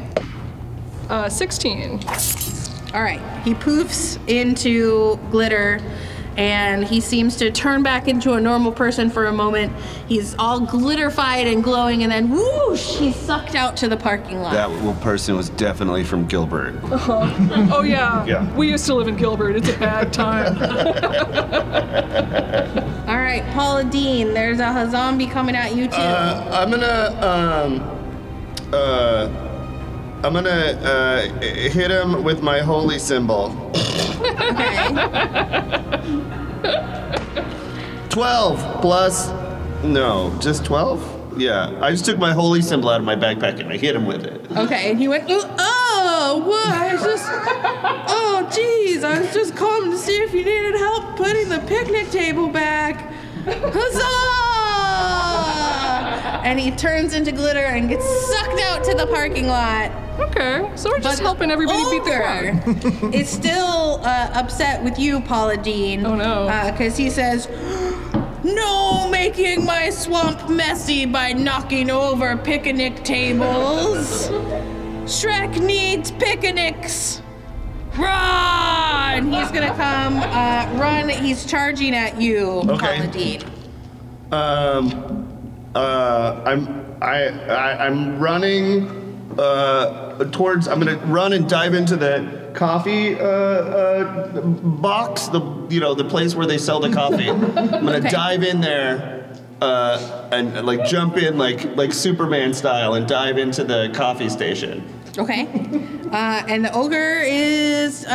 Uh, 1.09 1.29
16. 1.29 2.01
All 2.95 3.03
right. 3.03 3.21
He 3.45 3.55
poofs 3.55 4.19
into 4.29 5.17
glitter 5.31 5.81
and 6.37 6.85
he 6.85 7.01
seems 7.01 7.37
to 7.37 7.51
turn 7.51 7.83
back 7.83 8.09
into 8.09 8.35
a 8.35 8.41
normal 8.41 8.73
person 8.73 9.09
for 9.11 9.27
a 9.27 9.33
moment. 9.33 9.73
He's 10.07 10.35
all 10.39 10.61
glitterfied 10.61 11.51
and 11.53 11.63
glowing, 11.65 12.03
and 12.03 12.13
then 12.13 12.31
whoosh, 12.31 12.97
he's 12.99 13.17
sucked 13.17 13.55
out 13.55 13.77
to 13.79 13.89
the 13.89 13.97
parking 13.97 14.41
lot. 14.41 14.53
that 14.53 14.71
little 14.71 14.95
person 14.95 15.37
was 15.37 15.49
definitely 15.51 16.05
from 16.05 16.27
Gilbert. 16.27 16.75
Oh 17.69 17.83
yeah. 17.83 18.25
Yeah. 18.27 18.55
We 18.57 18.71
used 18.71 18.87
to 18.87 18.95
live 18.95 19.09
in 19.09 19.17
Gilbert. 19.17 19.57
It's 19.57 19.69
a 19.69 19.77
bad 19.79 20.13
time. 20.13 20.57
All 23.09 23.17
right, 23.19 23.45
Paula 23.53 23.85
Dean, 23.85 24.33
there's 24.35 24.61
a 24.61 24.89
zombie 24.91 25.27
coming 25.27 25.55
at 25.57 25.75
you 25.75 25.87
too. 25.87 25.97
Uh, 25.97 26.49
I'm 26.53 26.71
gonna 26.71 27.27
um 27.27 27.81
uh 28.73 29.29
I'm 30.25 30.33
gonna 30.33 30.49
uh 30.51 31.23
hit 31.41 31.91
him 31.91 32.25
with 32.25 32.43
my 32.43 32.61
holy 32.61 32.99
symbol. 32.99 33.49
Okay. 33.97 34.93
12 38.17 38.81
plus. 38.81 39.31
No, 39.85 40.35
just 40.41 40.65
12? 40.65 41.39
Yeah. 41.39 41.79
I 41.83 41.91
just 41.91 42.07
took 42.07 42.19
my 42.19 42.33
holy 42.33 42.63
symbol 42.63 42.89
out 42.89 42.99
of 42.99 43.05
my 43.05 43.15
backpack 43.15 43.61
and 43.61 43.71
I 43.71 43.77
hit 43.77 43.95
him 43.95 44.07
with 44.07 44.25
it. 44.25 44.51
Okay, 44.57 44.91
and 44.91 44.99
he 44.99 45.07
went, 45.07 45.31
"Ooh, 45.31 45.43
oh, 45.59 46.43
what? 46.47 46.67
I 46.67 46.95
was 46.95 47.03
just, 47.03 47.27
oh, 47.29 48.49
geez, 48.55 49.05
I 49.05 49.21
was 49.21 49.35
just 49.35 49.55
calling 49.55 49.91
to 49.91 49.99
see 49.99 50.17
if 50.17 50.33
you 50.33 50.45
needed 50.47 50.77
help 50.77 51.17
putting 51.19 51.51
the 51.51 51.59
picnic 51.67 52.11
table 52.11 52.49
back. 52.49 53.13
Huzzah! 53.45 54.03
And 56.43 56.59
he 56.59 56.71
turns 56.71 57.13
into 57.13 57.33
glitter 57.33 57.59
and 57.67 57.89
gets 57.89 58.07
sucked 58.29 58.61
out 58.61 58.83
to 58.85 58.95
the 58.95 59.07
parking 59.09 59.47
lot. 59.47 59.91
Okay, 60.19 60.71
so 60.77 60.91
we're 60.91 61.01
just 61.01 61.21
helping 61.21 61.51
everybody 61.51 61.83
beat 61.91 62.05
the 62.05 62.11
crowd. 62.11 62.69
Ogre 62.69 63.15
is 63.15 63.29
still 63.29 64.01
uh, 64.03 64.31
upset 64.35 64.83
with 64.83 64.99
you, 64.99 65.21
Paula 65.21 65.57
Dean. 65.57 66.07
Oh, 66.07 66.15
no. 66.15 66.47
Because 66.71 66.97
he 66.97 67.11
says, 67.11 67.49
No 68.43 69.09
making 69.11 69.65
my 69.65 69.91
swamp 69.91 70.49
messy 70.49 71.05
by 71.05 71.33
knocking 71.33 71.91
over 71.91 72.37
picnic 72.39 73.05
tables. 73.05 74.29
Shrek 75.05 75.61
needs 75.63 76.11
picnics. 76.13 77.21
Run! 77.97 79.33
He's 79.33 79.51
gonna 79.51 79.75
come 79.75 80.17
uh, 80.19 80.79
run. 80.79 81.09
He's 81.09 81.45
charging 81.47 81.95
at 81.95 82.21
you, 82.21 82.47
Okay. 82.69 82.99
Paula 82.99 83.07
Dean. 83.13 83.43
Um, 84.33 85.71
uh, 85.75 86.43
I'm 86.45 86.97
I, 87.01 87.29
I 87.29 87.87
I'm 87.87 88.19
running 88.19 89.06
uh 89.39 90.25
towards. 90.31 90.69
I'm 90.69 90.79
gonna 90.79 90.97
run 91.07 91.33
and 91.33 91.49
dive 91.49 91.75
into 91.75 91.97
the 91.97 92.51
coffee 92.55 93.15
uh, 93.15 93.25
uh 93.25 94.41
box. 94.43 95.29
The 95.29 95.41
you 95.69 95.81
know 95.81 95.95
the 95.95 96.05
place 96.05 96.35
where 96.35 96.47
they 96.47 96.59
sell 96.59 96.81
the 96.81 96.93
coffee. 96.93 97.29
I'm 97.31 97.41
gonna 97.55 97.99
Okay. 97.99 98.09
dive 98.11 98.43
in 98.43 98.61
there. 98.61 99.15
Uh, 99.59 100.29
and, 100.33 100.55
and, 100.55 100.67
like 100.67 100.85
jump 100.85 101.17
in 101.17 101.39
like 101.39 101.65
like 101.77 101.91
Superman 101.93 102.53
style 102.53 102.93
and 102.93 103.09
dive 103.09 103.39
into 103.39 103.65
the 103.65 103.91
coffee 103.95 104.29
station. 104.29 104.85
Okay. 105.17 105.47
Uh, 106.13 106.43
and 106.47 106.63
the 106.63 106.71
ogre 106.75 107.23
is 107.25 108.05
uh, 108.05 108.11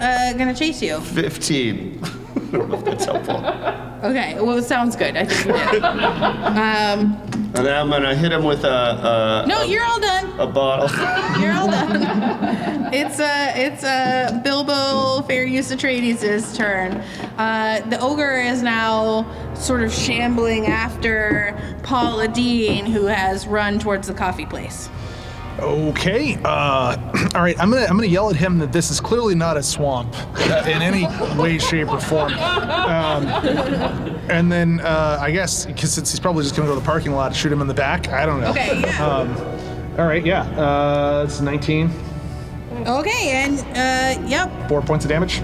uh, 0.00 0.32
gonna 0.36 0.54
chase 0.54 0.82
you. 0.82 1.00
Fifteen. 1.00 2.02
I 2.52 2.56
don't 2.58 2.68
know 2.68 2.78
if 2.78 2.84
that's 2.84 3.04
helpful. 3.04 3.36
Okay. 4.08 4.34
Well, 4.40 4.58
it 4.58 4.64
sounds 4.64 4.96
good. 4.96 5.16
I 5.16 5.24
think 5.24 5.46
you 5.46 5.70
did. 5.72 5.82
Um, 5.84 7.18
And 7.54 7.66
then 7.66 7.74
I'm 7.74 7.90
gonna 7.90 8.14
hit 8.16 8.32
him 8.32 8.44
with 8.44 8.64
a 8.64 9.44
a, 9.44 9.46
no, 9.46 9.62
you're 9.62 9.84
all 9.84 10.00
done. 10.00 10.38
a 10.40 10.46
bottle. 10.46 10.88
You're 11.42 11.52
all 11.52 11.66
done. 11.70 12.88
it's 12.94 13.20
uh, 13.20 13.52
it's 13.54 13.84
uh, 13.84 14.40
Bilbo 14.42 15.22
Fair 15.26 15.44
Use 15.44 15.70
Atreides' 15.70 16.56
turn. 16.56 16.92
Uh, 17.38 17.80
the 17.90 18.00
ogre 18.00 18.40
is 18.40 18.62
now 18.62 19.26
sort 19.54 19.82
of 19.82 19.92
shambling 19.92 20.66
after 20.66 21.54
Paula 21.82 22.26
Dean, 22.28 22.86
who 22.86 23.04
has 23.06 23.46
run 23.46 23.78
towards 23.78 24.08
the 24.08 24.14
coffee 24.14 24.46
place. 24.46 24.88
Okay. 25.58 26.38
Uh, 26.44 26.96
all 27.34 27.42
right. 27.42 27.58
I'm 27.60 27.70
gonna 27.70 27.84
I'm 27.84 27.96
gonna 27.96 28.06
yell 28.06 28.30
at 28.30 28.36
him 28.36 28.58
that 28.58 28.72
this 28.72 28.90
is 28.90 29.00
clearly 29.00 29.34
not 29.34 29.56
a 29.56 29.62
swamp 29.62 30.14
uh, 30.38 30.64
in 30.66 30.82
any 30.82 31.06
way, 31.40 31.58
shape, 31.58 31.88
or 31.88 32.00
form. 32.00 32.32
Um, 32.32 33.26
and 34.30 34.50
then 34.50 34.80
uh, 34.80 35.18
I 35.20 35.30
guess 35.30 35.66
because 35.66 35.92
since 35.92 36.10
he's 36.10 36.20
probably 36.20 36.42
just 36.42 36.56
gonna 36.56 36.68
go 36.68 36.74
to 36.74 36.80
the 36.80 36.86
parking 36.86 37.12
lot, 37.12 37.34
shoot 37.34 37.52
him 37.52 37.60
in 37.60 37.66
the 37.66 37.74
back. 37.74 38.08
I 38.08 38.26
don't 38.26 38.40
know. 38.40 38.50
Okay, 38.50 38.80
yeah. 38.80 39.06
Um, 39.06 39.36
all 39.98 40.06
right. 40.06 40.24
Yeah. 40.24 40.42
Uh, 40.58 41.24
it's 41.26 41.40
19. 41.40 41.90
Okay, 42.86 43.30
and 43.30 43.58
uh, 43.60 44.28
yep. 44.28 44.68
Four 44.68 44.82
points 44.82 45.04
of 45.04 45.10
damage. 45.10 45.40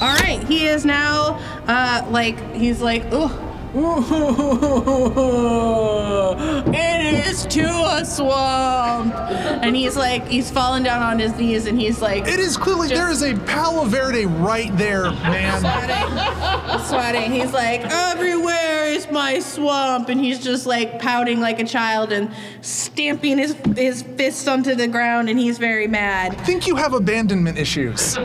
All 0.00 0.14
right, 0.14 0.42
he 0.44 0.66
is 0.66 0.84
now 0.84 1.38
uh, 1.66 2.06
like 2.10 2.38
he's 2.54 2.80
like, 2.80 3.04
oh. 3.12 3.42
It 6.78 7.26
is 7.28 7.46
to 7.46 7.62
a 7.64 8.04
swamp, 8.04 9.14
and 9.14 9.76
he's 9.76 9.96
like 9.96 10.26
he's 10.26 10.50
falling 10.50 10.82
down 10.82 11.02
on 11.02 11.18
his 11.18 11.34
knees, 11.36 11.66
and 11.66 11.80
he's 11.80 12.02
like 12.02 12.26
It 12.26 12.40
is 12.40 12.56
clearly 12.56 12.88
Just- 12.88 13.00
there 13.00 13.10
is 13.10 13.22
a 13.22 13.34
Palo 13.46 13.84
Verde 13.84 14.26
right 14.26 14.76
there, 14.76 15.04
man. 15.10 15.60
sweating, 15.60 16.84
sweating. 16.86 17.32
He's 17.32 17.52
like, 17.52 17.80
everywhere 17.82 18.86
is 18.86 19.10
my 19.10 19.38
swamp, 19.40 20.08
and 20.08 20.20
he's 20.20 20.42
just 20.42 20.66
like 20.66 20.98
pouting 21.00 21.40
like 21.40 21.60
a 21.60 21.64
child 21.64 22.12
and 22.12 22.30
stamping 22.60 23.38
his 23.38 23.54
his 23.76 24.02
fist 24.02 24.48
onto 24.48 24.74
the 24.74 24.88
ground, 24.88 25.28
and 25.28 25.38
he's 25.38 25.58
very 25.58 25.86
mad. 25.86 26.32
I 26.32 26.44
think 26.44 26.66
you 26.66 26.76
have 26.76 26.92
abandonment 26.92 27.58
issues. 27.58 28.16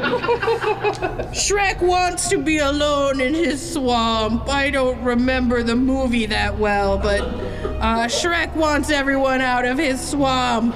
Shrek 1.32 1.82
wants 1.82 2.30
to 2.30 2.38
be 2.38 2.58
alone 2.60 3.22
in 3.22 3.34
his 3.34 3.74
swamp. 3.74 4.50
I 4.50 4.70
don't 4.70 5.02
remember 5.04 5.31
the 5.40 5.76
movie 5.76 6.26
that 6.26 6.58
well, 6.60 6.98
but 6.98 7.22
uh, 7.22 8.06
Shrek 8.08 8.54
wants 8.56 8.90
everyone 8.92 9.40
out 9.40 9.64
of 9.66 9.78
his 9.78 10.06
swamp. 10.06 10.76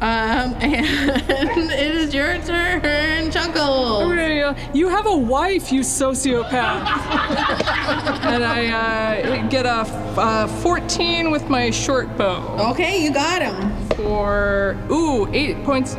Um, 0.00 0.54
and 0.60 1.70
it 1.70 1.94
is 1.94 2.14
your 2.14 2.38
turn, 2.38 3.30
Chuckle. 3.30 3.98
Uh, 4.10 4.56
you 4.74 4.88
have 4.88 5.06
a 5.06 5.16
wife, 5.16 5.70
you 5.70 5.82
sociopath. 5.82 6.50
and 8.24 8.42
I 8.44 8.66
uh, 8.68 9.46
get 9.48 9.66
a 9.66 9.80
f- 9.80 10.18
uh, 10.18 10.46
14 10.62 11.30
with 11.30 11.48
my 11.48 11.70
short 11.70 12.16
bow 12.16 12.70
Okay, 12.72 13.04
you 13.04 13.12
got 13.12 13.42
him. 13.42 13.88
for 13.90 14.76
ooh 14.90 15.30
eight 15.32 15.62
points. 15.64 15.94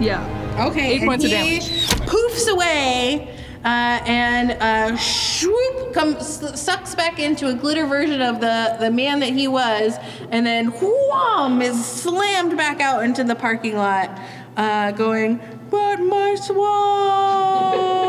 Yeah. 0.00 0.20
Okay, 0.68 0.92
Eight 0.96 1.02
points 1.04 1.24
of 1.24 1.30
damage. 1.30 1.68
Poofs 2.06 2.48
away. 2.50 3.32
Uh, 3.66 4.00
and 4.06 4.52
uh, 4.62 4.96
swoop 4.96 5.92
comes 5.92 6.24
sucks 6.60 6.94
back 6.94 7.18
into 7.18 7.48
a 7.48 7.52
glitter 7.52 7.84
version 7.84 8.22
of 8.22 8.40
the, 8.40 8.76
the 8.78 8.92
man 8.92 9.18
that 9.18 9.30
he 9.30 9.48
was, 9.48 9.96
and 10.30 10.46
then 10.46 10.66
wham 10.68 11.60
is 11.60 11.84
slammed 11.84 12.56
back 12.56 12.80
out 12.80 13.02
into 13.02 13.24
the 13.24 13.34
parking 13.34 13.76
lot, 13.76 14.08
uh, 14.56 14.92
going, 14.92 15.40
"But 15.68 15.96
my 15.96 16.36
swamp!" 16.36 18.06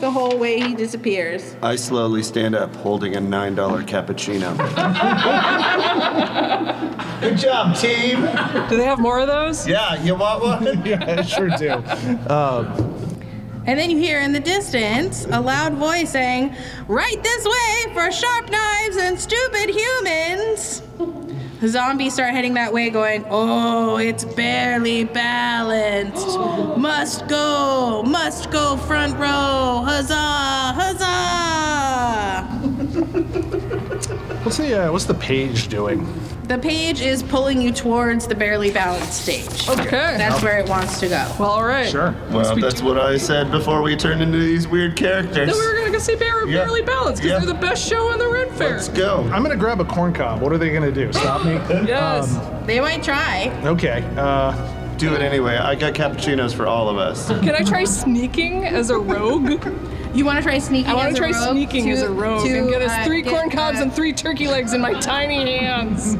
the 0.00 0.10
whole 0.10 0.36
way 0.36 0.60
he 0.60 0.74
disappears. 0.74 1.54
I 1.62 1.76
slowly 1.76 2.24
stand 2.24 2.56
up, 2.56 2.74
holding 2.74 3.14
a 3.14 3.20
nine 3.20 3.54
dollar 3.54 3.84
cappuccino. 3.84 4.56
Good 7.20 7.38
job, 7.38 7.76
team. 7.76 8.22
Do 8.68 8.76
they 8.76 8.84
have 8.84 8.98
more 8.98 9.20
of 9.20 9.28
those? 9.28 9.66
Yeah, 9.68 10.02
you 10.02 10.16
want 10.16 10.42
one? 10.42 10.82
yeah, 10.84 11.18
I 11.18 11.22
sure 11.22 11.50
do. 11.50 11.82
And 13.66 13.78
then 13.78 13.90
you 13.90 13.96
hear 13.96 14.20
in 14.20 14.32
the 14.32 14.40
distance 14.40 15.24
a 15.30 15.40
loud 15.40 15.74
voice 15.74 16.10
saying, 16.10 16.54
Right 16.86 17.22
this 17.22 17.46
way 17.46 17.94
for 17.94 18.12
sharp 18.12 18.50
knives 18.50 18.96
and 18.98 19.18
stupid 19.18 19.70
humans. 19.70 20.82
Zombies 21.66 22.12
start 22.12 22.34
heading 22.34 22.54
that 22.54 22.74
way, 22.74 22.90
going, 22.90 23.24
Oh, 23.30 23.96
it's 23.96 24.24
barely 24.24 25.04
balanced. 25.04 26.38
Must 26.78 27.26
go, 27.26 28.02
must 28.02 28.50
go 28.50 28.76
front 28.76 29.14
row. 29.14 29.82
Huzzah, 29.86 30.74
huzzah. 30.74 31.14
What's 34.44 34.58
the 34.58 34.88
uh, 34.88 34.92
what's 34.92 35.06
the 35.06 35.14
page 35.14 35.68
doing? 35.68 36.06
The 36.44 36.58
page 36.58 37.00
is 37.00 37.22
pulling 37.22 37.62
you 37.62 37.72
towards 37.72 38.26
the 38.26 38.34
barely 38.34 38.70
balanced 38.70 39.22
stage. 39.22 39.66
Okay. 39.68 39.88
That's 39.90 40.42
where 40.42 40.58
it 40.58 40.68
wants 40.68 41.00
to 41.00 41.08
go. 41.08 41.26
well, 41.38 41.48
all 41.50 41.64
right. 41.64 41.88
Sure. 41.88 42.14
Well, 42.30 42.54
that's 42.56 42.82
what 42.82 42.98
I 42.98 43.16
said 43.16 43.50
before 43.50 43.80
we 43.80 43.96
turned 43.96 44.20
into 44.20 44.36
these 44.38 44.68
weird 44.68 44.94
characters. 44.94 45.34
Then 45.34 45.48
we 45.58 45.66
were 45.66 45.74
gonna 45.78 45.90
go 45.90 45.98
see 45.98 46.16
Bear 46.16 46.46
Yeah. 46.46 46.64
Barely 46.64 46.82
Balanced 46.82 47.22
because 47.22 47.40
Yeah. 47.40 47.46
they're 47.46 47.54
the 47.54 47.60
best 47.66 47.88
show 47.88 48.08
on 48.12 48.18
the 48.18 48.28
Ren 48.28 48.50
Fair. 48.50 48.72
Let's 48.72 48.88
go. 48.88 49.26
I'm 49.32 49.42
gonna 49.42 49.56
grab 49.56 49.80
a 49.80 49.86
corn 49.86 50.12
cob. 50.12 50.42
What 50.42 50.52
are 50.52 50.58
they 50.58 50.70
gonna 50.70 50.92
do? 50.92 51.10
Stop 51.14 51.44
me? 51.46 51.54
Yes. 51.86 52.38
They 52.66 52.78
might 52.80 53.02
try. 53.02 53.50
Okay. 53.64 54.04
Uh, 54.16 54.52
Do 54.98 55.12
it 55.14 55.22
anyway. 55.22 55.56
I 55.56 55.74
got 55.74 55.94
cappuccinos 55.94 56.54
for 56.54 56.66
all 56.66 56.88
of 56.88 56.98
us. 56.98 57.26
Can 57.28 57.50
I 57.54 57.62
try 57.64 57.84
sneaking 57.84 58.64
as 58.66 58.90
a 58.90 58.98
rogue? 58.98 59.66
You 60.14 60.24
want 60.24 60.38
to 60.38 60.42
try 60.42 60.58
sneaking 60.58 60.90
I 60.90 60.94
want 60.94 61.10
to 61.14 61.16
try 61.20 61.30
rogue 61.30 61.50
sneaking 61.52 61.86
to- 61.86 61.90
as 61.90 62.02
a 62.02 62.10
rogue 62.10 62.46
to, 62.46 62.58
and 62.58 62.68
get 62.68 62.82
us 62.82 62.90
uh, 62.90 63.04
three 63.04 63.22
get, 63.22 63.30
corn 63.32 63.50
cobs 63.50 63.78
uh, 63.80 63.82
and 63.82 63.92
three 63.92 64.12
turkey 64.12 64.46
legs 64.48 64.72
in 64.72 64.80
my 64.80 64.92
tiny 65.00 65.58
hands. 65.58 66.16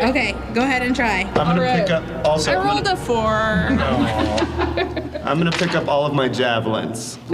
Okay, 0.00 0.34
go 0.54 0.62
ahead 0.62 0.82
and 0.82 0.96
try. 0.96 1.20
I'm 1.20 1.34
gonna 1.34 1.60
Alright. 1.60 1.82
pick 1.86 1.90
up 1.90 2.26
also. 2.26 2.50
I 2.50 2.56
I'm 2.56 2.66
rolled 2.66 2.84
gonna, 2.84 3.00
a 3.00 3.04
four. 3.04 3.30
I'm 5.24 5.38
gonna 5.38 5.52
pick 5.52 5.74
up 5.74 5.86
all 5.86 6.04
of 6.06 6.14
my 6.14 6.28
javelins. 6.28 7.18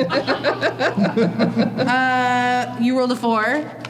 Uh, 1.80 2.76
you 2.80 2.96
rolled 2.96 3.10
a 3.12 3.16
four. 3.16 3.42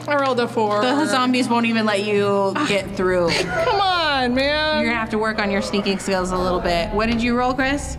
I 0.07 0.15
rolled 0.15 0.39
a 0.39 0.47
four. 0.47 0.81
The 0.81 1.05
zombies 1.05 1.47
won't 1.49 1.65
even 1.65 1.85
let 1.85 2.03
you 2.05 2.53
get 2.67 2.89
through. 2.95 3.29
Come 3.41 3.81
on, 3.81 4.33
man. 4.33 4.77
You're 4.77 4.85
gonna 4.87 4.99
have 4.99 5.09
to 5.11 5.17
work 5.19 5.39
on 5.39 5.51
your 5.51 5.61
sneaking 5.61 5.99
skills 5.99 6.31
a 6.31 6.37
little 6.37 6.59
bit. 6.59 6.89
What 6.91 7.07
did 7.09 7.21
you 7.21 7.35
roll, 7.37 7.53
Chris? 7.53 7.97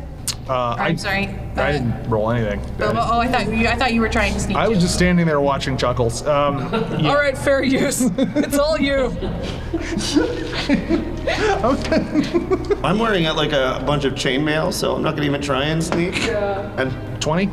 uh, 0.48 0.74
I'm 0.78 0.92
I, 0.92 0.96
sorry. 0.96 1.26
I 1.56 1.72
didn't 1.72 2.08
roll 2.08 2.30
anything. 2.30 2.60
Oh, 2.80 2.92
oh, 2.94 3.20
I 3.20 3.28
thought 3.28 3.52
you. 3.52 3.66
I 3.66 3.76
thought 3.76 3.92
you 3.92 4.00
were 4.00 4.08
trying 4.08 4.32
to 4.34 4.40
sneak. 4.40 4.56
I 4.56 4.68
was 4.68 4.78
too. 4.78 4.82
just 4.82 4.94
standing 4.94 5.26
there 5.26 5.40
watching 5.40 5.76
Chuckles. 5.76 6.26
Um, 6.26 6.58
yeah. 6.98 7.10
All 7.10 7.16
right, 7.16 7.36
fair 7.36 7.62
use. 7.62 8.10
it's 8.16 8.58
all 8.58 8.78
you. 8.78 9.06
I'm 12.84 12.98
wearing 12.98 13.26
uh, 13.26 13.34
like 13.34 13.52
a 13.52 13.82
bunch 13.86 14.04
of 14.04 14.14
chainmail, 14.14 14.72
so 14.72 14.94
I'm 14.94 15.02
not 15.02 15.14
gonna 15.14 15.26
even 15.26 15.42
try 15.42 15.66
and 15.66 15.82
sneak. 15.82 16.26
Yeah. 16.26 16.72
And 16.80 17.20
20? 17.20 17.50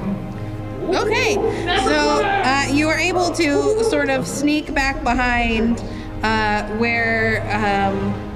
Okay, 0.96 1.36
so 1.84 2.24
uh, 2.24 2.66
you 2.72 2.88
are 2.88 2.98
able 2.98 3.32
to 3.34 3.84
sort 3.84 4.10
of 4.10 4.26
sneak 4.26 4.74
back 4.74 5.04
behind 5.04 5.84
uh, 6.24 6.64
where 6.78 7.42
um, 7.54 8.29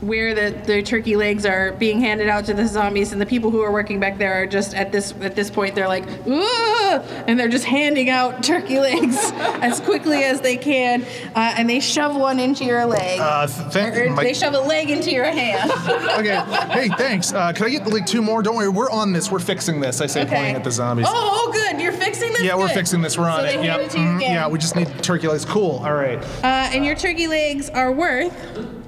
where 0.00 0.34
the, 0.34 0.56
the 0.64 0.82
turkey 0.82 1.16
legs 1.16 1.44
are 1.44 1.72
being 1.72 2.00
handed 2.00 2.28
out 2.28 2.44
to 2.44 2.54
the 2.54 2.66
zombies, 2.66 3.12
and 3.12 3.20
the 3.20 3.26
people 3.26 3.50
who 3.50 3.60
are 3.62 3.72
working 3.72 3.98
back 3.98 4.18
there 4.18 4.42
are 4.42 4.46
just 4.46 4.74
at 4.74 4.92
this 4.92 5.12
at 5.20 5.34
this 5.34 5.50
point 5.50 5.74
they're 5.74 5.88
like, 5.88 6.06
Ooh! 6.26 7.00
and 7.26 7.38
they're 7.38 7.48
just 7.48 7.64
handing 7.64 8.08
out 8.08 8.42
turkey 8.42 8.78
legs 8.78 9.16
as 9.34 9.80
quickly 9.80 10.22
as 10.24 10.40
they 10.40 10.56
can, 10.56 11.02
uh, 11.34 11.54
and 11.56 11.68
they 11.68 11.80
shove 11.80 12.16
one 12.16 12.38
into 12.38 12.64
your 12.64 12.86
leg. 12.86 13.18
Uh, 13.20 13.46
thank 13.46 13.96
or 13.96 14.10
my- 14.10 14.22
they 14.22 14.34
shove 14.34 14.54
a 14.54 14.60
leg 14.60 14.90
into 14.90 15.10
your 15.10 15.24
hand. 15.24 15.70
Okay. 16.18 16.42
Hey, 16.70 16.88
thanks. 16.88 17.32
Uh, 17.32 17.52
can 17.52 17.66
I 17.66 17.68
get 17.70 17.86
like 17.86 18.04
two 18.04 18.22
more? 18.22 18.42
Don't 18.42 18.56
worry, 18.56 18.68
we're 18.68 18.90
on 18.90 19.12
this. 19.12 19.30
We're 19.30 19.38
fixing 19.38 19.78
this. 19.78 20.00
I 20.00 20.06
say, 20.06 20.24
pointing 20.24 20.56
at 20.56 20.64
the 20.64 20.70
zombies. 20.70 21.06
Oh, 21.08 21.46
oh, 21.46 21.52
good. 21.52 21.80
You're 21.80 21.92
fixing 21.92 22.32
this. 22.32 22.42
yeah, 22.42 22.56
we're 22.56 22.68
fixing 22.68 23.00
this. 23.02 23.16
We're 23.16 23.28
on 23.28 23.40
so 23.40 23.44
it. 23.46 23.64
Yep. 23.64 23.80
it 23.80 23.90
Mhm. 23.92 24.20
Yeah, 24.20 24.48
we 24.48 24.58
just 24.58 24.74
need 24.74 24.88
turkey 25.02 25.28
legs. 25.28 25.44
Cool. 25.44 25.80
All 25.84 25.94
right. 25.94 26.18
Uh, 26.42 26.70
and 26.72 26.84
your 26.84 26.96
turkey 26.96 27.28
legs 27.28 27.70
are 27.70 27.92
worth. 27.92 28.34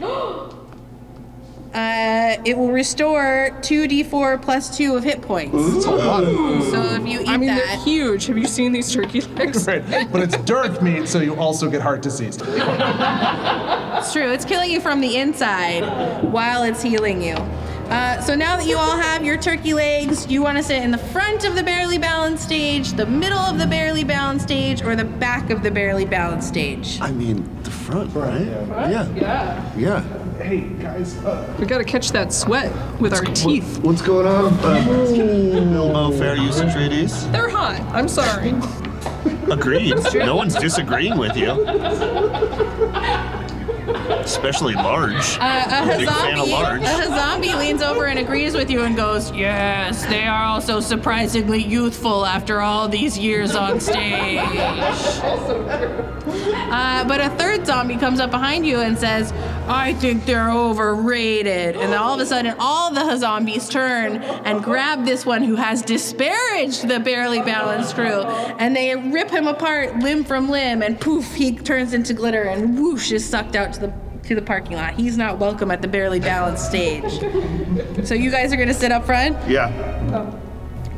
Uh, 1.74 2.36
it 2.44 2.56
will 2.58 2.72
restore 2.72 3.50
2d4 3.60 4.42
plus 4.42 4.76
2 4.76 4.96
of 4.96 5.04
hit 5.04 5.22
points. 5.22 5.54
It's 5.76 5.84
a 5.86 5.90
lot. 5.92 6.24
So 6.24 6.82
if 6.96 7.06
you 7.06 7.20
eat 7.20 7.28
I 7.28 7.36
mean, 7.36 7.46
they're 7.54 7.64
that. 7.64 7.78
huge. 7.84 8.26
Have 8.26 8.36
you 8.36 8.46
seen 8.48 8.72
these 8.72 8.92
turkey 8.92 9.20
legs? 9.36 9.66
Right. 9.68 9.84
But 10.10 10.22
it's 10.22 10.36
dark 10.38 10.82
meat, 10.82 11.06
so 11.06 11.20
you 11.20 11.36
also 11.36 11.70
get 11.70 11.80
heart 11.80 12.02
disease. 12.02 12.36
It's 12.40 14.12
true. 14.12 14.32
It's 14.32 14.44
killing 14.44 14.70
you 14.70 14.80
from 14.80 15.00
the 15.00 15.16
inside 15.16 15.82
while 16.24 16.64
it's 16.64 16.82
healing 16.82 17.22
you. 17.22 17.36
Uh, 17.91 18.20
so 18.20 18.36
now 18.36 18.57
that 18.57 18.66
you 18.66 18.76
all 18.78 18.97
have 18.97 19.24
your 19.24 19.36
turkey 19.36 19.74
legs, 19.74 20.26
you 20.30 20.41
want 20.43 20.57
to 20.57 20.62
sit 20.62 20.80
in 20.80 20.93
the 20.93 20.99
front 20.99 21.45
of 21.45 21.57
the 21.57 21.62
barely 21.62 21.99
balanced 21.99 22.45
stage, 22.45 22.93
the 22.93 23.05
middle 23.07 23.38
of 23.38 23.59
the 23.59 23.66
barely 23.66 24.05
balanced 24.05 24.45
stage, 24.45 24.80
or 24.82 24.95
the 24.95 25.05
back 25.05 25.51
of 25.51 25.62
the 25.64 25.70
barely 25.72 26.05
balanced 26.05 26.47
stage? 26.47 27.01
I 27.01 27.11
mean, 27.11 27.45
the 27.64 27.70
front, 27.70 28.14
right? 28.14 28.43
Yeah. 28.47 29.09
Yeah. 29.16 29.72
Yeah. 29.76 30.05
Hey 30.41 30.61
guys. 30.80 31.16
Uh, 31.24 31.53
We 31.59 31.66
gotta 31.66 31.84
catch 31.84 32.12
that 32.12 32.32
sweat 32.32 32.72
with 33.01 33.12
our 33.12 33.24
teeth. 33.24 33.78
What's 33.82 34.03
going 34.03 34.26
on? 34.26 34.55
Uh, 34.55 35.64
no 35.64 36.12
fair 36.12 36.36
use 36.36 36.61
Atreides. 36.61 37.30
They're 37.32 37.49
hot. 37.49 37.80
I'm 37.93 38.09
sorry. 38.09 38.55
Agreed. 39.51 39.97
No 40.14 40.36
one's 40.36 40.55
disagreeing 40.55 41.18
with 41.18 41.36
you. 41.36 41.49
Especially 44.31 44.74
large. 44.74 45.39
Uh, 45.41 45.85
a 45.93 45.99
Big 45.99 46.09
fan 46.09 46.39
of 46.39 46.47
zombie, 46.47 46.53
large. 46.53 46.83
a 46.83 47.07
zombie 47.09 47.55
leans 47.55 47.83
over 47.83 48.07
and 48.07 48.18
agrees 48.18 48.55
with 48.55 48.70
you 48.70 48.83
and 48.85 48.95
goes, 48.97 49.31
"Yes, 49.33 50.05
they 50.07 50.24
are 50.26 50.45
also 50.45 50.81
surprisingly 50.81 51.62
youthful 51.62 52.24
after 52.24 52.61
all 52.61 52.89
these 52.89 53.18
years 53.18 53.55
on 53.57 53.81
stage." 53.81 54.39
Uh, 56.70 57.05
but 57.05 57.20
a 57.20 57.28
third 57.31 57.66
zombie 57.66 57.97
comes 57.97 58.20
up 58.20 58.31
behind 58.31 58.64
you 58.64 58.78
and 58.78 58.97
says, 58.97 59.33
"I 59.66 59.93
think 59.95 60.24
they're 60.24 60.51
overrated." 60.51 61.74
And 61.74 61.93
then 61.93 61.99
all 61.99 62.14
of 62.14 62.20
a 62.20 62.26
sudden, 62.26 62.55
all 62.61 62.93
the 62.93 63.16
zombies 63.16 63.68
turn 63.68 64.18
and 64.18 64.62
grab 64.62 65.05
this 65.05 65.26
one 65.26 65.43
who 65.43 65.57
has 65.57 65.83
disparaged 65.83 66.87
the 66.87 67.01
barely 67.01 67.41
balanced 67.41 67.97
crew, 67.97 68.22
and 68.59 68.76
they 68.76 68.95
rip 68.95 69.31
him 69.31 69.49
apart 69.49 69.99
limb 69.99 70.22
from 70.22 70.49
limb, 70.49 70.83
and 70.83 71.01
poof, 71.01 71.35
he 71.35 71.57
turns 71.57 71.93
into 71.93 72.14
glitter 72.14 72.43
and 72.43 72.78
whoosh 72.78 73.11
is 73.11 73.24
sucked 73.28 73.57
out 73.57 73.72
to 73.74 73.81
the 73.81 73.93
to 74.28 74.35
the 74.37 74.43
parking 74.43 74.76
lot. 74.76 74.95
He's 74.95 75.16
not 75.16 75.39
welcome 75.39 75.70
at 75.72 75.83
the 75.83 75.89
barely 75.89 76.20
balanced 76.20 76.66
stage. 76.66 77.11
So 78.07 78.14
you 78.14 78.31
guys 78.31 78.53
are 78.53 78.57
gonna 78.57 78.74
sit 78.74 78.93
up 78.93 79.05
front. 79.07 79.37
Yeah. 79.49 80.31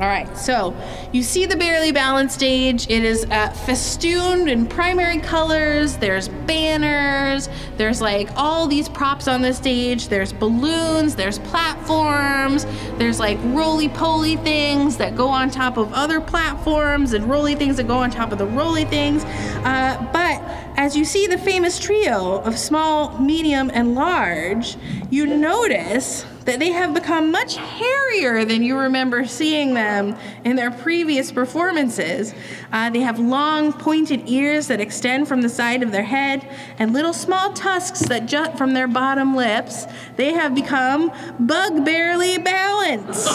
All 0.02 0.08
right, 0.08 0.36
so 0.36 0.74
you 1.12 1.22
see 1.22 1.46
the 1.46 1.54
barely 1.54 1.92
balanced 1.92 2.34
stage. 2.34 2.90
It 2.90 3.04
is 3.04 3.24
uh, 3.26 3.50
festooned 3.50 4.50
in 4.50 4.66
primary 4.66 5.18
colors. 5.18 5.96
There's 5.96 6.28
banners. 6.28 7.48
There's 7.76 8.00
like 8.00 8.28
all 8.34 8.66
these 8.66 8.88
props 8.88 9.28
on 9.28 9.42
the 9.42 9.54
stage. 9.54 10.08
There's 10.08 10.32
balloons. 10.32 11.14
There's 11.14 11.38
platforms. 11.38 12.66
There's 12.98 13.20
like 13.20 13.38
roly 13.44 13.88
poly 13.88 14.34
things 14.38 14.96
that 14.96 15.14
go 15.14 15.28
on 15.28 15.50
top 15.50 15.76
of 15.76 15.92
other 15.92 16.20
platforms 16.20 17.12
and 17.12 17.30
roly 17.30 17.54
things 17.54 17.76
that 17.76 17.86
go 17.86 17.98
on 17.98 18.10
top 18.10 18.32
of 18.32 18.38
the 18.38 18.46
roly 18.46 18.84
things. 18.84 19.22
Uh, 19.62 20.04
but 20.12 20.42
as 20.76 20.96
you 20.96 21.04
see 21.04 21.28
the 21.28 21.38
famous 21.38 21.78
trio 21.78 22.40
of 22.40 22.58
small, 22.58 23.20
medium, 23.20 23.70
and 23.72 23.94
large, 23.94 24.76
you 25.10 25.28
notice 25.28 26.26
that 26.44 26.58
they 26.58 26.70
have 26.70 26.94
become 26.94 27.30
much 27.30 27.56
hairier 27.56 28.44
than 28.44 28.62
you 28.62 28.76
remember 28.76 29.24
seeing 29.26 29.74
them 29.74 30.16
in 30.44 30.56
their 30.56 30.70
previous 30.70 31.30
performances. 31.30 32.34
Uh, 32.72 32.90
they 32.90 33.00
have 33.00 33.18
long, 33.18 33.72
pointed 33.72 34.28
ears 34.28 34.66
that 34.66 34.80
extend 34.80 35.28
from 35.28 35.42
the 35.42 35.48
side 35.48 35.82
of 35.82 35.92
their 35.92 36.02
head 36.02 36.48
and 36.78 36.92
little 36.92 37.12
small 37.12 37.52
tusks 37.52 38.00
that 38.00 38.26
jut 38.26 38.58
from 38.58 38.74
their 38.74 38.88
bottom 38.88 39.34
lips. 39.36 39.86
They 40.16 40.32
have 40.32 40.54
become 40.54 41.12
bug 41.38 41.84
barely 41.84 42.38
balanced. 42.38 43.28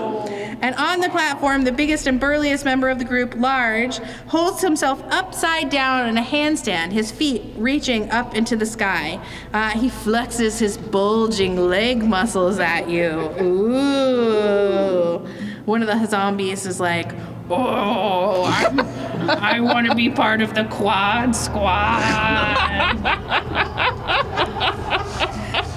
And 0.64 0.74
on 0.76 1.00
the 1.00 1.10
platform, 1.10 1.64
the 1.64 1.72
biggest 1.72 2.06
and 2.06 2.18
burliest 2.18 2.64
member 2.64 2.88
of 2.88 2.98
the 2.98 3.04
group, 3.04 3.34
Large, 3.36 3.98
holds 4.28 4.62
himself 4.62 5.04
upside 5.10 5.68
down 5.68 6.08
in 6.08 6.16
a 6.16 6.22
handstand, 6.22 6.92
his 6.92 7.12
feet 7.12 7.42
reaching 7.54 8.10
up 8.10 8.34
into 8.34 8.56
the 8.56 8.64
sky. 8.64 9.22
Uh, 9.52 9.72
he 9.72 9.90
flexes 9.90 10.58
his 10.58 10.78
bulging 10.78 11.58
leg 11.58 12.02
muscles 12.02 12.58
at 12.60 12.88
you. 12.88 13.10
Ooh. 13.42 15.18
One 15.66 15.82
of 15.82 15.88
the 15.88 16.06
zombies 16.06 16.64
is 16.64 16.80
like, 16.80 17.12
Oh, 17.50 18.44
I'm, 18.44 18.80
I 19.28 19.60
want 19.60 19.86
to 19.86 19.94
be 19.94 20.08
part 20.08 20.40
of 20.40 20.54
the 20.54 20.64
quad 20.64 21.36
squad. 21.36 23.04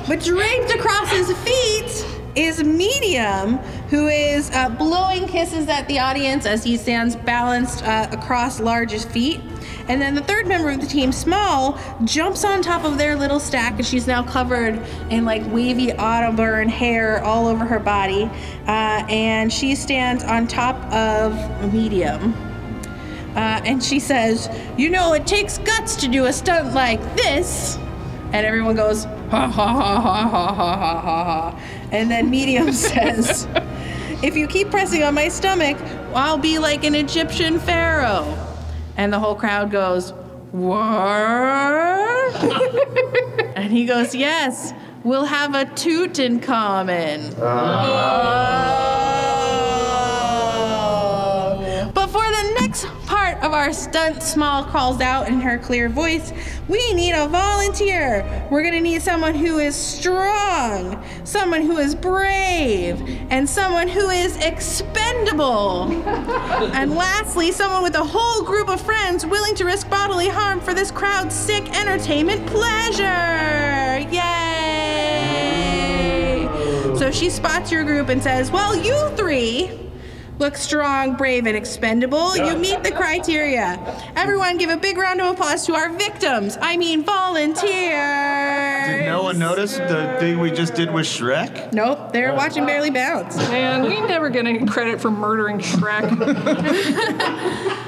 But 0.07 0.23
draped 0.23 0.73
across 0.73 1.11
his 1.11 1.33
feet 1.39 2.17
is 2.37 2.63
Medium, 2.63 3.59
who 3.89 4.07
is 4.07 4.51
uh, 4.51 4.69
blowing 4.69 5.27
kisses 5.27 5.67
at 5.67 5.87
the 5.87 5.99
audience 5.99 6.45
as 6.45 6.63
he 6.63 6.77
stands 6.77 7.15
balanced 7.15 7.83
uh, 7.83 8.07
across 8.11 8.59
Large's 8.59 9.05
feet. 9.05 9.41
And 9.87 10.01
then 10.01 10.15
the 10.15 10.23
third 10.23 10.47
member 10.47 10.69
of 10.69 10.81
the 10.81 10.87
team, 10.87 11.11
Small, 11.13 11.79
jumps 12.03 12.43
on 12.43 12.61
top 12.61 12.83
of 12.83 12.97
their 12.97 13.15
little 13.15 13.39
stack, 13.39 13.75
and 13.77 13.85
she's 13.85 14.05
now 14.05 14.21
covered 14.21 14.81
in 15.09 15.23
like 15.23 15.41
wavy 15.47 15.93
autumn 15.93 16.35
burn 16.35 16.67
hair 16.67 17.23
all 17.23 17.47
over 17.47 17.63
her 17.63 17.79
body. 17.79 18.23
Uh, 18.67 19.05
and 19.09 19.51
she 19.51 19.75
stands 19.75 20.23
on 20.23 20.47
top 20.47 20.75
of 20.91 21.73
Medium. 21.73 22.33
Uh, 23.35 23.61
and 23.65 23.83
she 23.83 23.99
says, 23.99 24.49
You 24.77 24.89
know, 24.89 25.13
it 25.13 25.25
takes 25.25 25.59
guts 25.59 25.95
to 25.97 26.07
do 26.07 26.25
a 26.25 26.33
stunt 26.33 26.73
like 26.73 26.99
this. 27.15 27.77
And 28.33 28.45
everyone 28.45 28.75
goes, 28.75 29.05
ha 29.29 29.47
ha 29.47 29.67
ha 29.67 30.01
ha 30.01 30.27
ha 30.27 30.53
ha 30.53 30.75
ha 30.75 31.01
ha. 31.01 31.59
And 31.91 32.09
then 32.11 32.29
Medium 32.29 32.71
says, 32.73 33.47
If 34.21 34.35
you 34.35 34.47
keep 34.47 34.69
pressing 34.69 35.03
on 35.03 35.13
my 35.13 35.29
stomach, 35.29 35.77
I'll 36.13 36.37
be 36.37 36.59
like 36.59 36.83
an 36.83 36.95
Egyptian 36.95 37.59
pharaoh. 37.59 38.25
And 38.97 39.13
the 39.13 39.19
whole 39.19 39.35
crowd 39.35 39.71
goes, 39.71 40.11
What? 40.51 40.73
and 43.55 43.71
he 43.71 43.85
goes, 43.85 44.15
Yes, 44.15 44.73
we'll 45.03 45.25
have 45.25 45.55
a 45.55 45.65
toot 45.75 46.19
in 46.19 46.39
common. 46.39 47.33
But 47.35 48.96
our 53.57 53.73
stunt, 53.73 54.21
Small 54.21 54.63
calls 54.63 55.01
out 55.01 55.27
in 55.27 55.41
her 55.41 55.57
clear 55.57 55.89
voice, 55.89 56.31
we 56.67 56.93
need 56.93 57.13
a 57.13 57.27
volunteer. 57.27 58.47
We're 58.51 58.61
gonna 58.61 58.81
need 58.81 59.01
someone 59.01 59.33
who 59.33 59.57
is 59.57 59.75
strong, 59.75 61.03
someone 61.23 61.63
who 61.63 61.77
is 61.77 61.95
brave, 61.95 63.01
and 63.31 63.49
someone 63.49 63.87
who 63.87 64.09
is 64.11 64.37
expendable. 64.37 65.91
and 66.73 66.93
lastly, 66.93 67.51
someone 67.51 67.81
with 67.81 67.95
a 67.95 68.03
whole 68.03 68.43
group 68.43 68.69
of 68.69 68.79
friends 68.79 69.25
willing 69.25 69.55
to 69.55 69.65
risk 69.65 69.89
bodily 69.89 70.27
harm 70.27 70.61
for 70.61 70.75
this 70.75 70.91
crowd's 70.91 71.33
sick 71.33 71.67
entertainment 71.75 72.45
pleasure. 72.45 74.07
Yay! 74.11 74.67
So 76.95 77.09
she 77.11 77.31
spots 77.31 77.71
your 77.71 77.83
group 77.83 78.09
and 78.09 78.21
says, 78.21 78.51
Well, 78.51 78.75
you 78.75 79.09
three 79.15 79.86
look 80.39 80.55
strong, 80.55 81.15
brave, 81.15 81.45
and 81.45 81.57
expendable. 81.57 82.35
You 82.37 82.57
meet 82.57 82.83
the 82.83 82.91
criteria. 82.91 83.79
Everyone 84.15 84.57
give 84.57 84.69
a 84.69 84.77
big 84.77 84.97
round 84.97 85.21
of 85.21 85.33
applause 85.33 85.65
to 85.65 85.75
our 85.75 85.89
victims. 85.89 86.57
I 86.61 86.77
mean, 86.77 87.03
volunteers. 87.03 87.63
Did 88.87 89.05
no 89.05 89.23
one 89.23 89.39
notice 89.39 89.77
the 89.77 90.15
thing 90.19 90.39
we 90.39 90.51
just 90.51 90.75
did 90.75 90.93
with 90.93 91.05
Shrek? 91.05 91.73
Nope, 91.73 92.11
they're 92.13 92.33
watching 92.33 92.65
Barely 92.65 92.89
Bounce. 92.91 93.37
Man, 93.37 93.83
we 93.83 93.99
never 94.01 94.29
get 94.29 94.45
any 94.45 94.65
credit 94.65 95.01
for 95.01 95.11
murdering 95.11 95.59
Shrek. 95.59 96.07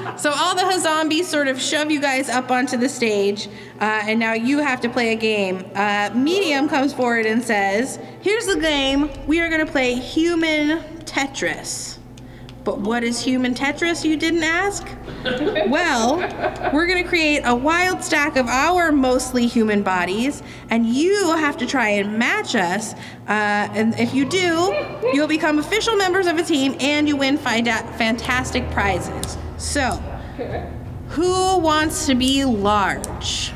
So 0.20 0.30
all 0.30 0.54
the 0.54 0.78
zombies 0.78 1.26
sort 1.28 1.48
of 1.48 1.58
shove 1.58 1.90
you 1.90 1.98
guys 1.98 2.28
up 2.28 2.50
onto 2.50 2.76
the 2.76 2.90
stage, 2.90 3.46
uh, 3.80 4.02
and 4.04 4.20
now 4.20 4.34
you 4.34 4.58
have 4.58 4.82
to 4.82 4.90
play 4.90 5.14
a 5.14 5.16
game. 5.16 5.64
Uh, 5.74 6.10
Medium 6.14 6.68
comes 6.68 6.92
forward 6.92 7.24
and 7.24 7.42
says, 7.42 7.98
"Here's 8.20 8.44
the 8.44 8.60
game. 8.60 9.08
We 9.26 9.40
are 9.40 9.48
going 9.48 9.64
to 9.64 9.72
play 9.72 9.94
human 9.94 10.80
Tetris." 11.06 11.99
But 12.70 12.82
what 12.82 13.02
is 13.02 13.20
human 13.20 13.52
Tetris, 13.52 14.04
you 14.04 14.16
didn't 14.16 14.44
ask? 14.44 14.86
Well, 15.24 16.18
we're 16.72 16.86
gonna 16.86 17.02
create 17.02 17.42
a 17.44 17.52
wild 17.52 18.04
stack 18.04 18.36
of 18.36 18.46
our 18.46 18.92
mostly 18.92 19.48
human 19.48 19.82
bodies, 19.82 20.40
and 20.70 20.86
you 20.86 21.34
have 21.36 21.56
to 21.56 21.66
try 21.66 21.88
and 21.88 22.16
match 22.16 22.54
us. 22.54 22.94
Uh, 23.26 23.66
and 23.74 23.98
if 23.98 24.14
you 24.14 24.24
do, 24.24 24.72
you'll 25.12 25.26
become 25.26 25.58
official 25.58 25.96
members 25.96 26.28
of 26.28 26.38
a 26.38 26.44
team 26.44 26.76
and 26.78 27.08
you 27.08 27.16
win 27.16 27.38
fantastic 27.38 28.70
prizes. 28.70 29.36
So, 29.56 30.00
who 31.08 31.58
wants 31.58 32.06
to 32.06 32.14
be 32.14 32.44
large? 32.44 33.52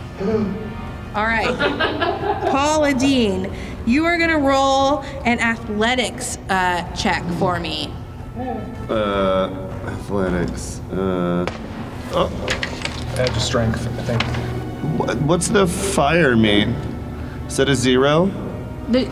All 1.15 1.25
right. 1.25 1.57
Paula 2.51 2.95
Dean, 2.95 3.53
you 3.87 4.07
are 4.07 4.19
going 4.19 4.31
to 4.31 4.39
roll 4.39 5.03
an 5.25 5.39
athletics 5.39 6.37
uh, 6.49 6.83
check 6.97 7.23
for 7.39 7.61
me. 7.61 7.93
Uh, 8.89 9.51
athletics. 9.87 10.81
Uh, 10.93 11.47
Edge 13.17 13.31
of 13.31 13.41
strength, 13.43 13.87
I 13.99 14.03
think. 14.03 14.23
wh- 14.99 15.27
what's 15.27 15.49
the 15.49 15.67
fire 15.67 16.37
mean? 16.37 16.71
Is 17.47 17.57
that 17.57 17.69
a 17.69 17.75
zero? 17.75 18.27
The, 18.89 19.09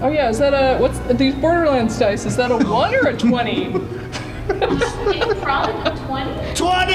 Oh 0.00 0.08
yeah, 0.10 0.28
is 0.28 0.38
that 0.38 0.52
a 0.52 0.78
what's 0.80 0.98
these 1.18 1.34
Borderlands 1.34 1.98
dice? 1.98 2.24
Is 2.26 2.36
that 2.36 2.50
a 2.50 2.56
one 2.68 2.94
or 2.94 3.06
a 3.08 3.16
twenty? 3.16 3.66
It's 4.46 5.40
probably 5.40 5.90
a 5.90 5.96
20. 6.06 6.54
20! 6.54 6.94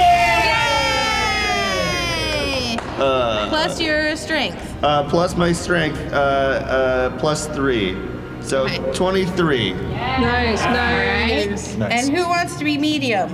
Uh, 3.01 3.47
Plus 3.49 3.80
your 3.80 4.16
strength. 4.16 4.84
uh, 4.84 5.10
plus 5.10 5.36
my 5.38 5.51
strength, 5.53 5.97
uh, 6.12 6.16
uh, 6.16 7.18
plus 7.20 7.47
three. 7.47 7.97
So 8.42 8.64
Okay. 8.66 8.80
23. 8.94 9.74
Nice, 9.74 10.62
nice. 10.64 11.76
Nice. 11.76 12.08
And 12.08 12.16
who 12.18 12.24
wants 12.28 12.56
to 12.58 12.64
be 12.64 12.78
medium? 12.78 13.30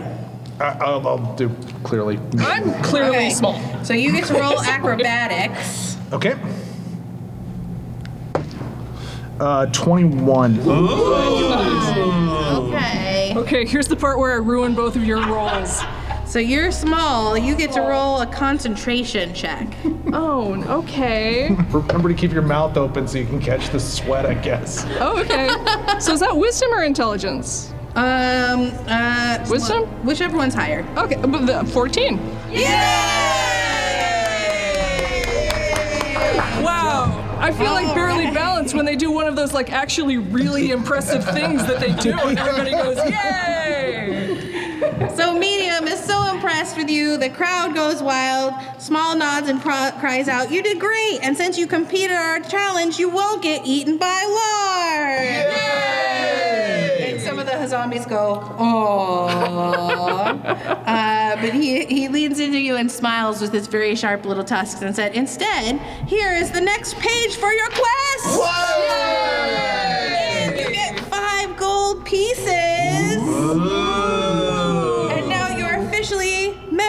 I, 0.60 0.64
I'll, 0.82 1.08
I'll 1.08 1.36
do 1.36 1.50
clearly. 1.84 2.20
I'm 2.40 2.72
clearly 2.84 3.18
Okay. 3.18 3.30
small. 3.30 3.60
So 3.84 3.94
you 3.94 4.12
get 4.12 4.26
to 4.26 4.34
roll 4.36 4.60
acrobatics. 4.66 5.98
Okay. 6.14 6.36
Uh, 9.40 9.66
21. 9.68 10.60
Okay. 12.66 13.34
Okay, 13.36 13.66
here's 13.66 13.88
the 13.88 13.96
part 13.96 14.18
where 14.18 14.32
I 14.32 14.36
ruin 14.38 14.74
both 14.76 14.96
of 14.96 15.04
your 15.06 15.26
rolls. 15.28 15.82
So 16.36 16.40
you're 16.40 16.70
small. 16.70 17.38
You 17.38 17.56
get 17.56 17.72
to 17.72 17.80
roll 17.80 18.20
a 18.20 18.28
concentration 18.28 19.34
check. 19.34 19.74
Oh, 20.18 20.54
okay. 20.82 21.50
Remember 21.72 22.08
to 22.08 22.16
keep 22.16 22.32
your 22.32 22.42
mouth 22.42 22.78
open 22.78 23.06
so 23.06 23.18
you 23.18 23.26
can 23.26 23.42
catch 23.42 23.70
the 23.70 23.80
sweat, 23.80 24.26
I 24.26 24.34
guess. 24.34 24.86
Oh, 25.00 25.20
okay. 25.20 25.50
So 26.00 26.14
is 26.14 26.22
that 26.22 26.36
wisdom 26.36 26.72
or 26.72 26.84
intelligence? 26.84 27.74
Um. 27.96 28.72
Uh. 28.88 29.46
Wisdom? 29.50 29.84
Whichever 30.06 30.38
one's 30.38 30.54
higher. 30.54 30.86
Okay, 30.98 31.16
but 31.18 31.46
the 31.46 31.66
14. 31.72 32.18
Wow. 36.64 37.38
I 37.40 37.52
feel 37.52 37.72
like 37.72 37.94
barely 37.94 38.32
balanced 38.32 38.74
when 38.74 38.86
they 38.86 38.96
do 38.96 39.12
one 39.12 39.28
of 39.28 39.36
those 39.36 39.54
like 39.54 39.72
actually 39.72 40.18
really 40.18 40.72
impressive 40.72 41.26
things 41.34 41.66
that 41.68 41.80
they 41.80 41.94
do 41.96 42.12
and 42.14 42.40
everybody 42.40 42.72
goes, 42.72 42.98
"Yay!" 43.10 44.15
So 45.16 45.34
medium 45.34 45.88
is 45.88 46.04
so 46.04 46.30
impressed 46.34 46.76
with 46.76 46.90
you, 46.90 47.16
the 47.18 47.30
crowd 47.30 47.74
goes 47.74 48.04
wild. 48.04 48.54
Small 48.80 49.16
nods 49.16 49.48
and 49.48 49.62
pro- 49.62 49.92
cries 50.00 50.28
out, 50.28 50.52
"You 50.52 50.62
did 50.62 50.78
great!" 50.78 51.20
And 51.22 51.38
since 51.38 51.58
you 51.58 51.68
competed 51.68 52.18
our 52.18 52.42
challenge, 52.42 53.00
you 53.00 53.10
won't 53.10 53.42
get 53.42 53.62
eaten 53.66 53.98
by 53.98 54.24
large. 54.42 55.56
And 57.00 57.22
some 57.22 57.40
of 57.40 57.46
the 57.46 57.66
zombies 57.66 58.06
go, 58.06 58.44
"Oh." 58.60 59.28
uh, 60.46 61.36
but 61.38 61.54
he 61.54 61.86
he 61.86 62.10
leans 62.10 62.40
into 62.42 62.60
you 62.60 62.76
and 62.76 62.92
smiles 62.92 63.40
with 63.40 63.54
his 63.54 63.68
very 63.68 63.96
sharp 63.96 64.26
little 64.26 64.44
tusks 64.44 64.82
and 64.82 64.94
said, 64.94 65.16
"Instead, 65.16 65.80
here 66.08 66.34
is 66.34 66.52
the 66.52 66.62
next 66.62 66.98
page 67.00 67.38
for 67.38 67.54
your 67.54 67.70
quest." 67.70 68.42
And 70.46 70.60
you 70.60 70.70
get 70.72 71.00
five 71.00 71.56
gold 71.56 72.04
pieces. 72.06 72.75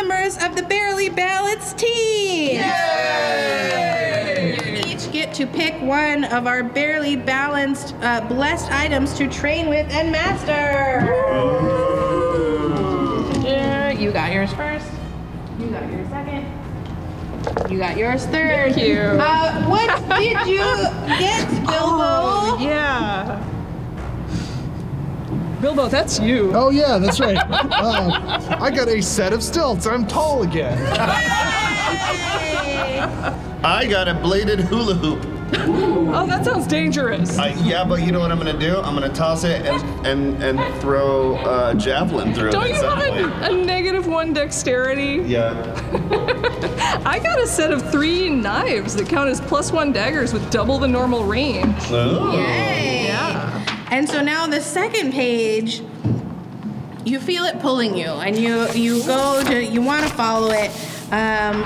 Members 0.07 0.37
of 0.43 0.55
the 0.55 0.63
Barely 0.63 1.09
Balanced 1.09 1.79
team. 1.79 2.61
You 2.61 2.65
each 4.87 5.11
get 5.13 5.35
to 5.35 5.47
pick 5.47 5.75
one 5.83 6.25
of 6.25 6.47
our 6.47 6.63
barely 6.63 7.17
balanced, 7.17 7.95
uh, 8.03 8.21
blessed 8.29 8.71
items 8.71 9.15
to 9.15 9.27
train 9.29 9.69
with 9.69 9.91
and 9.91 10.13
master. 10.13 11.01
Uh, 13.47 13.95
You 13.99 14.13
got 14.13 14.33
yours 14.33 14.53
first. 14.53 14.87
You 15.59 15.67
got 15.69 15.91
yours 15.91 16.09
second. 16.09 16.45
You 17.71 17.79
got 17.79 17.97
yours 17.97 18.27
third. 18.27 18.75
Thank 18.75 18.77
you. 18.77 18.99
Uh, 19.01 19.65
what 19.65 19.89
did 20.21 20.47
you 20.47 20.59
get, 21.19 21.49
Bilbo? 21.67 22.59
Yeah. 22.59 23.43
Bilbo, 25.61 25.89
that's 25.89 26.19
you. 26.19 26.53
Oh, 26.55 26.71
yeah, 26.71 26.99
that's 26.99 27.21
right. 27.21 27.37
Uh, 27.39 28.59
I 28.61 28.71
got 28.71 28.89
a 28.89 29.01
set 29.01 29.33
of 29.33 29.43
stilts. 29.43 29.87
I'm 29.87 30.07
tall 30.07 30.43
again. 30.43 30.79
I 33.65 33.87
got 33.89 34.09
a 34.09 34.15
bladed 34.15 34.61
hula 34.61 34.95
hoop. 34.95 35.25
Oh, 35.55 36.27
that 36.27 36.45
sounds 36.45 36.67
dangerous. 36.67 37.39
I, 37.39 37.49
yeah, 37.65 37.85
but 37.85 38.03
you 38.03 38.11
know 38.11 38.21
what 38.21 38.33
I'm 38.33 38.39
gonna 38.39 38.59
do? 38.59 38.79
I'm 38.79 38.95
gonna 38.95 39.13
toss 39.13 39.45
it 39.45 39.65
and 39.65 40.07
and, 40.07 40.43
and 40.43 40.81
throw 40.81 41.37
uh, 41.37 41.75
javelin 41.75 42.35
through 42.35 42.49
it. 42.49 42.53
Don't 42.53 42.65
it. 42.67 42.71
you 42.71 42.75
at 42.75 42.81
some 42.81 42.99
have 42.99 43.43
a, 43.43 43.53
a 43.53 43.65
negative 43.65 44.07
one 44.07 44.33
dexterity? 44.33 45.23
Yeah. 45.29 45.53
I 47.05 47.21
got 47.21 47.41
a 47.41 47.47
set 47.47 47.73
of 47.73 47.89
three 47.91 48.29
knives 48.29 48.95
that 48.97 49.09
count 49.09 49.31
as 49.31 49.41
plus 49.41 49.71
one 49.71 49.93
daggers 49.93 50.33
with 50.33 50.51
double 50.51 50.79
the 50.79 50.89
normal 50.89 51.25
range. 51.25 51.77
Oh. 51.91 52.33
Yay. 52.33 53.05
Yeah. 53.07 53.56
And 53.91 54.09
so 54.09 54.21
now 54.21 54.47
the 54.47 54.61
second 54.61 55.13
page, 55.13 55.83
you 57.05 57.21
feel 57.21 57.45
it 57.45 57.61
pulling 57.61 57.97
you, 57.97 58.07
and 58.07 58.37
you 58.37 58.67
you 58.73 59.05
go 59.07 59.43
to 59.45 59.65
you 59.65 59.81
want 59.81 60.05
to 60.07 60.13
follow 60.15 60.51
it. 60.51 60.71
Um, 61.13 61.61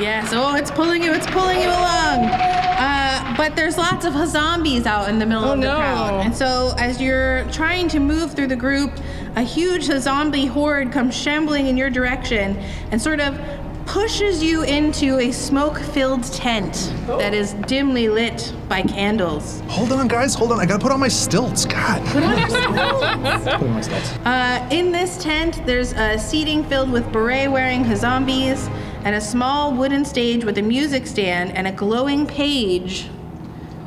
yes, 0.00 0.30
oh, 0.32 0.56
it's 0.56 0.70
pulling 0.70 1.02
you, 1.02 1.12
it's 1.12 1.26
pulling 1.26 1.60
you 1.60 1.68
along. 1.68 2.24
Uh, 2.30 3.34
but 3.36 3.54
there's 3.54 3.76
lots 3.76 4.06
of 4.06 4.14
zombies 4.28 4.86
out 4.86 5.08
in 5.10 5.18
the 5.18 5.26
middle 5.26 5.44
Oh, 5.44 5.52
of 5.52 5.60
the 5.60 5.66
no. 5.66 5.76
crowd, 5.76 6.24
and 6.24 6.34
so 6.34 6.74
as 6.78 7.00
you're 7.00 7.44
trying 7.50 7.88
to 7.88 8.00
move 8.00 8.32
through 8.34 8.46
the 8.48 8.56
group, 8.56 8.90
a 9.36 9.42
huge 9.42 9.84
zombie 9.84 10.46
horde 10.46 10.90
comes 10.90 11.14
shambling 11.14 11.66
in 11.66 11.76
your 11.76 11.90
direction 11.90 12.56
and 12.90 13.00
sort 13.02 13.20
of 13.20 13.38
pushes 13.86 14.42
you 14.42 14.62
into 14.62 15.18
a 15.18 15.30
smoke-filled 15.30 16.24
tent 16.24 16.92
that 17.06 17.34
is 17.34 17.54
dimly 17.66 18.08
lit 18.08 18.54
by 18.68 18.82
candles. 18.82 19.62
Hold 19.68 19.92
on, 19.92 20.08
guys. 20.08 20.34
Hold 20.34 20.52
on. 20.52 20.60
I 20.60 20.66
gotta 20.66 20.82
put 20.82 20.92
on 20.92 21.00
my 21.00 21.08
stilts. 21.08 21.64
God. 21.64 22.04
Put 22.08 22.22
on 22.22 23.72
my 23.72 23.80
stilts. 23.80 24.12
Uh, 24.24 24.68
in 24.70 24.92
this 24.92 25.22
tent, 25.22 25.64
there's 25.66 25.92
a 25.92 26.18
seating 26.18 26.64
filled 26.64 26.90
with 26.90 27.10
beret-wearing 27.12 27.94
zombies 27.96 28.68
and 29.04 29.14
a 29.14 29.20
small 29.20 29.72
wooden 29.72 30.04
stage 30.04 30.44
with 30.44 30.58
a 30.58 30.62
music 30.62 31.06
stand 31.06 31.56
and 31.56 31.66
a 31.66 31.72
glowing 31.72 32.26
page 32.26 33.08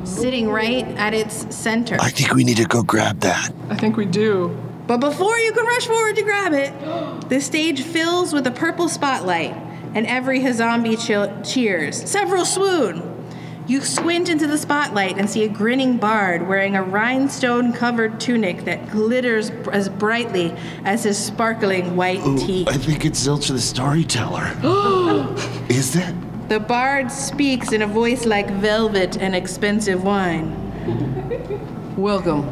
sitting 0.04 0.48
right 0.48 0.86
at 0.96 1.12
its 1.12 1.54
center. 1.54 1.96
I 2.00 2.10
think 2.10 2.32
we 2.34 2.44
need 2.44 2.56
to 2.58 2.64
go 2.64 2.82
grab 2.82 3.20
that. 3.20 3.52
I 3.68 3.76
think 3.76 3.96
we 3.96 4.06
do. 4.06 4.56
But 4.86 4.98
before 4.98 5.36
you 5.38 5.52
can 5.52 5.66
rush 5.66 5.86
forward 5.86 6.16
to 6.16 6.22
grab 6.22 6.52
it, 6.54 6.72
the 7.28 7.40
stage 7.40 7.82
fills 7.82 8.32
with 8.32 8.46
a 8.46 8.50
purple 8.50 8.88
spotlight, 8.88 9.54
and 9.94 10.06
every 10.06 10.50
zombie 10.52 10.96
chil- 10.96 11.32
cheers. 11.42 12.08
Several 12.08 12.44
swoon. 12.44 13.14
You 13.66 13.82
squint 13.82 14.30
into 14.30 14.46
the 14.46 14.56
spotlight 14.56 15.18
and 15.18 15.28
see 15.28 15.44
a 15.44 15.48
grinning 15.48 15.98
bard 15.98 16.48
wearing 16.48 16.74
a 16.74 16.82
rhinestone 16.82 17.74
covered 17.74 18.18
tunic 18.18 18.64
that 18.64 18.88
glitters 18.90 19.50
br- 19.50 19.72
as 19.72 19.90
brightly 19.90 20.54
as 20.84 21.04
his 21.04 21.18
sparkling 21.18 21.94
white 21.94 22.22
teeth. 22.38 22.66
I 22.68 22.78
think 22.78 23.04
it's 23.04 23.26
Zilch 23.26 23.48
the 23.48 23.60
storyteller. 23.60 24.46
Is 25.68 25.96
it? 25.96 26.14
The 26.48 26.60
bard 26.60 27.12
speaks 27.12 27.72
in 27.72 27.82
a 27.82 27.86
voice 27.86 28.24
like 28.24 28.48
velvet 28.52 29.18
and 29.18 29.36
expensive 29.36 30.02
wine. 30.02 30.54
Welcome. 31.98 32.46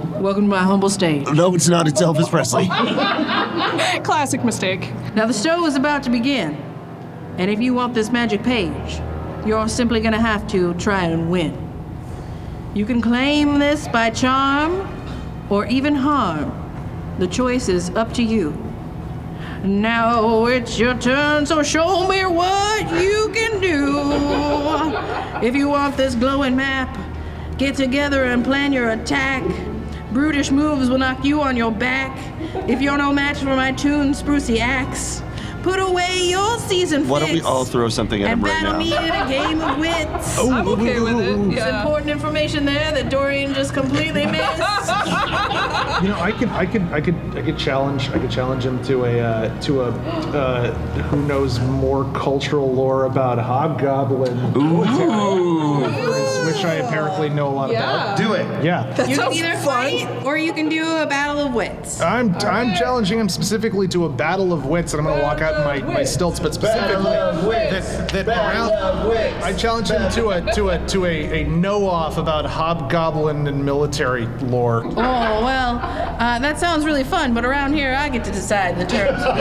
Welcome 0.00 0.44
to 0.44 0.48
my 0.48 0.62
humble 0.62 0.88
stage. 0.88 1.26
No, 1.30 1.54
it's 1.54 1.68
not. 1.68 1.86
It's 1.86 2.00
Elvis 2.00 2.30
Presley. 2.30 2.66
Classic 4.02 4.42
mistake. 4.42 4.90
Now 5.14 5.26
the 5.26 5.34
show 5.34 5.66
is 5.66 5.76
about 5.76 6.02
to 6.04 6.10
begin, 6.10 6.54
and 7.36 7.50
if 7.50 7.60
you 7.60 7.74
want 7.74 7.92
this 7.92 8.10
magic 8.10 8.42
page, 8.42 8.98
you're 9.44 9.68
simply 9.68 10.00
gonna 10.00 10.20
have 10.20 10.46
to 10.48 10.72
try 10.74 11.04
and 11.04 11.30
win. 11.30 11.54
You 12.72 12.86
can 12.86 13.02
claim 13.02 13.58
this 13.58 13.88
by 13.88 14.08
charm 14.08 14.88
or 15.50 15.66
even 15.66 15.94
harm. 15.94 16.50
The 17.18 17.26
choice 17.26 17.68
is 17.68 17.90
up 17.90 18.14
to 18.14 18.22
you. 18.22 18.52
Now 19.64 20.46
it's 20.46 20.78
your 20.78 20.94
turn, 20.94 21.44
so 21.44 21.62
show 21.62 22.08
me 22.08 22.24
what 22.24 22.90
you 23.02 23.30
can 23.34 23.60
do. 23.60 25.46
If 25.46 25.54
you 25.54 25.68
want 25.68 25.98
this 25.98 26.14
glowing 26.14 26.56
map, 26.56 26.98
get 27.58 27.74
together 27.74 28.24
and 28.24 28.42
plan 28.42 28.72
your 28.72 28.90
attack. 28.92 29.42
Brutish 30.12 30.50
moves 30.50 30.90
will 30.90 30.98
knock 30.98 31.24
you 31.24 31.40
on 31.40 31.56
your 31.56 31.72
back. 31.72 32.16
If 32.68 32.80
you're 32.80 32.98
no 32.98 33.12
match 33.12 33.38
for 33.38 33.56
my 33.56 33.72
tune, 33.72 34.12
sprucey 34.12 34.58
axe. 34.58 35.22
Put 35.62 35.78
away 35.78 36.22
your 36.28 36.58
season 36.58 37.06
Why 37.08 37.20
don't 37.20 37.28
we 37.30 37.34
fix 37.36 37.46
all 37.46 37.64
throw 37.64 37.88
something 37.88 38.22
at 38.22 38.30
and 38.30 38.40
him 38.40 38.44
right 38.44 38.62
battle 38.62 38.72
now? 38.72 38.78
me 38.78 38.96
in 38.96 39.12
a 39.12 39.28
game 39.28 39.60
of 39.60 39.78
wits. 39.78 40.38
I'm 40.38 40.66
okay 40.68 41.00
with 41.00 41.18
it. 41.20 41.36
There's 41.36 41.54
Yeah. 41.54 41.80
important 41.80 42.10
information 42.10 42.64
there 42.64 42.92
that 42.92 43.10
Dorian 43.10 43.52
just 43.54 43.74
completely 43.74 44.26
missed. 44.36 44.62
You 46.00 46.08
know, 46.08 46.18
I 46.18 46.32
could, 46.32 46.48
I 46.48 46.64
could, 46.64 46.82
I 46.94 47.00
could, 47.02 47.14
I 47.36 47.42
could 47.42 47.58
challenge, 47.58 48.08
I 48.08 48.18
could 48.18 48.30
challenge 48.30 48.64
him 48.64 48.82
to 48.84 49.04
a, 49.04 49.20
uh, 49.20 49.60
to 49.60 49.82
a, 49.82 49.88
uh, 49.90 50.72
who 51.10 51.20
knows 51.26 51.60
more 51.60 52.10
cultural 52.14 52.72
lore 52.72 53.04
about 53.04 53.38
hobgoblin, 53.38 54.34
military, 54.54 56.46
which 56.46 56.64
I 56.64 56.74
apparently 56.76 57.28
know 57.28 57.48
a 57.48 57.50
lot 57.54 57.70
Yeah. 57.70 58.14
about. 58.14 58.16
Do 58.16 58.32
it. 58.32 58.64
Yeah, 58.64 58.86
you 59.06 59.18
can 59.18 59.32
either 59.34 59.56
fun. 59.56 59.64
fight 60.06 60.24
or 60.24 60.38
you 60.38 60.54
can 60.54 60.70
do 60.70 60.82
a 60.96 61.04
battle 61.04 61.38
of 61.46 61.52
wits. 61.52 62.00
I'm, 62.00 62.34
I'm 62.36 62.74
challenging 62.76 63.18
him 63.18 63.28
specifically 63.28 63.86
to 63.88 64.06
a 64.06 64.08
battle 64.08 64.54
of 64.54 64.64
wits, 64.64 64.94
and 64.94 65.02
I'm 65.02 65.06
gonna 65.06 65.22
walk 65.22 65.42
out 65.42 65.49
in 65.56 65.64
my, 65.64 65.94
my 65.94 66.04
stilts, 66.04 66.40
but 66.40 66.54
specifically 66.54 67.04
that, 67.04 68.08
that 68.12 68.28
around, 68.28 68.72
I 69.42 69.52
challenge 69.52 69.90
him 69.90 70.10
to 70.12 70.30
a, 70.30 70.52
to 70.54 70.70
a, 70.70 70.86
to 70.88 71.04
a, 71.06 71.42
a 71.42 71.48
know-off 71.48 72.18
about 72.18 72.44
hobgoblin 72.46 73.46
and 73.46 73.64
military 73.64 74.26
lore. 74.26 74.84
Oh, 74.84 74.92
well, 74.94 75.76
uh, 75.76 76.38
that 76.38 76.58
sounds 76.58 76.84
really 76.84 77.04
fun, 77.04 77.34
but 77.34 77.44
around 77.44 77.74
here 77.74 77.94
I 77.94 78.08
get 78.08 78.24
to 78.24 78.32
decide 78.32 78.78
the 78.78 78.86
terms 78.86 79.22
of 79.22 79.36
it. 79.38 79.40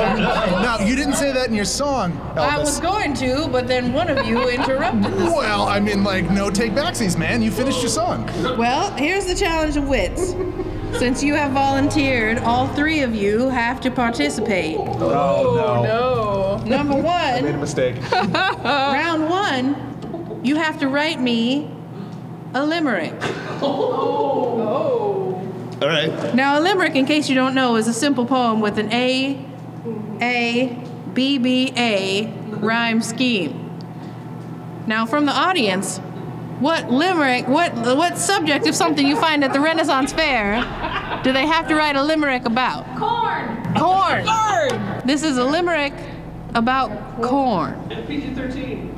No, 0.62 0.78
you 0.86 0.96
didn't 0.96 1.16
say 1.16 1.32
that 1.32 1.50
in 1.50 1.56
your 1.56 1.66
song, 1.66 2.14
Elvis. 2.14 2.38
I 2.38 2.58
was 2.58 2.80
going 2.80 3.14
to, 3.16 3.48
but 3.50 3.68
then 3.68 3.94
one 3.94 4.10
of 4.10 4.26
you 4.26 4.50
interrupted 4.50 5.14
this. 5.14 5.34
Well, 5.34 5.64
I 5.64 5.80
mean, 5.80 6.04
like, 6.04 6.30
no 6.30 6.50
take 6.50 6.74
backsies, 6.74 7.18
man. 7.18 7.42
You 7.42 7.52
finished 7.52 7.82
your 7.82 7.90
song. 7.90 8.26
Well, 8.58 8.92
here's 8.96 9.26
the 9.26 9.36
challenge 9.36 9.78
of 9.78 9.88
wits. 9.88 10.34
Since 10.98 11.24
you 11.24 11.34
have 11.36 11.52
volunteered, 11.52 12.40
all 12.40 12.68
three 12.70 13.02
of 13.02 13.16
you 13.16 13.50
have 13.50 13.80
to 13.82 13.92
participate. 13.92 14.78
Oh, 14.78 15.82
No. 15.84 16.64
Number 16.66 16.94
1. 17.02 17.04
Made 17.04 17.46
a 17.46 17.52
one, 17.52 17.60
mistake. 17.62 17.96
round 18.12 19.30
one, 19.30 20.40
you 20.44 20.56
have 20.56 20.80
to 20.80 20.88
write 20.90 21.22
me 21.22 21.70
a 22.54 22.66
limerick. 22.66 23.14
Oh. 23.62 25.36
All 25.82 25.88
right. 25.88 26.36
Now, 26.36 26.60
a 26.60 26.62
limerick, 26.62 26.96
in 26.96 27.06
case 27.06 27.30
you 27.30 27.36
don't 27.36 27.56
know, 27.56 27.78
is 27.78 27.88
a 27.88 27.94
simple 27.94 28.26
poem 28.26 28.60
with 28.60 28.78
an 28.78 28.92
A, 28.92 29.40
A, 30.22 30.84
B, 31.14 31.38
B, 31.38 31.72
A 31.78 32.26
rhyme 32.58 33.02
scheme. 33.02 33.78
Now, 34.88 35.06
from 35.06 35.26
the 35.26 35.32
audience, 35.32 36.02
what 36.60 36.92
limerick, 36.92 37.48
what 37.48 37.74
what 37.76 38.18
subject 38.18 38.68
of 38.68 38.76
something 38.76 39.06
you 39.06 39.16
find 39.16 39.44
at 39.44 39.54
the 39.54 39.60
Renaissance 39.60 40.14
Fair 40.14 40.56
do 41.24 41.34
they 41.34 41.46
have 41.46 41.68
to 41.68 41.76
write 41.76 41.96
a 41.96 42.04
limerick 42.04 42.46
about? 42.46 42.86
Corn. 42.98 43.76
Corn. 43.76 44.26
Corn. 44.26 45.02
This 45.06 45.24
is 45.24 45.38
a 45.38 45.44
limerick 45.44 45.94
about 46.56 46.92
corn. 47.22 47.74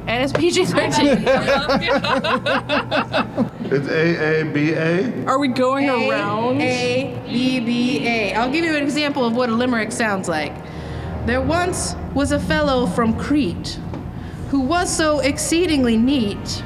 And 0.08 0.24
it's 0.24 0.34
PG 0.34 0.66
13. 0.66 1.24
It's 3.74 3.88
A 3.88 4.42
A 4.42 4.44
B 4.52 4.74
A. 4.74 5.26
Are 5.28 5.40
we 5.40 5.48
going 5.48 5.90
around? 5.90 6.60
A 6.60 7.18
B 7.26 7.62
B 7.62 8.06
A. 8.06 8.34
I'll 8.34 8.52
give 8.52 8.66
you 8.66 8.76
an 8.76 8.84
example 8.84 9.24
of 9.24 9.34
what 9.34 9.50
a 9.50 9.54
limerick 9.54 9.94
sounds 9.94 10.28
like. 10.28 10.54
There 11.26 11.42
once 11.42 11.96
was 12.14 12.34
a 12.34 12.40
fellow 12.40 12.86
from 12.86 13.18
Crete 13.18 13.80
who 14.50 14.60
was 14.60 14.94
so 14.94 15.20
exceedingly 15.20 15.96
neat. 15.96 16.64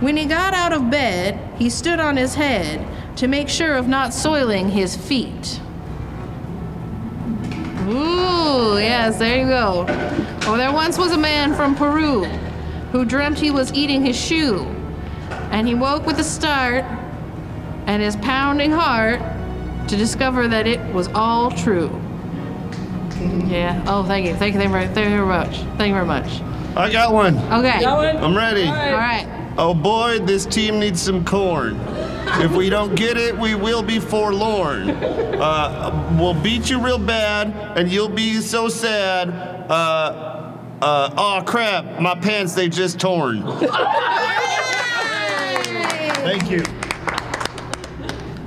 When 0.00 0.16
he 0.16 0.26
got 0.26 0.54
out 0.54 0.72
of 0.72 0.90
bed, 0.90 1.40
he 1.58 1.68
stood 1.68 1.98
on 1.98 2.16
his 2.16 2.34
head 2.34 2.86
to 3.16 3.26
make 3.26 3.48
sure 3.48 3.74
of 3.74 3.88
not 3.88 4.14
soiling 4.14 4.68
his 4.68 4.96
feet. 4.96 5.60
Ooh, 7.88 8.78
yes, 8.78 9.18
there 9.18 9.40
you 9.40 9.46
go. 9.48 9.86
Oh, 10.42 10.56
there 10.56 10.72
once 10.72 10.98
was 10.98 11.10
a 11.12 11.18
man 11.18 11.52
from 11.54 11.74
Peru 11.74 12.24
who 12.92 13.04
dreamt 13.04 13.38
he 13.38 13.50
was 13.50 13.72
eating 13.74 14.04
his 14.04 14.16
shoe. 14.16 14.60
And 15.50 15.66
he 15.66 15.74
woke 15.74 16.06
with 16.06 16.18
a 16.20 16.24
start 16.24 16.84
and 17.86 18.00
his 18.00 18.14
pounding 18.16 18.70
heart 18.70 19.20
to 19.88 19.96
discover 19.96 20.46
that 20.46 20.66
it 20.66 20.80
was 20.94 21.08
all 21.08 21.50
true. 21.50 21.88
Yeah. 23.46 23.82
Oh, 23.88 24.04
thank 24.04 24.26
you. 24.26 24.34
Thank 24.36 24.54
you 24.54 24.60
very, 24.68 24.86
thank 24.88 25.10
you 25.10 25.16
very 25.16 25.26
much. 25.26 25.56
Thank 25.76 25.88
you 25.88 25.94
very 25.94 26.06
much. 26.06 26.40
I 26.76 26.92
got 26.92 27.12
one. 27.12 27.36
Okay. 27.36 27.84
All 27.84 27.98
I'm 28.00 28.36
ready. 28.36 28.64
right. 28.66 29.26
Oh 29.60 29.74
boy, 29.74 30.20
this 30.20 30.46
team 30.46 30.78
needs 30.78 31.02
some 31.02 31.24
corn. 31.24 31.80
If 32.40 32.52
we 32.52 32.70
don't 32.70 32.94
get 32.94 33.16
it, 33.16 33.36
we 33.36 33.56
will 33.56 33.82
be 33.82 33.98
forlorn. 33.98 34.90
Uh, 34.90 36.16
we'll 36.16 36.40
beat 36.40 36.70
you 36.70 36.80
real 36.80 37.00
bad, 37.00 37.76
and 37.76 37.90
you'll 37.90 38.08
be 38.08 38.40
so 38.40 38.68
sad. 38.68 39.28
Uh, 39.68 40.54
uh, 40.80 41.10
oh 41.16 41.42
crap, 41.44 42.00
my 42.00 42.14
pants, 42.14 42.54
they 42.54 42.68
just 42.68 43.00
torn. 43.00 43.42
Thank 46.22 46.48
you. 46.52 46.62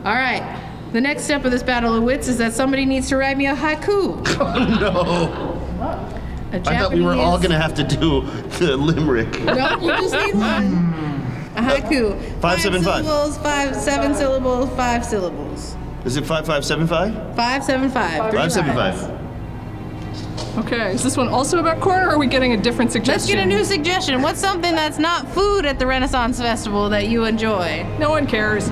All 0.05 0.15
right. 0.15 0.59
The 0.93 1.01
next 1.01 1.23
step 1.23 1.43
of 1.43 1.51
this 1.51 1.63
battle 1.63 1.93
of 1.93 2.03
wits 2.03 2.29
is 2.29 2.37
that 2.37 2.53
somebody 2.53 2.85
needs 2.85 3.09
to 3.09 3.17
write 3.17 3.37
me 3.37 3.47
a 3.47 3.55
haiku. 3.55 4.25
Oh 4.39 4.77
no. 4.79 5.50
A 6.53 6.57
I 6.57 6.77
thought 6.77 6.91
we 6.93 7.01
were 7.01 7.13
all 7.13 7.37
Japanese- 7.37 7.41
gonna 7.47 7.61
have 7.61 7.73
to 7.75 7.83
do 7.83 8.21
the 8.59 8.75
limerick. 8.77 9.39
No, 9.45 9.79
you 9.79 9.91
just 10.09 10.13
need 10.13 10.35
one. 10.35 10.67
Hmm. 10.67 11.57
A 11.57 11.61
haiku. 11.61 12.15
Five, 12.39 12.59
seven, 12.61 12.81
five. 12.83 13.03
syllables, 13.05 13.37
five, 13.39 13.75
seven 13.75 14.13
syllables, 14.15 14.69
five 14.75 15.05
syllables. 15.05 15.75
Is 16.05 16.17
it 16.17 16.25
5575? 16.25 17.35
Five, 17.35 17.63
seven, 17.63 17.89
five. 17.89 18.31
Three 18.31 18.39
575. 18.39 19.19
Okay. 20.65 20.91
Is 20.93 21.03
this 21.03 21.15
one 21.15 21.27
also 21.29 21.59
about 21.59 21.79
corn, 21.79 22.03
or 22.03 22.09
are 22.11 22.17
we 22.17 22.27
getting 22.27 22.53
a 22.53 22.57
different 22.57 22.91
suggestion? 22.91 23.13
Let's 23.13 23.27
get 23.27 23.39
a 23.39 23.45
new 23.45 23.63
suggestion. 23.63 24.21
What's 24.21 24.39
something 24.41 24.73
that's 24.75 24.97
not 24.99 25.27
food 25.29 25.65
at 25.65 25.77
the 25.79 25.85
Renaissance 25.87 26.39
Festival 26.39 26.89
that 26.89 27.07
you 27.07 27.23
enjoy? 27.25 27.83
No 27.99 28.09
one 28.09 28.25
cares. 28.27 28.69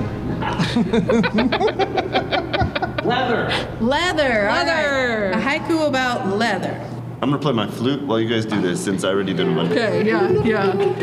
Leather. 3.10 3.50
All 3.50 3.86
Leather. 3.86 4.46
right. 4.46 5.32
A 5.34 5.38
haiku 5.40 5.86
about 5.88 6.28
leather. 6.36 6.86
I'm 7.22 7.28
gonna 7.28 7.38
play 7.38 7.52
my 7.52 7.66
flute 7.66 8.02
while 8.06 8.18
you 8.18 8.26
guys 8.26 8.46
do 8.46 8.62
this 8.62 8.82
since 8.82 9.04
I 9.04 9.08
already 9.10 9.34
did 9.34 9.54
one. 9.54 9.70
Okay. 9.70 10.06
Yeah. 10.06 10.30
Yeah. 10.42 10.72
Voice 10.72 10.96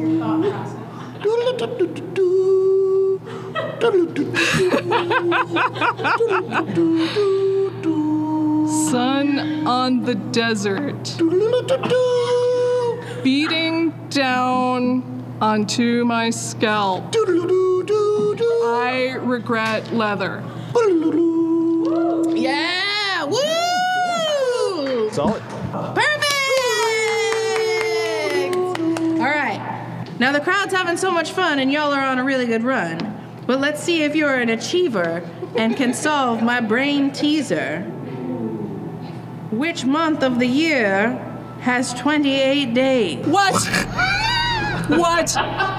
your 0.00 0.18
thought 0.18 0.40
process. 0.42 0.72
Sun 8.90 9.66
on 9.66 10.04
the 10.04 10.14
desert, 10.14 11.18
beating 13.22 13.92
down 14.08 15.02
onto 15.40 16.04
my 16.06 16.30
scalp. 16.30 17.12
I 18.72 19.12
regret 19.20 19.92
leather. 19.92 20.42
Yeah! 22.34 23.24
Woo! 23.24 25.10
Solid. 25.10 25.42
Perfect! 25.94 26.24
All 29.20 29.28
right. 29.28 30.06
Now 30.18 30.32
the 30.32 30.40
crowd's 30.40 30.72
having 30.72 30.96
so 30.96 31.10
much 31.10 31.32
fun 31.32 31.58
and 31.58 31.70
y'all 31.70 31.92
are 31.92 32.02
on 32.02 32.18
a 32.18 32.24
really 32.24 32.46
good 32.46 32.62
run. 32.62 32.98
But 33.46 33.60
let's 33.60 33.82
see 33.82 34.04
if 34.04 34.16
you're 34.16 34.34
an 34.34 34.48
achiever 34.48 35.28
and 35.56 35.76
can 35.76 35.92
solve 35.92 36.42
my 36.42 36.60
brain 36.60 37.12
teaser. 37.12 37.82
Which 39.50 39.84
month 39.84 40.22
of 40.22 40.38
the 40.38 40.46
year 40.46 41.10
has 41.60 41.92
28 41.92 42.72
days? 42.72 43.26
What? 43.26 43.52
what? 44.88 45.36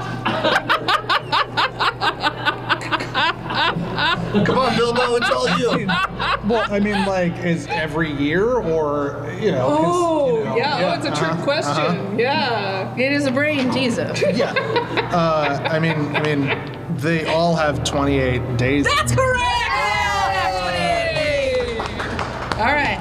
Come 4.46 4.58
on, 4.58 4.76
Bilbo, 4.76 5.16
it's 5.16 5.30
all 5.30 5.50
you. 5.60 5.88
Well, 5.88 6.66
I 6.70 6.80
mean, 6.80 7.06
like, 7.06 7.38
is 7.44 7.68
every 7.68 8.12
year 8.12 8.46
or, 8.46 9.32
you 9.40 9.52
know? 9.52 9.68
'cause, 9.70 9.80
Oh, 9.88 10.38
you 10.40 10.44
know, 10.46 10.58
yeah. 10.58 10.92
Oh, 10.92 10.98
it's 10.98 11.06
a 11.06 11.10
trick 11.20 11.32
uh-huh, 11.32 11.44
question. 11.44 12.20
Yeah. 12.20 12.96
It 12.98 13.12
is 13.14 13.26
a 13.26 13.32
brain 13.32 13.72
teaser. 13.72 14.14
Yeah. 14.34 14.52
Uh, 15.14 15.60
I 15.72 15.80
mean, 15.80 16.16
I 16.16 16.22
mean, 16.22 16.58
they 16.98 17.26
all 17.28 17.56
have 17.56 17.84
28 17.84 18.58
days. 18.58 18.86
That's 18.86 19.14
correct. 19.16 19.40
All 22.60 22.66
right. 22.72 23.00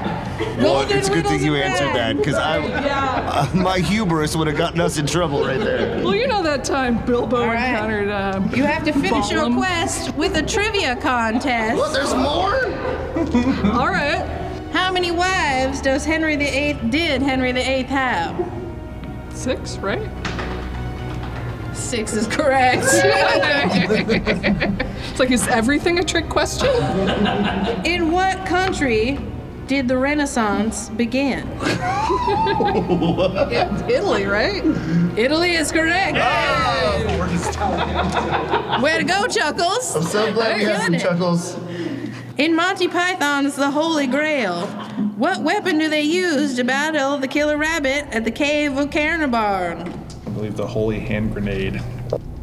Well, 0.58 0.90
it's 0.90 1.08
a 1.08 1.12
good 1.12 1.26
thing 1.26 1.42
you 1.42 1.54
answered 1.56 1.94
that 1.94 2.16
because 2.16 2.34
I, 2.34 2.60
uh, 2.60 3.48
my 3.54 3.78
hubris 3.78 4.36
would 4.36 4.46
have 4.46 4.56
gotten 4.56 4.80
us 4.80 4.98
in 4.98 5.06
trouble 5.06 5.44
right 5.44 5.60
there. 5.60 6.02
Well, 6.02 6.14
you 6.14 6.26
know 6.26 6.42
that 6.42 6.64
time 6.64 7.04
Bilbo 7.04 7.46
right. 7.46 7.70
encountered. 7.70 8.10
Um, 8.10 8.50
You 8.54 8.64
have 8.64 8.84
to 8.84 8.92
finish 8.92 9.30
your 9.30 9.52
quest 9.52 10.14
with 10.14 10.36
a 10.36 10.42
trivia 10.42 10.96
contest. 10.96 11.76
What? 11.76 11.92
There's 11.92 12.14
more? 12.14 13.72
All 13.74 13.88
right. 13.88 14.26
How 14.72 14.90
many 14.90 15.10
wives 15.10 15.80
does 15.80 16.04
Henry 16.04 16.36
VIII 16.36 16.90
did 16.90 17.22
Henry 17.22 17.52
VIII 17.52 17.82
have? 17.84 18.52
Six, 19.34 19.76
right? 19.78 20.08
Six 21.74 22.14
is 22.14 22.26
correct. 22.26 22.84
It's 25.12 25.20
like, 25.20 25.30
is 25.30 25.46
everything 25.48 25.98
a 25.98 26.02
trick 26.02 26.30
question? 26.30 26.70
In 27.84 28.12
what 28.12 28.46
country 28.46 29.18
did 29.72 29.88
the 29.88 29.96
Renaissance 29.96 30.90
begin? 30.90 31.48
Italy, 33.88 34.26
right? 34.26 34.62
Italy 35.16 35.52
is 35.54 35.72
correct. 35.72 36.18
Oh, 36.20 37.08
Way 38.82 38.98
to 38.98 39.04
go, 39.04 39.26
Chuckles. 39.28 39.96
I'm 39.96 40.02
so 40.02 40.30
glad 40.34 40.60
you 40.60 40.66
have 40.68 40.82
some 40.82 40.94
it. 40.94 41.00
chuckles. 41.00 41.56
In 42.36 42.54
Monty 42.54 42.86
Python's 42.86 43.56
The 43.56 43.70
Holy 43.70 44.06
Grail, 44.06 44.66
what 45.16 45.40
weapon 45.40 45.78
do 45.78 45.88
they 45.88 46.02
use 46.02 46.54
to 46.56 46.64
battle 46.64 47.16
the 47.16 47.26
killer 47.28 47.56
rabbit 47.56 48.04
at 48.14 48.24
the 48.24 48.30
cave 48.30 48.76
of 48.76 48.90
Caerbannog? 48.90 49.88
I 50.26 50.30
believe 50.32 50.54
the 50.54 50.66
holy 50.66 51.00
hand 51.00 51.32
grenade. 51.32 51.80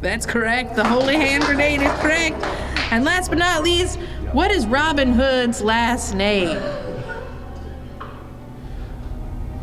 That's 0.01 0.25
correct. 0.25 0.75
The 0.75 0.83
holy 0.83 1.17
hand 1.17 1.43
grenade 1.43 1.83
is 1.83 1.91
correct. 1.99 2.43
And 2.91 3.05
last 3.05 3.29
but 3.29 3.37
not 3.37 3.61
least, 3.61 3.99
what 4.31 4.49
is 4.49 4.65
Robin 4.65 5.13
Hood's 5.13 5.61
last 5.61 6.15
name? 6.15 6.57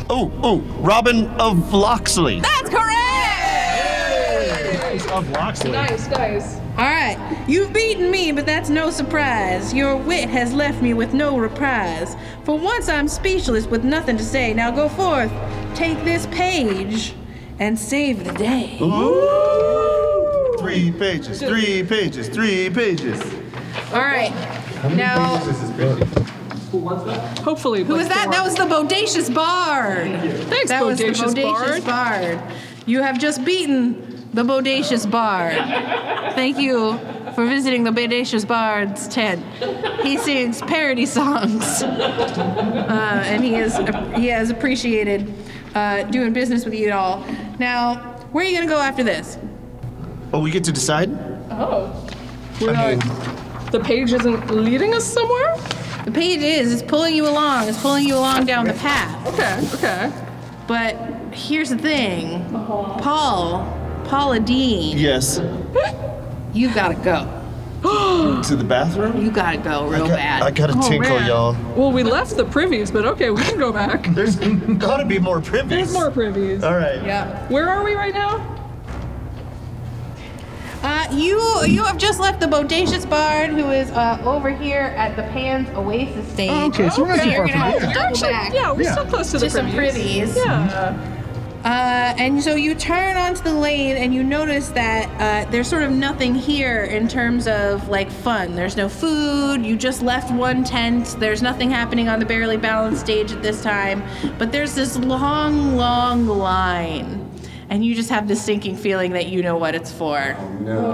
Oh, 0.09 0.31
oh, 0.43 0.59
Robin 0.81 1.27
of 1.41 1.73
Locksley. 1.75 2.41
That's 2.41 2.71
correct! 2.71 2.97
Of 5.11 5.29
Loxley. 5.31 5.73
Nice, 5.73 6.09
nice. 6.09 6.57
All 6.79 6.85
right, 6.85 7.45
you've 7.49 7.73
beaten 7.73 8.11
me, 8.11 8.31
but 8.33 8.47
that's 8.47 8.69
no 8.69 8.91
surprise. 8.91 9.75
Your 9.75 9.97
wit 9.97 10.29
has 10.29 10.53
left 10.53 10.81
me 10.81 10.95
with 10.95 11.13
no 11.13 11.37
reprise. 11.39 12.17
For 12.45 12.57
once 12.59 12.89
I'm 12.89 13.09
speechless 13.09 13.67
with 13.67 13.83
nothing 13.83 14.17
to 14.17 14.25
say. 14.25 14.55
Now 14.55 14.71
go 14.71 14.89
forth, 14.89 15.33
take 15.75 16.03
this 16.05 16.27
page, 16.27 17.15
and 17.59 17.79
save 17.79 18.25
the 18.25 18.33
day. 18.33 18.79
Ooh. 18.81 20.57
Three 20.59 20.93
pages, 20.93 21.41
three 21.41 21.83
pages, 21.83 22.29
three 22.29 22.71
pages. 22.71 23.21
All 23.93 24.01
right, 24.01 24.33
now 24.95 25.39
Hopefully. 26.71 27.85
who 27.85 27.95
was 27.95 28.09
that? 28.09 28.31
That 28.31 28.45
was 28.45 28.55
the 28.55 28.65
bodacious 28.65 29.33
bard. 29.33 30.07
Thanks, 30.49 30.69
that 30.69 30.85
was 30.85 30.99
the 30.99 31.05
Bodacious 31.05 31.35
bodacious 31.35 31.85
bard. 31.87 32.41
You 32.87 33.03
have 33.03 33.19
just 33.19 33.45
beaten 33.45 34.29
the 34.33 34.43
bodacious 34.43 35.11
bard. 35.11 35.55
Thank 36.35 36.59
you 36.59 36.99
for 37.35 37.47
visiting 37.47 37.85
the 37.85 37.91
bodacious 37.91 38.47
bard's 38.47 39.09
tent. 39.09 39.45
He 40.03 40.19
sings 40.19 40.61
parody 40.63 41.07
songs, 41.07 41.83
uh, 41.83 43.23
and 43.27 43.43
he 43.45 43.55
is 43.57 43.77
he 44.17 44.27
has 44.29 44.51
appreciated 44.51 45.33
uh, 45.75 46.03
doing 46.05 46.33
business 46.33 46.65
with 46.65 46.75
you 46.75 46.93
all. 46.93 47.25
Now, 47.59 47.97
where 48.33 48.45
are 48.45 48.49
you 48.49 48.57
gonna 48.57 48.69
go 48.69 48.81
after 48.81 49.03
this? 49.03 49.39
Oh, 50.33 50.41
we 50.41 50.51
get 50.51 50.65
to 50.65 50.73
decide? 50.73 51.11
Oh. 51.51 52.09
We're 52.61 52.73
not. 52.73 52.99
The 53.73 53.81
page 53.81 54.13
isn't 54.13 54.51
leading 54.51 54.95
us 54.95 55.05
somewhere? 55.05 55.57
The 56.07 56.13
page 56.13 56.41
is 56.41 56.73
it's 56.73 56.83
pulling 56.83 57.15
you 57.15 57.29
along. 57.29 57.69
It's 57.69 57.81
pulling 57.83 58.07
you 58.07 58.15
along 58.17 58.47
down 58.47 58.67
the 58.67 58.73
path. 58.75 59.27
Okay, 59.35 59.77
okay. 59.77 60.13
But 60.69 60.95
here's 61.35 61.69
the 61.71 61.77
thing, 61.79 62.49
Paul, 62.51 63.65
Paula 64.05 64.41
Dean, 64.41 64.97
Yes. 64.97 65.41
you 66.55 66.73
gotta 66.73 66.95
go. 66.95 67.33
To 68.47 68.57
the 68.57 68.65
bathroom? 68.65 69.21
You 69.21 69.31
gotta 69.31 69.59
go 69.59 69.87
real 69.89 70.05
I 70.05 70.09
got, 70.09 70.17
bad. 70.17 70.43
I 70.43 70.51
got 70.51 70.71
a 70.71 70.75
Oh, 70.77 70.89
tinkle, 70.89 71.11
man. 71.19 71.27
y'all. 71.29 71.57
Well, 71.77 71.93
we 71.93 72.03
left 72.03 72.37
the 72.37 72.45
privies, 72.45 72.91
but 72.91 73.05
okay, 73.05 73.31
we 73.31 73.43
can 73.43 73.59
go 73.59 73.73
back. 73.73 74.07
There's 74.15 74.37
gotta 74.37 75.05
be 75.05 75.19
more 75.19 75.41
privies. 75.41 75.71
There's 75.71 75.93
more 75.93 76.11
privies. 76.11 76.63
All 76.65 76.75
right. 76.77 77.03
yeah. 77.05 77.47
Where 77.49 77.69
are 77.69 77.85
we 77.85 77.95
right 77.95 78.15
now? 78.15 78.56
Uh, 80.83 81.09
you 81.13 81.65
you 81.65 81.83
have 81.85 81.99
just 81.99 82.21
left 82.21 82.39
the 82.41 82.47
bodacious 82.47 83.09
bard, 83.09 83.51
who 83.51 83.71
is 83.71 83.91
uh, 83.91 84.21
over 84.25 84.51
here 84.51 84.95
at 84.97 85.17
the 85.17 85.23
Pan's 85.25 85.69
Oasis 85.71 86.27
stage. 86.33 86.51
Oh, 86.51 86.67
okay, 86.67 86.89
so 86.91 87.03
we're 87.03 87.09
not 87.09 87.19
So 87.19 87.25
too 87.25 87.31
you're 87.31 87.39
far 87.39 87.49
gonna 87.49 87.53
from 87.53 87.71
have 87.73 87.81
to 87.81 87.87
here. 87.87 87.95
double 87.95 88.07
Actually, 88.09 88.31
back. 88.31 88.55
yeah, 88.55 88.73
we're 88.73 88.83
Yeah. 88.83 88.93
still 88.93 89.07
close 89.07 89.31
to 89.33 89.39
To 89.39 89.45
the 89.47 89.51
some 89.51 89.73
privies. 89.73 90.33
privies. 90.33 90.37
Yeah. 90.37 91.13
Uh, 91.65 92.15
and 92.19 92.41
so 92.41 92.55
you 92.55 92.77
turn 92.77 93.17
onto 93.17 93.43
the 93.43 93.53
lane 93.53 93.97
and 93.97 94.15
you 94.15 94.23
notice 94.23 94.69
that 94.69 95.09
uh, 95.47 95.51
there's 95.51 95.67
sort 95.67 95.83
of 95.83 95.91
nothing 95.91 96.33
here 96.33 96.85
in 96.85 97.09
terms 97.09 97.49
of 97.49 97.89
like 97.89 98.09
fun. 98.09 98.55
There's 98.55 98.77
no 98.77 98.89
food. 98.89 99.67
You 99.67 99.77
just 99.77 100.01
left 100.01 100.31
one 100.31 100.63
tent. 100.63 101.17
There's 101.19 101.43
nothing 101.43 101.69
happening 101.69 102.09
on 102.09 102.21
the 102.21 102.27
barely 102.27 102.57
balanced 102.57 103.01
stage 103.01 103.33
at 103.33 103.43
this 103.43 103.63
time. 103.65 104.05
But 104.39 104.53
there's 104.53 104.77
this 104.77 104.97
long, 104.97 105.75
long 105.77 106.29
line. 106.29 107.26
And 107.69 107.85
you 107.85 107.95
just 107.95 108.11
have 108.11 108.29
this 108.29 108.43
sinking 108.43 108.77
feeling 108.77 109.13
that 109.13 109.27
you 109.27 109.43
know 109.43 109.57
what 109.57 109.75
it's 109.75 109.91
for. 109.91 110.37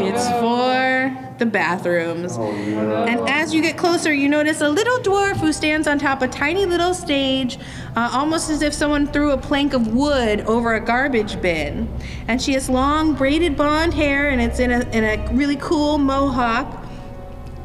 It's 0.01 0.29
for 0.41 1.35
the 1.39 1.45
bathrooms. 1.45 2.37
And 2.37 3.29
as 3.29 3.53
you 3.53 3.61
get 3.61 3.77
closer, 3.77 4.13
you 4.13 4.29
notice 4.29 4.61
a 4.63 4.69
little 4.69 4.99
dwarf 4.99 5.37
who 5.37 5.53
stands 5.53 5.87
on 5.87 5.99
top 5.99 6.23
of 6.23 6.31
a 6.31 6.33
tiny 6.33 6.65
little 6.65 6.95
stage, 6.95 7.59
uh, 7.97 8.11
almost 8.13 8.49
as 8.49 8.63
if 8.63 8.73
someone 8.73 9.07
threw 9.07 9.33
a 9.33 9.39
plank 9.39 9.75
of 9.75 9.89
wood 9.89 10.41
over 10.43 10.75
a 10.75 10.81
garbage 10.81 11.41
bin. 11.43 11.93
And 12.29 12.41
she 12.41 12.55
has 12.55 12.71
long 12.71 13.15
braided 13.15 13.57
blonde 13.57 13.93
hair, 13.93 14.31
and 14.31 14.41
it's 14.41 14.59
in 14.59 14.71
a, 14.71 14.81
in 14.91 15.05
a 15.05 15.33
really 15.35 15.57
cool 15.57 15.99
mohawk. 15.99 16.79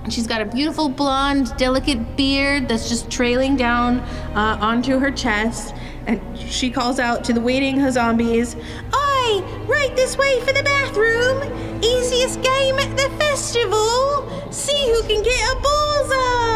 And 0.04 0.14
She's 0.14 0.28
got 0.28 0.42
a 0.42 0.46
beautiful 0.46 0.90
blonde, 0.90 1.56
delicate 1.58 2.16
beard 2.18 2.68
that's 2.68 2.90
just 2.90 3.12
trailing 3.12 3.58
down 3.58 4.00
uh, 4.36 4.58
onto 4.60 5.00
her 5.00 5.12
chest. 5.12 5.76
And 6.08 6.40
she 6.40 6.72
calls 6.72 7.00
out 7.00 7.26
to 7.26 7.34
the 7.34 7.42
waiting 7.42 7.92
zombies, 7.92 8.56
Oi, 8.56 9.42
right 9.68 9.92
this 9.96 10.18
way 10.18 10.40
for 10.40 10.54
the 10.54 10.64
bathroom. 10.64 11.44
Easiest 11.84 12.42
game 12.42 12.80
at 12.80 12.96
the 12.96 13.10
festival. 13.18 14.26
See 14.50 14.90
who 14.94 15.04
can 15.04 15.22
get 15.22 15.52
a 15.52 15.56
bullseye. 15.62 16.48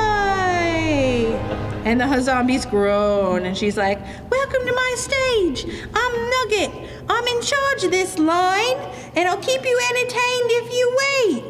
And 1.83 1.99
the 1.99 2.21
zombies 2.21 2.65
groan, 2.65 3.45
and 3.45 3.57
she's 3.57 3.75
like, 3.75 3.99
Welcome 4.29 4.65
to 4.65 4.73
my 4.73 4.95
stage. 4.97 5.65
I'm 5.93 6.29
Nugget. 6.29 6.71
I'm 7.09 7.27
in 7.27 7.41
charge 7.41 7.83
of 7.83 7.91
this 7.91 8.17
line, 8.17 8.77
and 9.17 9.27
I'll 9.27 9.41
keep 9.41 9.65
you 9.65 9.81
entertained 9.89 10.51
if 10.61 10.73
you 10.73 10.97
wait. 11.01 11.43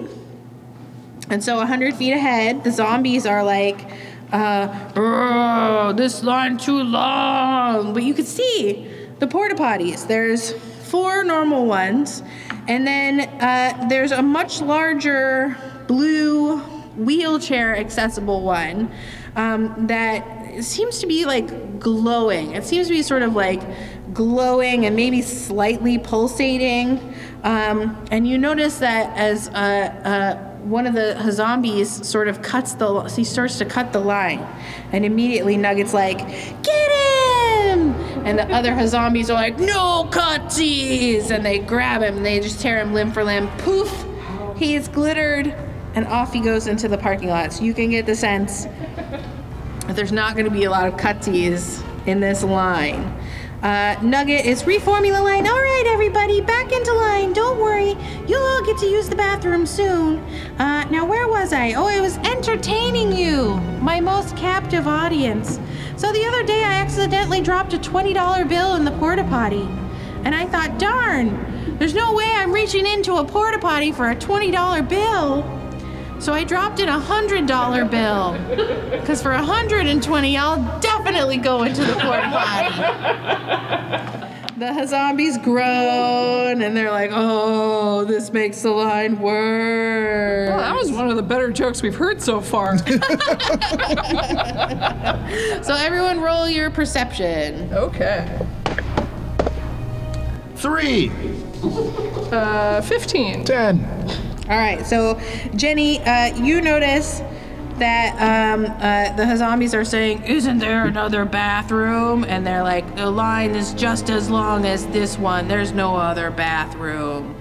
And 1.30 1.44
so, 1.44 1.58
100 1.58 1.94
feet 1.96 2.14
ahead, 2.14 2.64
the 2.64 2.72
zombies 2.72 3.28
are 3.28 3.44
like, 3.44 3.88
uh, 4.32 4.92
"Oh, 4.96 5.94
this 5.94 6.24
line 6.24 6.58
too 6.58 6.84
long. 6.84 7.94
But 7.94 8.04
you 8.04 8.14
can 8.14 8.26
see 8.26 8.88
the 9.20 9.28
porta 9.28 9.56
potties. 9.56 10.08
There's 10.08 10.54
four 10.54 11.24
normal 11.24 11.66
ones, 11.66 12.24
and 12.68 12.86
then 12.86 13.22
uh, 13.42 13.88
there's 13.90 14.12
a 14.12 14.22
much 14.22 14.62
larger 14.62 15.56
blue 15.88 16.60
wheelchair 16.98 17.76
accessible 17.78 18.42
one 18.42 18.92
um, 19.36 19.88
that 19.88 20.64
seems 20.64 21.00
to 21.00 21.08
be 21.08 21.26
like 21.26 21.80
glowing. 21.80 22.52
It 22.52 22.66
seems 22.66 22.88
to 22.88 22.94
be 22.94 23.02
sort 23.02 23.22
of 23.22 23.36
like 23.36 23.62
glowing 24.14 24.86
and 24.86 24.96
maybe 24.96 25.22
slightly 25.22 25.98
pulsating. 25.98 27.16
Um, 27.44 28.06
and 28.12 28.28
you 28.28 28.38
notice 28.38 28.80
that 28.80 29.16
as 29.18 29.48
uh, 29.50 29.52
uh, 29.54 30.51
one 30.64 30.86
of 30.86 30.94
the 30.94 31.32
zombies 31.32 32.08
sort 32.08 32.28
of 32.28 32.42
cuts 32.42 32.74
the, 32.74 33.04
he 33.04 33.24
starts 33.24 33.58
to 33.58 33.66
cut 33.66 33.94
the 33.94 34.00
line, 34.00 34.46
and 34.92 35.06
immediately 35.06 35.58
Nugget's 35.58 35.94
like, 35.94 36.20
"Get 36.64 36.92
him!" 36.92 37.94
And 38.26 38.38
the 38.38 38.48
other 38.54 38.88
zombies 38.88 39.30
are 39.30 39.34
like, 39.34 39.60
"No 39.60 40.08
cutsies!" 40.12 41.32
And 41.32 41.46
they 41.46 41.60
grab 41.60 42.02
him, 42.02 42.18
and 42.18 42.26
they 42.26 42.40
just 42.40 42.60
tear 42.60 42.80
him 42.80 42.94
limb 42.94 43.12
for 43.12 43.24
limb. 43.24 43.50
Poof! 43.58 44.06
He 44.56 44.76
is 44.76 44.88
glittered, 44.88 45.54
and 45.96 46.06
off 46.08 46.32
he 46.32 46.40
goes 46.40 46.68
into 46.68 46.88
the 46.88 46.98
parking 46.98 47.30
lot. 47.30 47.54
So 47.54 47.64
you 47.64 47.74
can 47.74 47.90
get 47.90 48.06
the 48.06 48.16
sense 48.16 48.66
that 48.66 49.96
there's 49.96 50.12
not 50.12 50.36
going 50.36 50.46
to 50.46 50.52
be 50.52 50.66
a 50.66 50.72
lot 50.72 50.88
of 50.88 50.96
cutsies 50.96 51.84
in 52.06 52.20
this 52.20 52.44
line. 52.44 53.14
Uh, 53.62 53.96
Nugget 54.02 54.44
is 54.46 54.66
reforming 54.66 55.14
the 55.14 55.22
line. 55.22 55.46
All 55.46 55.54
right, 55.54 55.84
everybody, 55.88 56.42
back 56.42 56.72
into 56.72 56.92
line. 56.94 57.32
Don't 57.32 57.60
worry. 57.60 57.96
You'll 58.28 58.42
all 58.42 58.66
get 58.66 58.80
to 58.80 58.88
use 58.88 59.08
the 59.08 59.16
bathroom 59.16 59.68
soon. 59.68 60.18
Uh, 60.58 60.86
now, 60.86 61.06
where 61.06 61.28
was 61.28 61.54
I? 61.54 61.74
Oh, 61.74 61.86
I 61.86 62.02
was 62.02 62.18
entertaining 62.18 63.12
you, 63.12 63.58
my 63.82 64.00
most 64.00 64.36
captive 64.36 64.88
audience. 64.88 65.60
So 65.96 66.12
the 66.12 66.26
other 66.26 66.44
day, 66.44 66.64
I 66.64 66.74
accidentally 66.74 67.42
dropped 67.42 67.74
a 67.74 67.78
$20 67.78 68.50
bill 68.50 68.76
in 68.76 68.84
the 68.84 68.92
porta 68.94 69.24
potty. 69.26 69.70
And 70.24 70.34
I 70.34 70.48
thought, 70.48 70.80
darn, 70.80 71.78
there's 71.78 71.94
no 71.94 72.14
way 72.14 72.26
I'm 72.26 72.52
reaching 72.52 72.88
into 72.88 73.18
a 73.18 73.24
porta 73.24 73.60
potty 73.60 73.92
for 73.92 74.10
a 74.10 74.16
$20 74.16 74.90
bill. 74.90 75.61
So 76.22 76.34
I 76.34 76.44
dropped 76.44 76.80
in 76.80 76.88
a 76.88 77.00
hundred 77.00 77.48
dollar 77.48 77.84
bill. 77.84 78.38
Cause 79.06 79.24
for 79.24 79.32
a 79.32 79.44
hundred 79.44 79.88
and 79.88 80.04
twenty, 80.04 80.38
I'll 80.38 80.62
definitely 80.80 81.38
go 81.38 81.64
into 81.64 81.84
the 81.84 81.94
porta 81.94 82.30
potty. 82.30 82.76
The 84.60 84.86
zombies 84.86 85.40
groan 85.40 86.62
and 86.62 86.78
they're 86.78 86.92
like, 86.92 87.10
oh, 87.12 88.06
this 88.06 88.32
makes 88.32 88.62
the 88.62 88.70
line 88.70 89.20
worse. 89.20 90.50
Well, 90.50 90.60
that 90.60 90.76
was 90.76 90.92
one 90.92 91.10
of 91.10 91.16
the 91.16 91.24
better 91.24 91.50
jokes 91.52 91.82
we've 91.82 91.96
heard 91.96 92.22
so 92.22 92.40
far. 92.40 92.78
So 95.64 95.76
everyone 95.76 96.20
roll 96.20 96.48
your 96.50 96.70
perception. 96.70 97.72
okay. 97.74 98.28
Three. 100.56 101.12
Uh, 102.32 102.82
15. 102.82 103.44
Ten. 103.46 103.88
All 104.52 104.58
right, 104.58 104.86
so 104.86 105.18
Jenny, 105.56 106.02
uh, 106.02 106.36
you 106.36 106.60
notice 106.60 107.22
that 107.78 108.16
um, 108.20 108.66
uh, 108.66 109.16
the 109.16 109.38
zombies 109.38 109.74
are 109.74 109.86
saying, 109.86 110.24
"Isn't 110.24 110.60
there 110.60 110.88
another 110.88 111.24
bathroom?" 111.24 112.26
And 112.26 112.46
they're 112.46 112.62
like, 112.62 112.98
"The 112.98 113.10
line 113.10 113.52
is 113.52 113.74
just 113.74 114.10
as 114.10 114.30
long 114.30 114.66
as 114.66 114.88
this 114.88 115.18
one. 115.18 115.48
There's 115.48 115.72
no 115.72 115.96
other 115.96 116.32
bathroom." 116.32 117.34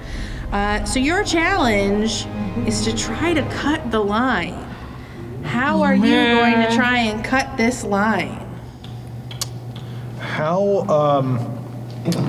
Uh, 0.53 0.85
so 0.85 1.01
your 1.01 1.25
challenge 1.25 2.29
is 2.65 2.85
to 2.85 2.97
try 2.97 3.35
to 3.35 3.43
cut 3.51 3.91
the 3.91 3.99
line. 3.99 4.65
How 5.43 5.83
are 5.83 5.97
you 5.97 6.03
going 6.03 6.63
to 6.63 6.77
try 6.77 6.99
and 6.99 7.25
cut 7.25 7.57
this 7.57 7.83
line? 7.83 8.49
How 10.21 10.87
um, 10.89 11.39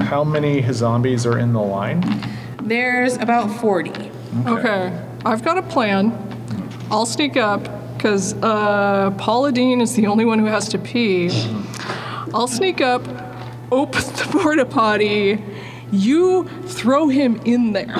how 0.05 0.23
many 0.23 0.63
zombies 0.73 1.27
are 1.27 1.37
in 1.37 1.53
the 1.53 1.61
line? 1.61 2.01
There's 2.63 3.17
about 3.17 3.51
forty. 3.61 4.09
Okay, 4.47 4.97
I've 5.25 5.43
got 5.43 5.57
a 5.57 5.61
plan. 5.63 6.11
I'll 6.89 7.05
sneak 7.05 7.37
up 7.37 7.67
because 7.97 8.33
uh, 8.41 9.11
Paula 9.17 9.51
Dean 9.51 9.81
is 9.81 9.95
the 9.95 10.07
only 10.07 10.25
one 10.25 10.39
who 10.39 10.45
has 10.45 10.67
to 10.69 10.77
pee. 10.79 11.29
I'll 12.33 12.47
sneak 12.47 12.81
up, 12.81 13.01
open 13.71 14.01
the 14.01 14.27
porta 14.31 14.65
potty. 14.65 15.43
You 15.91 16.47
throw 16.65 17.09
him 17.09 17.41
in 17.43 17.73
there 17.73 17.87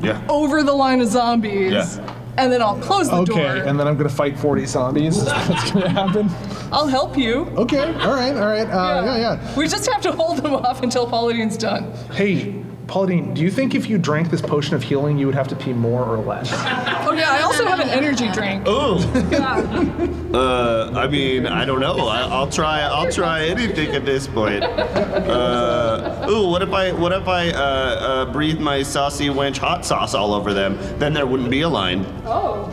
Yeah. 0.00 0.22
over 0.28 0.62
the 0.62 0.72
line 0.72 1.00
of 1.02 1.08
zombies, 1.08 1.72
Yeah. 1.72 2.14
and 2.38 2.50
then 2.52 2.60
I'll 2.62 2.78
close 2.80 3.08
the 3.10 3.24
door. 3.24 3.38
Okay, 3.40 3.68
and 3.68 3.78
then 3.78 3.86
I'm 3.86 3.96
gonna 3.96 4.08
fight 4.08 4.38
40 4.38 4.64
zombies. 4.66 5.16
Is 5.18 5.24
that 5.26 5.48
what's 5.48 5.70
gonna 5.70 5.88
happen? 5.90 6.30
I'll 6.72 6.88
help 6.88 7.16
you. 7.16 7.42
Okay, 7.56 7.78
all 8.00 8.14
right, 8.14 8.34
all 8.34 8.46
right. 8.48 8.66
Uh, 8.68 9.02
yeah, 9.04 9.16
yeah. 9.18 9.56
We 9.56 9.68
just 9.68 9.86
have 9.90 10.00
to 10.02 10.12
hold 10.12 10.38
them 10.38 10.54
off 10.54 10.82
until 10.82 11.06
Paula 11.06 11.34
Dean's 11.34 11.56
done. 11.58 11.92
Hey, 12.12 12.63
Pauline, 12.86 13.32
do 13.34 13.40
you 13.42 13.50
think 13.50 13.74
if 13.74 13.88
you 13.88 13.96
drank 13.98 14.30
this 14.30 14.42
potion 14.42 14.74
of 14.74 14.82
healing, 14.82 15.16
you 15.18 15.26
would 15.26 15.34
have 15.34 15.48
to 15.48 15.56
pee 15.56 15.72
more 15.72 16.04
or 16.04 16.18
less? 16.18 16.50
Oh 17.06 17.12
yeah, 17.12 17.30
I 17.30 17.42
also 17.42 17.66
have 17.66 17.80
an 17.80 17.88
energy 17.90 18.28
drink. 18.32 18.66
Ooh. 18.66 18.98
Yeah. 19.30 20.08
Uh, 20.34 20.90
I 20.96 21.06
mean, 21.06 21.46
I 21.46 21.64
don't 21.64 21.78
know. 21.78 22.08
I, 22.08 22.22
I'll 22.22 22.50
try. 22.50 22.80
I'll 22.80 23.08
try 23.12 23.44
anything 23.44 23.94
at 23.94 24.04
this 24.04 24.26
point. 24.26 24.64
Uh, 24.64 26.26
ooh, 26.28 26.48
what 26.48 26.60
if 26.60 26.72
I 26.72 26.90
what 26.90 27.12
if 27.12 27.28
I 27.28 27.50
uh, 27.50 27.54
uh, 27.60 28.32
breathe 28.32 28.58
my 28.58 28.82
saucy 28.82 29.28
wench 29.28 29.58
hot 29.58 29.86
sauce 29.86 30.12
all 30.12 30.34
over 30.34 30.52
them? 30.52 30.76
Then 30.98 31.12
there 31.12 31.24
wouldn't 31.24 31.50
be 31.50 31.60
a 31.60 31.68
line. 31.68 32.04
Oh. 32.24 32.68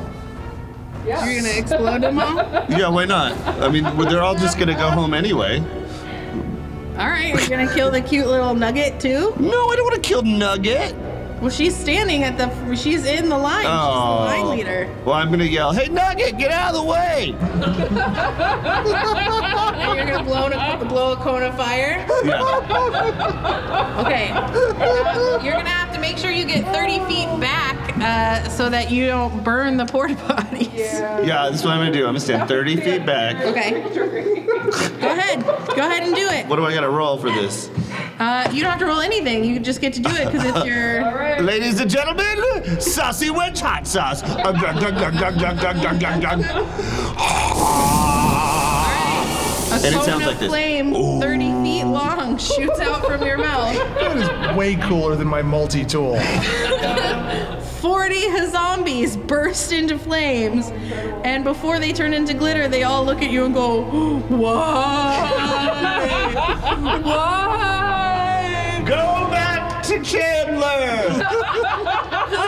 Yeah. 1.05 1.23
You're 1.23 1.41
gonna 1.41 1.53
explode 1.53 2.01
them 2.01 2.17
all? 2.17 2.37
Yeah, 2.69 2.89
why 2.89 3.05
not? 3.05 3.33
I 3.61 3.69
mean, 3.69 3.83
they're 4.09 4.23
all 4.23 4.33
just 4.35 4.57
gonna 4.57 4.73
go 4.73 4.89
home 4.89 5.13
anyway. 5.13 5.59
All 6.97 7.09
right, 7.09 7.29
you're 7.29 7.49
gonna 7.49 7.73
kill 7.73 7.89
the 7.89 8.01
cute 8.01 8.27
little 8.27 8.53
nugget 8.53 8.99
too? 8.99 9.33
No, 9.39 9.69
I 9.69 9.75
don't 9.75 9.85
want 9.85 9.95
to 9.95 10.01
kill 10.01 10.21
Nugget. 10.23 10.93
Well, 11.41 11.49
she's 11.49 11.75
standing 11.75 12.23
at 12.23 12.37
the. 12.37 12.75
She's 12.75 13.05
in 13.05 13.27
the 13.27 13.37
line. 13.37 13.63
She's 13.63 13.63
the 13.63 13.71
oh. 13.71 14.25
line 14.25 14.49
leader. 14.49 14.87
Well, 15.03 15.15
I'm 15.15 15.31
gonna 15.31 15.45
yell, 15.45 15.73
"Hey, 15.73 15.87
Nugget, 15.87 16.37
get 16.37 16.51
out 16.51 16.75
of 16.75 16.81
the 16.81 16.87
way!" 16.87 17.35
And 17.39 17.61
you're 19.97 20.05
gonna 20.05 20.23
blow 20.23 20.45
a, 20.47 20.85
blow 20.85 21.13
a 21.13 21.15
cone 21.15 21.41
of 21.41 21.57
fire. 21.57 22.05
Yeah. 22.23 22.43
Okay. 24.01 24.27
You're 25.43 25.53
gonna 25.53 25.69
have 25.69 25.90
to 25.90 25.90
make 26.01 26.17
sure 26.17 26.31
you 26.31 26.45
get 26.45 26.65
30 26.73 26.99
feet 27.05 27.27
back 27.39 27.97
uh, 27.99 28.49
so 28.49 28.69
that 28.69 28.89
you 28.91 29.07
don't 29.07 29.43
burn 29.43 29.77
the 29.77 29.85
porta 29.85 30.15
potties. 30.15 30.75
Yeah, 30.77 31.49
that's 31.49 31.63
what 31.63 31.71
I'm 31.73 31.79
gonna 31.79 31.91
do. 31.93 31.99
I'm 31.99 32.09
gonna 32.09 32.19
stand 32.19 32.47
30 32.49 32.75
feet 32.77 33.05
back. 33.05 33.35
Okay. 33.45 33.81
Go 34.99 35.07
ahead. 35.11 35.43
Go 35.45 35.75
ahead 35.87 36.03
and 36.03 36.15
do 36.15 36.27
it. 36.27 36.47
What 36.47 36.55
do 36.57 36.65
I 36.65 36.73
gotta 36.73 36.89
roll 36.89 37.17
for 37.17 37.29
this? 37.29 37.69
Uh, 38.19 38.49
you 38.53 38.61
don't 38.61 38.71
have 38.71 38.79
to 38.79 38.85
roll 38.85 38.99
anything. 38.99 39.43
You 39.43 39.59
just 39.59 39.81
get 39.81 39.93
to 39.93 39.99
do 39.99 40.09
it 40.11 40.25
because 40.31 40.43
it's 40.45 40.65
your. 40.65 41.01
Ladies 41.41 41.79
and 41.79 41.89
gentlemen, 41.89 42.79
saucy 42.79 43.29
wedge 43.29 43.59
hot 43.59 43.87
sauce. 43.87 44.21
Uh, 44.23 44.51
glug, 44.51 44.79
glug, 44.79 44.95
glug, 44.97 45.17
glug, 45.17 45.37
glug, 45.39 45.59
glug, 45.59 45.79
glug, 45.79 45.99
glug, 45.99 46.21
glug. 46.21 46.41
A 49.71 49.73
And 49.73 49.85
it 49.95 50.01
sounds 50.03 50.21
of 50.21 50.27
like 50.27 50.39
this. 50.39 50.49
flame 50.49 50.93
30 50.93 51.51
feet 51.81 51.87
oh. 51.87 51.91
long 51.91 52.37
shoots 52.37 52.79
out 52.79 53.05
from 53.05 53.23
your 53.23 53.37
mouth. 53.37 53.75
That 54.01 54.17
is 54.17 54.57
way 54.57 54.75
cooler 54.75 55.15
than 55.15 55.27
my 55.27 55.41
multi-tool. 55.41 56.19
40 57.79 58.47
zombies 58.47 59.15
burst 59.15 59.71
into 59.71 59.97
flames, 59.97 60.69
and 61.23 61.43
before 61.43 61.79
they 61.79 61.93
turn 61.93 62.13
into 62.13 62.33
glitter, 62.33 62.67
they 62.67 62.83
all 62.83 63.05
look 63.05 63.21
at 63.21 63.31
you 63.31 63.45
and 63.45 63.53
go, 63.53 63.83
Why? 64.29 65.29
Why? 67.01 68.83
Go 68.85 69.29
back 69.29 69.83
to 69.83 70.03
Chandler. 70.03 71.27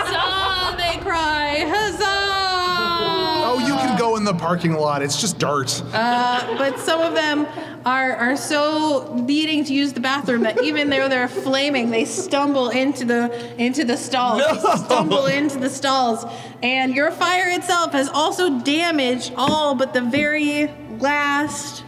in 4.28 4.38
the 4.38 4.40
parking 4.40 4.74
lot. 4.74 5.02
It's 5.02 5.20
just 5.20 5.38
dirt. 5.38 5.84
Uh, 5.94 6.58
but 6.58 6.80
some 6.80 7.02
of 7.02 7.14
them 7.14 7.46
are, 7.86 8.16
are 8.16 8.38
so 8.38 9.14
needing 9.14 9.66
to 9.66 9.74
use 9.74 9.92
the 9.92 10.00
bathroom 10.00 10.44
that 10.44 10.64
even 10.64 10.90
though 10.90 11.10
they're 11.10 11.28
flaming, 11.28 11.92
they 11.92 12.06
stumble 12.06 12.70
into 12.70 13.04
the 13.04 13.62
into 13.62 13.84
the 13.84 13.98
stalls. 13.98 14.42
They 14.46 14.86
stumble 14.86 15.26
into 15.26 15.60
the 15.60 15.70
stalls. 15.70 16.26
And 16.62 16.96
your 16.96 17.12
fire 17.12 17.50
itself 17.50 17.92
has 17.92 18.08
also 18.08 18.60
damaged 18.62 19.34
all 19.36 19.76
but 19.76 19.94
the 19.94 20.02
very 20.02 20.68
last 21.00 21.84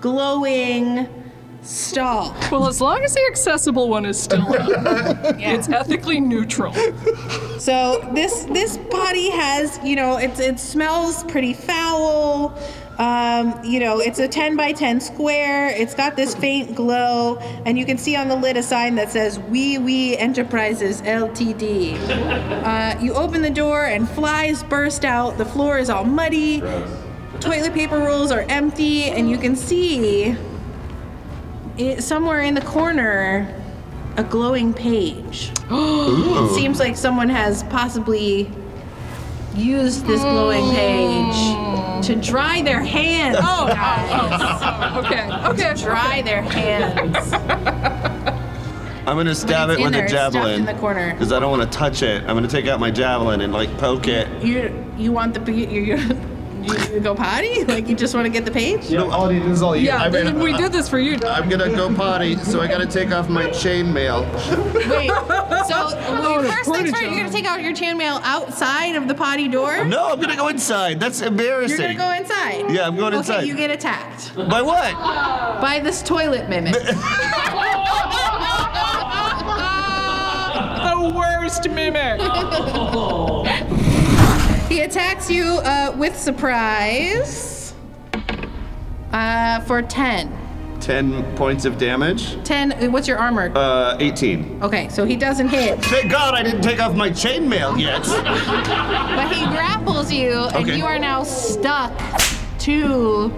glowing 0.00 1.23
stall. 1.64 2.34
Well, 2.50 2.66
as 2.66 2.80
long 2.80 3.02
as 3.02 3.14
the 3.14 3.24
accessible 3.30 3.88
one 3.88 4.06
is 4.06 4.20
still 4.20 4.46
up, 4.52 4.68
it's 5.38 5.68
ethically 5.68 6.20
neutral. 6.20 6.72
So 7.58 8.08
this 8.14 8.44
this 8.44 8.76
body 8.76 9.30
has, 9.30 9.78
you 9.82 9.96
know, 9.96 10.18
it's 10.18 10.40
it 10.40 10.58
smells 10.58 11.24
pretty 11.24 11.54
foul. 11.54 12.56
Um, 12.98 13.58
you 13.64 13.80
know, 13.80 13.98
it's 13.98 14.20
a 14.20 14.28
10 14.28 14.56
by 14.56 14.72
10 14.72 15.00
square. 15.00 15.68
It's 15.70 15.94
got 15.94 16.14
this 16.14 16.32
faint 16.34 16.76
glow, 16.76 17.38
and 17.66 17.76
you 17.76 17.84
can 17.84 17.98
see 17.98 18.14
on 18.14 18.28
the 18.28 18.36
lid 18.36 18.56
a 18.56 18.62
sign 18.62 18.94
that 18.96 19.10
says 19.10 19.38
"Wee 19.38 19.78
Wee 19.78 20.16
Enterprises 20.16 21.02
Ltd." 21.02 21.94
Uh, 22.64 23.00
you 23.00 23.12
open 23.14 23.42
the 23.42 23.50
door, 23.50 23.86
and 23.86 24.08
flies 24.08 24.62
burst 24.62 25.04
out. 25.04 25.38
The 25.38 25.44
floor 25.44 25.78
is 25.78 25.90
all 25.90 26.04
muddy. 26.04 26.60
Toilet 27.40 27.74
paper 27.74 27.98
rolls 27.98 28.30
are 28.30 28.44
empty, 28.48 29.04
and 29.04 29.28
you 29.28 29.38
can 29.38 29.56
see 29.56 30.36
it, 31.78 32.02
somewhere 32.02 32.40
in 32.42 32.54
the 32.54 32.60
corner 32.62 33.60
a 34.16 34.24
glowing 34.24 34.72
page. 34.72 35.50
It 35.70 36.54
seems 36.54 36.78
like 36.78 36.96
someone 36.96 37.28
has 37.28 37.62
possibly 37.64 38.50
used 39.54 40.06
this 40.06 40.20
glowing 40.20 40.74
page 40.74 42.06
to 42.06 42.16
dry 42.16 42.62
their 42.62 42.82
hands. 42.82 43.38
Oh, 43.40 43.66
guys. 43.68 44.70
Okay, 44.94 45.28
okay. 45.48 45.74
Dry 45.82 46.22
their 46.22 46.42
hands. 46.42 47.32
I'm 49.06 49.16
gonna 49.16 49.34
stab 49.34 49.68
it's 49.70 49.78
it 49.78 49.80
in 49.80 49.84
with 49.84 49.92
there, 49.92 50.02
a 50.02 50.04
it's 50.04 50.12
stuffed 50.12 50.34
javelin. 50.34 50.60
in 50.60 50.66
the 50.66 50.74
corner. 50.74 51.12
Because 51.12 51.32
I 51.32 51.40
don't 51.40 51.50
want 51.50 51.70
to 51.70 51.78
touch 51.78 52.02
it. 52.02 52.22
I'm 52.22 52.36
gonna 52.36 52.48
take 52.48 52.66
out 52.66 52.80
my 52.80 52.90
javelin 52.90 53.40
and 53.40 53.52
like 53.52 53.76
poke 53.76 54.06
it. 54.08 54.28
You 54.42 54.72
you 54.96 55.12
want 55.12 55.34
the 55.34 55.52
you 55.52 55.66
you, 55.68 55.96
you 56.64 57.00
go 57.02 57.14
potty? 57.14 57.64
Like 57.64 57.88
you 57.88 57.94
just 57.94 58.14
want 58.14 58.26
to 58.26 58.30
get 58.32 58.44
the 58.44 58.50
page? 58.50 58.90
No, 58.90 59.10
all 59.10 59.28
it 59.28 59.36
is 59.36 59.46
is 59.58 59.62
all 59.62 59.76
you. 59.76 59.86
Yeah, 59.86 59.98
I 59.98 60.08
mean, 60.08 60.24
th- 60.24 60.34
we 60.36 60.52
did 60.56 60.72
this 60.72 60.88
for 60.88 60.98
you. 60.98 61.18
I'm 61.26 61.48
gonna 61.48 61.68
go 61.70 61.94
potty, 61.94 62.36
so 62.36 62.60
I 62.60 62.66
gotta 62.66 62.86
take 62.86 63.12
off 63.12 63.28
my 63.28 63.44
chainmail. 63.46 64.24
Wait. 64.88 65.10
So 65.66 65.96
well, 65.98 66.42
first 66.42 66.70
things 66.72 66.90
first, 66.90 67.02
you're 67.02 67.16
gonna 67.16 67.30
take 67.30 67.44
out 67.46 67.62
your 67.62 67.72
chainmail 67.72 68.20
outside 68.22 68.96
of 68.96 69.08
the 69.08 69.14
potty 69.14 69.48
door. 69.48 69.84
No, 69.84 70.08
I'm 70.12 70.20
gonna 70.20 70.36
go 70.36 70.48
inside. 70.48 71.00
That's 71.00 71.20
embarrassing. 71.20 71.78
You're 71.78 71.94
gonna 71.94 71.98
go 71.98 72.10
inside. 72.22 72.70
Yeah, 72.70 72.86
I'm 72.86 72.96
going 72.96 73.14
okay, 73.14 73.18
inside. 73.18 73.46
you 73.46 73.56
get 73.56 73.70
attacked 73.70 74.34
By 74.36 74.62
what? 74.62 74.94
by 75.60 75.80
this 75.82 76.02
toilet 76.02 76.48
mimic. 76.48 76.74
The 80.84 81.12
worst 81.14 81.68
mimic. 81.70 82.20
He 84.74 84.80
attacks 84.80 85.30
you 85.30 85.44
uh, 85.44 85.94
with 85.96 86.16
surprise 86.18 87.74
uh, 89.12 89.60
for 89.60 89.82
10. 89.82 90.76
10 90.80 91.36
points 91.36 91.64
of 91.64 91.78
damage. 91.78 92.42
10, 92.42 92.90
what's 92.90 93.06
your 93.06 93.16
armor? 93.18 93.52
Uh, 93.54 93.96
18. 94.00 94.60
Okay, 94.64 94.88
so 94.88 95.04
he 95.04 95.14
doesn't 95.14 95.46
hit, 95.46 95.80
Thank 95.84 96.10
God 96.10 96.34
I 96.34 96.42
didn't 96.42 96.62
take 96.62 96.80
off 96.82 96.96
my 96.96 97.08
chainmail 97.10 97.78
yet. 97.80 98.02
but 98.02 99.32
he 99.32 99.46
grapples 99.46 100.12
you, 100.12 100.32
and 100.32 100.56
Okay. 100.68 100.76
you 100.76 100.84
are 100.84 100.98
now 100.98 101.22
stuck 101.22 101.96
to. 102.58 103.32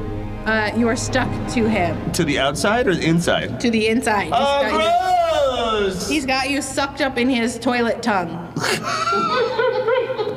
Uh, 0.46 0.70
you 0.74 0.88
are 0.88 0.96
stuck 0.96 1.28
to 1.52 1.68
him, 1.68 2.12
to 2.12 2.24
the 2.24 2.38
outside 2.38 2.86
or 2.88 2.94
the 2.94 3.04
inside? 3.04 3.60
to 3.60 3.68
the 3.70 3.88
inside. 3.88 4.22
He's 4.22 4.30
got 4.30 4.72
you- 4.72 4.78
Oh, 4.80 5.80
gross! 5.82 6.08
He's 6.08 6.24
got 6.24 6.48
you 6.48 6.62
sucked 6.62 7.02
up 7.02 7.18
in 7.18 7.28
his 7.28 7.58
toilet 7.58 8.02
tongue. 8.02 8.50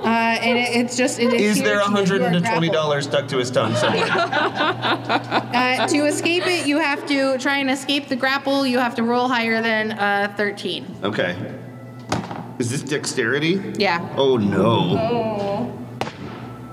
uh, 0.04 0.08
and 0.08 0.58
it, 0.58 0.86
it's 0.86 0.96
just. 0.98 1.20
It 1.20 1.34
Is 1.34 1.58
is. 1.58 1.64
there 1.64 1.80
adheres 1.82 2.10
to 2.10 2.16
you. 2.16 2.22
You 2.22 2.28
are 2.28 2.40
grappled. 2.40 2.64
$120 2.74 3.04
stuck 3.04 3.28
to 3.30 3.38
his 3.38 3.52
tongue 3.52 3.76
somewhere? 3.76 4.08
Uh, 5.60 5.88
to 5.88 6.06
escape 6.06 6.46
it, 6.48 6.66
you 6.68 6.78
have 6.78 7.06
to 7.08 7.38
try 7.38 7.58
and 7.58 7.70
escape 7.70 8.08
the 8.08 8.16
grapple. 8.16 8.66
You 8.66 8.80
have 8.80 8.96
to 8.96 9.04
roll 9.04 9.28
higher 9.28 9.62
than 9.62 9.92
uh, 9.94 10.34
13. 10.38 10.86
Okay. 11.04 11.36
Is 12.60 12.70
this 12.70 12.82
dexterity? 12.82 13.74
Yeah. 13.78 14.08
Oh 14.18 14.38
no. 14.38 15.76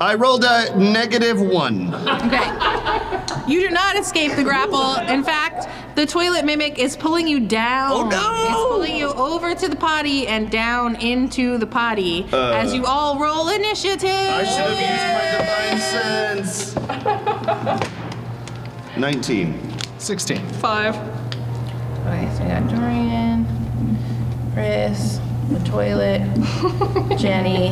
I 0.01 0.15
rolled 0.15 0.45
a 0.45 0.77
negative 0.77 1.41
one. 1.41 1.95
Okay. 1.95 2.53
You 3.47 3.61
do 3.61 3.71
not 3.71 3.97
escape 3.97 4.37
the 4.37 4.43
grapple. 4.45 4.97
In 5.09 5.25
fact, 5.25 5.69
the 5.97 6.05
toilet 6.05 6.45
mimic 6.45 6.79
is 6.79 6.97
pulling 6.97 7.27
you 7.27 7.41
down. 7.41 7.93
Oh, 7.93 8.09
no! 8.09 8.45
It's 8.45 8.55
pulling 8.69 8.97
you 8.97 9.09
over 9.09 9.55
to 9.55 9.69
the 9.69 9.77
potty 9.77 10.27
and 10.27 10.51
down 10.51 10.97
into 10.97 11.57
the 11.57 11.67
potty 11.67 12.27
uh. 12.33 12.51
as 12.51 12.75
you 12.75 12.85
all 12.85 13.19
roll 13.19 13.49
initiative. 13.49 14.11
I 14.11 14.45
should 14.45 14.77
have 14.77 14.81
used 14.81 15.07
my 15.17 15.31
divine 15.39 15.81
sense. 16.45 16.77
19. 18.99 19.79
16. 19.99 20.47
Five. 20.55 20.97
Okay, 22.07 22.29
so 22.37 22.43
we 22.43 22.49
got 22.51 22.69
Dorian, 22.69 23.47
Chris, 24.53 25.21
the 25.49 25.61
toilet, 25.65 26.21
Jenny. 27.19 27.71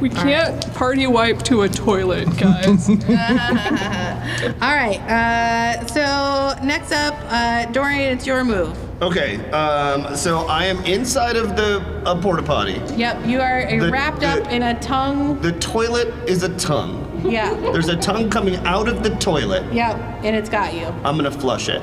We 0.00 0.08
can't 0.08 0.72
party 0.74 1.06
wipe 1.06 1.42
to 1.44 1.62
a 1.62 1.68
toilet, 1.68 2.26
guys. 2.36 2.88
All 2.88 4.74
right. 4.74 5.00
Uh, 5.08 5.86
so 5.86 6.64
next 6.64 6.92
up, 6.92 7.14
uh, 7.28 7.66
Dorian, 7.66 8.12
it's 8.16 8.26
your 8.26 8.44
move. 8.44 8.76
Okay, 9.02 9.38
um, 9.50 10.14
so 10.16 10.46
I 10.46 10.66
am 10.66 10.78
inside 10.84 11.36
of 11.36 11.56
the 11.56 11.80
uh, 12.06 12.20
porta 12.20 12.42
potty. 12.42 12.80
Yep, 12.96 13.26
you 13.26 13.40
are 13.40 13.66
uh, 13.66 13.78
The- 13.80 13.90
wrapped 13.90 14.20
the- 14.20 14.28
up 14.28 14.52
in 14.52 14.62
a 14.62 14.78
tongue. 14.80 15.40
The 15.40 15.52
toilet 15.58 16.08
is 16.28 16.42
a 16.44 16.56
tongue. 16.56 17.00
Yeah. 17.24 17.52
There's 17.54 17.88
a 17.88 17.96
tongue 17.96 18.30
coming 18.30 18.56
out 18.66 18.88
of 18.88 19.02
the 19.02 19.10
toilet. 19.16 19.72
Yep, 19.72 19.96
and 20.24 20.36
it's 20.36 20.48
got 20.48 20.74
you. 20.74 20.86
I'm 21.04 21.16
gonna 21.16 21.30
flush 21.32 21.68
it. 21.68 21.82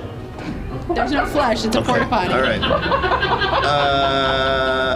There's 0.96 1.12
no 1.12 1.26
flush. 1.26 1.66
It's 1.66 1.76
a 1.76 1.82
porta 1.82 2.06
potty. 2.08 2.34
All 2.34 2.42
right. 2.42 2.62
Uh, 3.64 4.90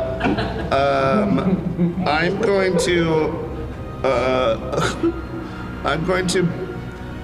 um, 0.71 2.07
I'm 2.07 2.41
going 2.41 2.77
to. 2.79 3.29
Uh, 4.03 5.21
I'm 5.85 6.05
going 6.05 6.27
to 6.27 6.43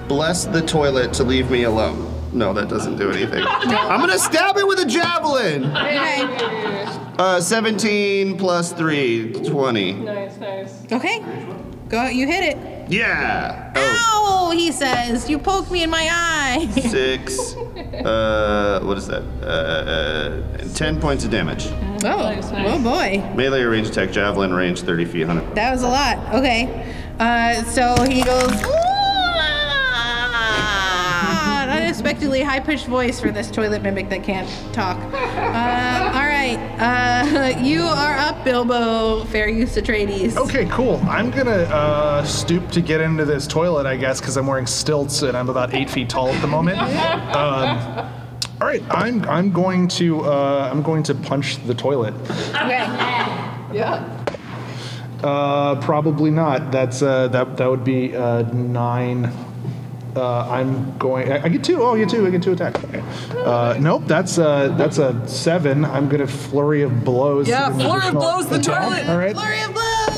bless 0.08 0.44
the 0.44 0.60
toilet 0.62 1.12
to 1.14 1.24
leave 1.24 1.50
me 1.50 1.62
alone. 1.64 2.06
No, 2.32 2.52
that 2.52 2.68
doesn't 2.68 2.96
do 2.96 3.10
anything. 3.10 3.42
I'm 3.44 4.00
gonna 4.00 4.18
stab 4.18 4.56
it 4.56 4.66
with 4.66 4.78
a 4.78 4.86
javelin. 4.86 5.64
Okay. 5.64 6.22
Uh, 7.18 7.40
17 7.40 8.38
plus 8.38 8.72
3, 8.72 9.32
20. 9.32 9.92
nice, 9.92 10.36
nice. 10.38 10.92
Okay. 10.92 11.22
Go. 11.88 12.06
You 12.06 12.26
hit 12.26 12.56
it. 12.56 12.69
Yeah. 12.90 13.72
Oh, 13.76 14.48
Ow! 14.50 14.56
He 14.56 14.72
says. 14.72 15.28
You 15.30 15.38
poked 15.38 15.70
me 15.70 15.82
in 15.84 15.90
my 15.90 16.08
eye. 16.10 16.66
six. 16.80 17.54
Uh, 17.54 18.80
what 18.82 18.98
is 18.98 19.06
that? 19.06 19.22
Uh, 19.42 20.40
10 20.74 21.00
points 21.00 21.24
of 21.24 21.30
damage. 21.30 21.66
Oh. 21.68 21.98
Nice, 22.02 22.50
nice. 22.50 22.66
Oh 22.68 22.82
boy. 22.82 23.22
Melee 23.36 23.60
or 23.62 23.70
range 23.70 23.88
attack, 23.88 24.10
javelin, 24.10 24.52
range 24.52 24.80
30 24.82 25.04
feet, 25.04 25.26
100. 25.26 25.54
That 25.54 25.70
was 25.70 25.82
a 25.82 25.88
lot. 25.88 26.18
Okay. 26.34 26.66
Uh, 27.18 27.62
so 27.64 27.94
he 28.08 28.22
goes. 28.24 28.50
"Ah," 30.42 31.68
Unexpectedly 31.70 32.40
high 32.42 32.60
pitched 32.60 32.86
voice 32.86 33.20
for 33.20 33.30
this 33.30 33.50
toilet 33.50 33.82
mimic 33.82 34.08
that 34.08 34.22
can't 34.24 34.48
talk. 34.72 34.96
Uh, 34.96 35.10
all 35.12 36.09
right. 36.56 37.56
Uh, 37.56 37.58
you 37.62 37.82
are 37.82 38.16
up, 38.16 38.44
Bilbo. 38.44 39.24
Fair 39.26 39.48
use 39.48 39.76
Atreides. 39.76 40.36
Okay, 40.36 40.66
cool. 40.66 40.96
I'm 41.08 41.30
gonna 41.30 41.50
uh, 41.50 42.24
stoop 42.24 42.70
to 42.72 42.80
get 42.80 43.00
into 43.00 43.24
this 43.24 43.46
toilet, 43.46 43.86
I 43.86 43.96
guess, 43.96 44.20
because 44.20 44.36
I'm 44.36 44.46
wearing 44.46 44.66
stilts 44.66 45.22
and 45.22 45.36
I'm 45.36 45.48
about 45.48 45.74
eight 45.74 45.90
feet 45.90 46.08
tall 46.08 46.28
at 46.28 46.40
the 46.40 46.48
moment. 46.48 46.78
Um, 47.30 48.10
all 48.60 48.66
right, 48.66 48.82
I'm 48.90 49.24
I'm 49.26 49.52
going 49.52 49.88
to 49.88 50.20
uh, 50.22 50.68
I'm 50.70 50.82
going 50.82 51.02
to 51.04 51.14
punch 51.14 51.64
the 51.66 51.74
toilet. 51.74 52.14
Okay. 52.50 52.84
Yeah. 53.72 54.24
Uh, 55.22 55.80
probably 55.80 56.30
not. 56.30 56.70
That's 56.72 57.02
uh, 57.02 57.28
that 57.28 57.56
that 57.56 57.70
would 57.70 57.84
be 57.84 58.14
uh, 58.14 58.42
nine. 58.52 59.32
Uh, 60.16 60.48
I'm 60.50 60.96
going. 60.98 61.30
I, 61.30 61.44
I 61.44 61.48
get 61.48 61.62
two. 61.64 61.82
Oh, 61.82 61.94
you 61.94 62.06
two. 62.06 62.26
I 62.26 62.30
get 62.30 62.42
two 62.42 62.52
attacks. 62.52 62.82
Okay. 62.84 63.02
Uh, 63.36 63.76
nope. 63.80 64.02
That's 64.06 64.38
uh, 64.38 64.68
that's 64.76 64.98
a 64.98 65.26
seven. 65.28 65.84
I'm 65.84 66.08
gonna 66.08 66.26
flurry 66.26 66.82
of 66.82 67.04
blows. 67.04 67.48
Yeah, 67.48 67.70
flurry 67.72 68.08
of 68.08 68.14
blows 68.14 68.48
the 68.48 68.56
attack. 68.56 68.82
toilet. 68.82 69.08
All 69.08 69.18
right. 69.18 69.34
Flurry 69.34 69.60
of 69.62 69.72
blows. 69.72 70.09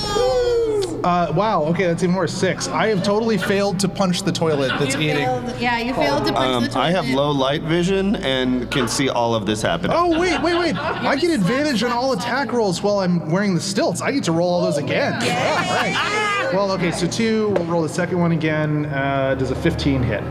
Uh, 1.04 1.32
wow. 1.34 1.62
Okay, 1.64 1.86
that's 1.86 2.02
even 2.02 2.14
worse. 2.14 2.32
Six. 2.32 2.68
I 2.68 2.86
have 2.88 3.02
totally 3.02 3.36
failed 3.38 3.80
to 3.80 3.88
punch 3.88 4.22
the 4.22 4.30
toilet 4.32 4.68
that's 4.78 4.94
You 4.94 5.00
eating. 5.02 5.16
failed, 5.16 5.54
yeah, 5.60 5.78
you 5.78 5.92
failed 5.94 6.26
to 6.26 6.32
punch 6.32 6.54
Um, 6.54 6.62
the 6.64 6.68
toilet. 6.70 6.84
I 6.84 6.90
have 6.92 7.08
low 7.08 7.30
light 7.30 7.62
vision 7.62 8.16
and 8.16 8.70
can 8.70 8.86
see 8.88 9.08
all 9.08 9.34
of 9.34 9.44
this 9.46 9.62
happening. 9.62 9.96
Oh 9.98 10.18
wait, 10.20 10.40
wait, 10.42 10.56
wait! 10.58 10.76
I 10.78 11.16
get 11.16 11.30
advantage 11.30 11.82
on 11.82 11.90
all 11.92 12.12
attack 12.12 12.52
rolls 12.52 12.82
while 12.82 13.00
I'm 13.00 13.30
wearing 13.30 13.54
the 13.54 13.60
stilts. 13.60 14.00
I 14.00 14.12
get 14.12 14.24
to 14.24 14.32
roll 14.32 14.48
all 14.48 14.62
those 14.62 14.78
again. 14.78 15.14
Yeah, 15.24 15.66
all 15.68 15.74
right. 15.74 16.54
Well, 16.54 16.70
okay, 16.72 16.90
so 16.92 17.06
two. 17.06 17.48
We'll 17.50 17.64
roll 17.64 17.82
the 17.82 17.88
second 17.88 18.18
one 18.20 18.32
again. 18.32 18.86
Uh, 18.86 19.34
does 19.34 19.50
a 19.50 19.54
15 19.56 20.02
hit? 20.02 20.22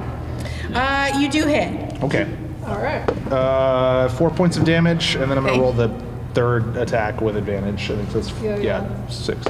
Uh, 0.73 1.11
you 1.19 1.29
do 1.29 1.45
hit. 1.45 2.01
Okay. 2.03 2.27
All 2.65 2.77
right. 2.79 3.03
Uh, 3.31 4.07
four 4.09 4.29
points 4.29 4.55
of 4.55 4.63
damage, 4.63 5.15
and 5.15 5.23
then 5.29 5.37
I'm 5.37 5.43
gonna 5.43 5.53
Okay. 5.53 5.59
roll 5.61 5.73
the 5.73 5.89
third 6.33 6.77
attack 6.77 7.21
with 7.21 7.35
advantage. 7.35 7.89
I 7.91 7.95
think 7.95 8.09
that's 8.09 8.31
Yeah, 8.41 8.57
yeah, 8.57 8.61
yeah. 8.83 9.07
six 9.07 9.45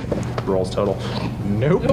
rolls 0.45 0.73
total. 0.73 0.97
Nope. 1.45 1.83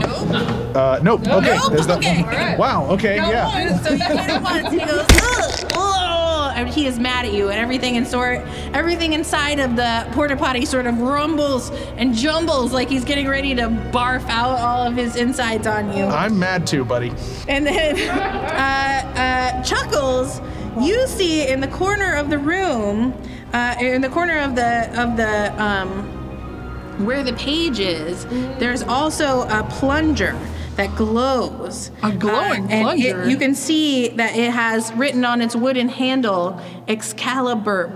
Uh, 0.74 0.98
nope. 1.02 1.26
Okay. 1.26 1.56
Nope, 1.56 1.72
there's 1.72 1.86
that 1.86 1.98
okay. 1.98 2.22
one. 2.22 2.34
Alright. 2.34 2.58
Wow. 2.58 2.86
Okay. 2.92 3.16
yeah. 3.16 3.76
So 3.82 3.90
you 3.92 4.02
hit 4.02 4.30
him 4.30 4.42
once, 4.42 4.70
he 4.72 4.78
goes, 4.78 5.06
ugh, 5.22 5.72
ugh, 5.76 6.52
and 6.56 6.68
he 6.68 6.86
is 6.86 6.98
mad 6.98 7.26
at 7.26 7.32
you, 7.32 7.48
and 7.50 7.58
everything 7.58 7.96
in 7.96 8.06
sort, 8.06 8.40
everything 8.72 9.12
inside 9.12 9.58
of 9.58 9.76
the 9.76 10.06
porta 10.12 10.36
potty 10.36 10.64
sort 10.64 10.86
of 10.86 10.98
rumbles 11.00 11.70
and 11.96 12.14
jumbles 12.14 12.72
like 12.72 12.88
he's 12.88 13.04
getting 13.04 13.28
ready 13.28 13.54
to 13.54 13.62
barf 13.92 14.26
out 14.28 14.58
all 14.58 14.86
of 14.86 14.94
his 14.96 15.16
insides 15.16 15.66
on 15.66 15.94
you. 15.96 16.04
I'm 16.04 16.38
mad 16.38 16.66
too, 16.66 16.84
buddy. 16.84 17.12
And 17.48 17.66
then 17.66 17.96
uh, 18.10 19.12
uh, 19.18 19.62
Chuckles, 19.62 20.40
you 20.80 21.06
see 21.06 21.48
in 21.48 21.60
the 21.60 21.68
corner 21.68 22.14
of 22.14 22.30
the 22.30 22.38
room, 22.38 23.12
uh, 23.52 23.74
in 23.80 24.00
the 24.02 24.08
corner 24.08 24.38
of 24.40 24.54
the 24.54 25.00
of 25.00 25.16
the 25.16 25.62
um, 25.62 27.04
where 27.04 27.22
the 27.22 27.32
page 27.34 27.78
is, 27.80 28.26
there's 28.58 28.82
also 28.82 29.42
a 29.48 29.62
plunger 29.70 30.36
that 30.76 30.94
glows. 30.96 31.90
A 32.02 32.10
glowing 32.12 32.64
Uh, 32.64 32.68
and 32.70 33.00
it- 33.00 33.12
plunger? 33.12 33.28
you 33.28 33.36
can 33.36 33.54
see 33.54 34.08
that 34.08 34.36
it 34.36 34.50
has 34.52 34.92
written 34.94 35.24
on 35.24 35.40
its 35.40 35.54
wooden 35.56 35.88
handle 35.88 36.60
Excalibur. 36.88 37.92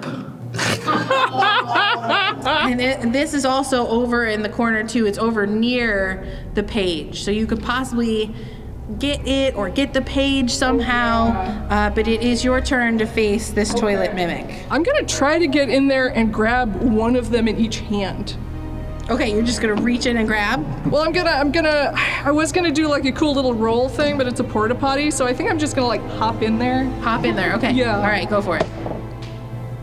and 2.55 2.81
it, 2.81 3.12
this 3.12 3.35
is 3.35 3.45
also 3.45 3.87
over 3.89 4.27
in 4.27 4.43
the 4.43 4.49
corner 4.49 4.83
too. 4.87 5.07
It's 5.07 5.19
over 5.19 5.47
near 5.47 6.27
the 6.55 6.62
page, 6.62 7.23
so 7.23 7.31
you 7.31 7.47
could 7.47 7.62
possibly 7.62 8.35
get 8.98 9.27
it 9.27 9.55
or 9.55 9.69
get 9.69 9.93
the 9.93 10.02
page 10.02 10.51
somehow. 10.51 11.31
Uh, 11.69 11.90
but 11.90 12.09
it 12.09 12.23
is 12.23 12.44
your 12.44 12.60
turn 12.60 12.98
to 12.98 13.06
face 13.06 13.51
this 13.51 13.73
toilet 13.74 14.14
mimic. 14.14 14.64
I'm 14.70 14.82
gonna 14.82 15.05
try 15.05 15.39
to 15.39 15.47
get 15.47 15.69
in 15.69 15.89
there 15.89 16.09
and 16.09 16.32
grab 16.32 16.74
one 16.82 17.16
of 17.16 17.31
them 17.31 17.48
in 17.48 17.59
each 17.59 17.81
hand. 17.81 18.36
Okay, 19.10 19.32
you're 19.32 19.43
just 19.43 19.60
gonna 19.60 19.81
reach 19.81 20.06
in 20.06 20.16
and 20.16 20.28
grab. 20.28 20.64
Well, 20.86 21.02
I'm 21.02 21.12
gonna, 21.12 21.31
I'm 21.31 21.51
gonna, 21.52 21.93
I 22.24 22.31
was 22.31 22.52
gonna 22.52 22.70
do 22.70 22.86
like 22.89 23.05
a 23.05 23.12
cool 23.12 23.35
little 23.35 23.52
roll 23.52 23.89
thing, 23.89 24.16
but 24.16 24.27
it's 24.27 24.40
a 24.40 24.44
porta 24.44 24.74
potty, 24.74 25.10
so 25.10 25.27
I 25.27 25.35
think 25.35 25.51
I'm 25.51 25.59
just 25.59 25.74
gonna 25.74 25.89
like 25.89 26.02
hop 26.02 26.43
in 26.43 26.59
there. 26.59 26.85
Hop 27.01 27.24
in 27.24 27.35
there. 27.35 27.55
Okay. 27.55 27.73
Yeah. 27.73 27.97
All 27.97 28.02
right, 28.02 28.28
go 28.28 28.40
for 28.40 28.56
it. 28.56 28.66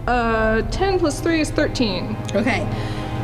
Uh, 0.07 0.61
10 0.71 0.97
plus 0.99 1.19
3 1.19 1.41
is 1.41 1.51
13. 1.51 2.17
Okay. 2.33 2.67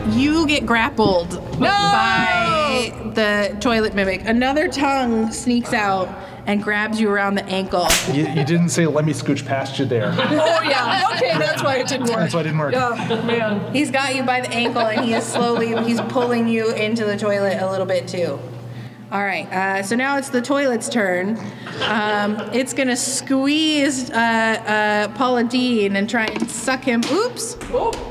You 0.10 0.46
get 0.48 0.66
grappled 0.66 1.30
by 1.60 2.94
the 3.16 3.58
toilet 3.60 3.96
mimic. 3.96 4.22
Another 4.26 4.68
tongue 4.68 5.32
sneaks 5.32 5.74
out 5.74 6.08
and 6.46 6.62
grabs 6.62 7.00
you 7.02 7.10
around 7.10 7.36
the 7.36 7.46
ankle. 7.46 7.88
You, 8.12 8.28
you 8.28 8.46
didn't 8.46 8.70
say 8.70 8.86
let 8.86 9.04
me 9.06 9.14
scooch 9.14 9.46
past 9.46 9.80
you 9.80 9.86
there. 9.86 10.14
Oh, 10.18 10.62
yeah. 10.62 11.10
Okay, 11.16 11.38
that's 11.38 11.64
why 11.64 11.78
it 11.78 11.88
didn't 11.88 12.08
work. 12.08 12.18
That's 12.18 12.34
why 12.34 12.42
it 12.42 12.44
didn't 12.44 12.60
work. 12.60 12.74
Yeah, 12.74 13.24
man. 13.26 13.74
He's 13.74 13.90
got 13.90 14.16
you 14.16 14.24
by 14.24 14.42
the 14.42 14.50
ankle 14.50 14.82
and 14.82 15.04
he 15.06 15.14
is 15.14 15.24
slowly 15.24 15.76
he's 15.86 16.00
pulling 16.02 16.48
you 16.48 16.72
into 16.74 17.04
the 17.06 17.18
toilet 17.18 17.62
a 17.62 17.70
little 17.70 17.86
bit 17.86 18.08
too. 18.08 18.40
All 19.12 19.24
right, 19.24 19.46
uh, 19.54 19.84
so 19.84 19.96
now 19.96 20.18
it's 20.18 20.30
the 20.30 20.42
toilet's 20.42 20.90
turn. 20.90 21.38
Um, 21.84 22.38
it's 22.54 22.74
gonna 22.74 22.96
squeeze 22.96 24.10
uh, 24.10 24.16
uh, 24.16 25.08
Paula 25.16 25.44
Dean 25.44 25.96
and 25.96 26.10
try 26.10 26.26
and 26.26 26.50
suck 26.50 26.84
him. 26.84 27.02
Oops, 27.12 27.54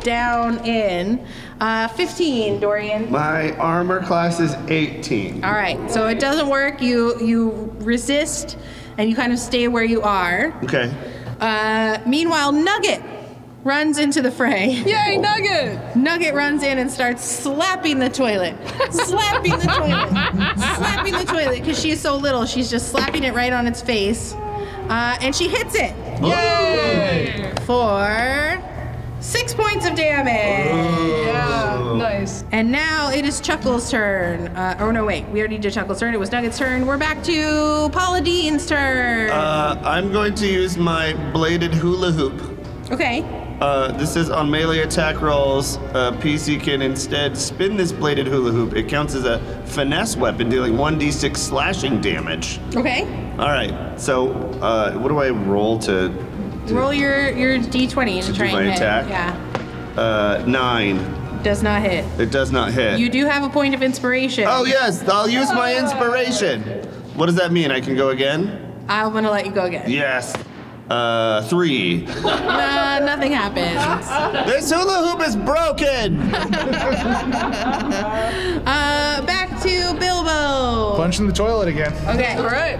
down 0.04 0.64
in. 0.64 1.24
Uh, 1.60 1.88
15, 1.88 2.60
Dorian. 2.60 3.10
My 3.10 3.52
armor 3.56 4.02
class 4.04 4.40
is 4.40 4.54
18. 4.68 5.44
All 5.44 5.52
right, 5.52 5.90
so 5.90 6.08
it 6.08 6.18
doesn't 6.20 6.48
work. 6.48 6.82
You 6.82 7.18
you 7.20 7.72
resist 7.78 8.58
and 8.98 9.08
you 9.08 9.16
kind 9.16 9.32
of 9.32 9.38
stay 9.38 9.68
where 9.68 9.84
you 9.84 10.02
are. 10.02 10.52
Okay. 10.64 10.92
Uh, 11.40 11.98
meanwhile, 12.06 12.52
Nugget 12.52 13.02
runs 13.62 13.98
into 13.98 14.20
the 14.20 14.30
fray. 14.30 14.70
Yay, 14.86 15.16
Nugget! 15.16 15.96
Nugget 15.96 16.34
runs 16.34 16.62
in 16.62 16.78
and 16.78 16.90
starts 16.90 17.24
slapping 17.24 17.98
the 17.98 18.08
toilet, 18.10 18.54
slapping 18.90 19.52
the 19.52 19.66
toilet, 19.66 20.08
slapping 20.58 21.12
the 21.14 21.24
toilet 21.24 21.60
because 21.60 21.80
she's 21.80 22.00
so 22.00 22.16
little. 22.16 22.44
She's 22.46 22.70
just 22.70 22.90
slapping 22.90 23.24
it 23.24 23.32
right 23.32 23.52
on 23.52 23.66
its 23.66 23.80
face. 23.80 24.34
uh, 24.34 25.16
and 25.22 25.34
she 25.34 25.48
hits 25.48 25.74
it 25.74 25.94
Yay! 26.22 27.52
for 27.64 28.62
six 29.24 29.54
points 29.54 29.86
of 29.86 29.94
damage. 29.94 31.26
Yeah, 31.26 31.94
nice. 31.96 32.44
And 32.52 32.70
now 32.70 33.10
it 33.10 33.24
is 33.24 33.40
Chuckle's 33.40 33.90
turn. 33.90 34.48
Uh, 34.48 34.76
oh 34.80 34.90
no, 34.90 35.04
wait, 35.04 35.26
we 35.30 35.40
already 35.40 35.58
did 35.58 35.72
Chuckle's 35.72 35.98
turn. 36.00 36.14
It 36.14 36.20
was 36.20 36.30
Nugget's 36.30 36.58
turn. 36.58 36.86
We're 36.86 36.98
back 36.98 37.22
to 37.24 37.88
Paula 37.92 38.20
Dean's 38.20 38.66
turn. 38.66 39.30
Uh, 39.30 39.80
I'm 39.82 40.12
going 40.12 40.34
to 40.34 40.46
use 40.46 40.76
my 40.76 41.14
bladed 41.32 41.72
hula 41.74 42.12
hoop. 42.12 42.60
okay. 42.92 43.40
Uh, 43.60 43.92
this 43.92 44.16
is 44.16 44.30
on 44.30 44.50
melee 44.50 44.80
attack 44.80 45.20
rolls. 45.22 45.76
Uh, 45.94 46.10
PC 46.20 46.60
can 46.60 46.82
instead 46.82 47.38
spin 47.38 47.76
this 47.76 47.92
bladed 47.92 48.26
hula 48.26 48.50
hoop. 48.50 48.74
It 48.74 48.88
counts 48.88 49.14
as 49.14 49.24
a 49.24 49.38
finesse 49.66 50.16
weapon, 50.16 50.50
dealing 50.50 50.72
1d6 50.74 51.36
slashing 51.36 52.00
damage. 52.00 52.58
Okay. 52.74 53.02
All 53.38 53.48
right. 53.48 53.98
So, 53.98 54.32
uh, 54.60 54.92
what 54.98 55.08
do 55.08 55.18
I 55.18 55.30
roll 55.30 55.78
to? 55.80 56.08
To 56.68 56.74
Roll 56.74 56.92
your 56.92 57.30
your 57.30 57.58
d20 57.58 57.94
To 57.94 58.00
and 58.00 58.26
do 58.26 58.32
try 58.34 58.52
my 58.52 58.60
and 58.62 58.70
hit. 58.70 58.78
attack? 58.78 59.08
Yeah. 59.08 60.00
Uh, 60.00 60.44
nine. 60.46 60.98
Does 61.42 61.62
not 61.62 61.82
hit. 61.82 62.04
It 62.18 62.30
does 62.30 62.50
not 62.50 62.72
hit. 62.72 62.98
You 62.98 63.10
do 63.10 63.26
have 63.26 63.42
a 63.44 63.50
point 63.50 63.74
of 63.74 63.82
inspiration. 63.82 64.44
oh 64.48 64.64
yes, 64.64 65.06
I'll 65.08 65.28
use 65.28 65.52
my 65.52 65.76
inspiration. 65.76 66.62
What 67.16 67.26
does 67.26 67.34
that 67.36 67.52
mean? 67.52 67.70
I 67.70 67.80
can 67.80 67.96
go 67.96 68.08
again? 68.10 68.60
I'm 68.88 69.12
gonna 69.12 69.30
let 69.30 69.46
you 69.46 69.52
go 69.52 69.64
again. 69.64 69.88
Yes. 69.90 70.34
Uh, 70.90 71.42
three. 71.44 72.06
Uh, 72.06 73.00
nothing 73.04 73.32
happens. 73.32 74.46
This 74.46 74.70
hula 74.70 75.08
hoop 75.08 75.26
is 75.26 75.36
broken. 75.36 76.30
Uh, 78.66 79.24
back 79.26 79.48
to 79.62 79.94
Bilbo. 79.98 80.96
Punch 80.96 81.18
in 81.20 81.26
the 81.26 81.32
toilet 81.32 81.68
again. 81.68 81.92
Okay. 82.08 82.34
All 82.36 82.44
right. 82.46 82.78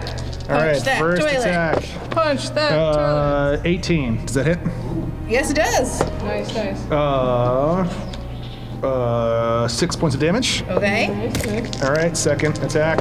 All 0.48 0.56
right, 0.56 0.82
that 0.84 0.98
first 0.98 1.22
toilet. 1.22 1.38
attack. 1.38 2.10
Punch 2.10 2.50
that 2.50 2.70
toilet. 2.70 3.58
Uh, 3.58 3.62
18. 3.64 4.26
Does 4.26 4.34
that 4.34 4.46
hit? 4.46 4.58
Yes, 5.28 5.50
it 5.50 5.54
does. 5.56 6.00
Nice, 6.22 6.54
nice. 6.54 6.90
Uh, 6.90 7.88
uh, 8.86 9.68
six 9.68 9.96
points 9.96 10.14
of 10.14 10.20
damage. 10.20 10.62
Okay. 10.64 11.08
Nice, 11.08 11.46
nice. 11.46 11.82
All 11.82 11.92
right, 11.92 12.14
second 12.14 12.58
attack. 12.62 12.98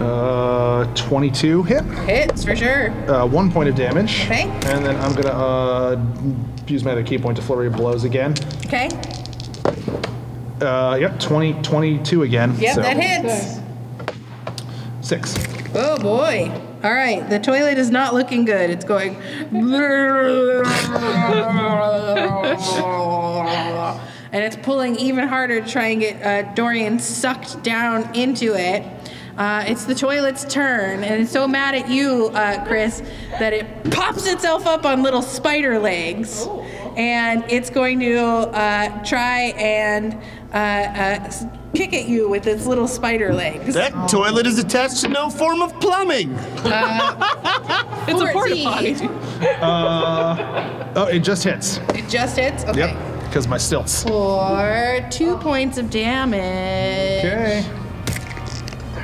Uh, 0.00 0.84
22 0.96 1.62
hit. 1.62 1.84
Hits 1.84 2.44
for 2.44 2.56
sure. 2.56 2.90
Uh, 3.08 3.24
one 3.24 3.52
point 3.52 3.68
of 3.68 3.76
damage. 3.76 4.22
Okay. 4.24 4.42
And 4.66 4.84
then 4.84 4.96
I'm 4.96 5.14
gonna 5.14 5.28
uh, 5.28 6.04
use 6.66 6.82
my 6.82 6.90
other 6.90 7.04
key 7.04 7.18
point 7.18 7.36
to 7.36 7.42
flurry 7.42 7.68
of 7.68 7.74
blows 7.74 8.02
again. 8.02 8.34
Okay. 8.66 8.88
Uh, 10.60 10.96
yep, 11.00 11.20
20, 11.20 11.62
22 11.62 12.22
again. 12.24 12.56
Yep, 12.58 12.74
so 12.74 12.82
that 12.82 12.96
hits. 12.96 13.61
Six. 15.02 15.34
Oh 15.74 15.98
boy. 15.98 16.50
All 16.84 16.92
right, 16.92 17.28
the 17.28 17.38
toilet 17.38 17.76
is 17.76 17.90
not 17.90 18.14
looking 18.14 18.44
good. 18.44 18.70
It's 18.70 18.84
going. 18.84 19.16
and 24.32 24.44
it's 24.44 24.56
pulling 24.56 24.96
even 24.96 25.26
harder 25.26 25.60
to 25.60 25.68
try 25.68 25.88
and 25.88 26.00
get 26.00 26.22
uh, 26.22 26.54
Dorian 26.54 27.00
sucked 27.00 27.62
down 27.64 28.14
into 28.14 28.54
it. 28.54 28.84
Uh, 29.36 29.64
it's 29.66 29.86
the 29.86 29.94
toilet's 29.94 30.44
turn, 30.44 31.02
and 31.02 31.22
it's 31.22 31.32
so 31.32 31.48
mad 31.48 31.74
at 31.74 31.88
you, 31.88 32.30
uh, 32.34 32.64
Chris, 32.66 33.02
that 33.40 33.52
it 33.52 33.90
pops 33.90 34.26
itself 34.26 34.66
up 34.66 34.84
on 34.84 35.02
little 35.02 35.22
spider 35.22 35.78
legs. 35.78 36.46
And 36.96 37.42
it's 37.48 37.70
going 37.70 37.98
to 38.00 38.18
uh, 38.20 39.02
try 39.04 39.54
and 39.56 40.14
uh, 41.72 41.72
uh, 41.72 41.76
kick 41.76 41.92
at 41.94 42.08
you 42.08 42.28
with 42.28 42.46
its 42.46 42.66
little 42.66 42.86
spider 42.88 43.32
legs. 43.32 43.74
That 43.74 44.08
toilet 44.08 44.46
is 44.46 44.58
attached 44.58 45.00
to 45.02 45.08
no 45.08 45.30
form 45.30 45.62
of 45.62 45.78
plumbing. 45.80 46.36
It's 48.04 48.20
a 48.20 48.32
porta 48.32 48.56
14. 48.56 48.64
potty. 48.64 48.96
Oh, 50.96 51.06
it 51.06 51.20
just 51.20 51.44
hits. 51.44 51.78
It 51.94 52.08
just 52.08 52.36
hits? 52.36 52.64
Okay. 52.64 52.80
Yep, 52.80 52.96
because 53.26 53.46
my 53.46 53.58
stilts. 53.58 54.02
For 54.02 55.06
two 55.08 55.36
points 55.36 55.78
of 55.78 55.88
damage. 55.88 57.24
Okay. 57.24 57.64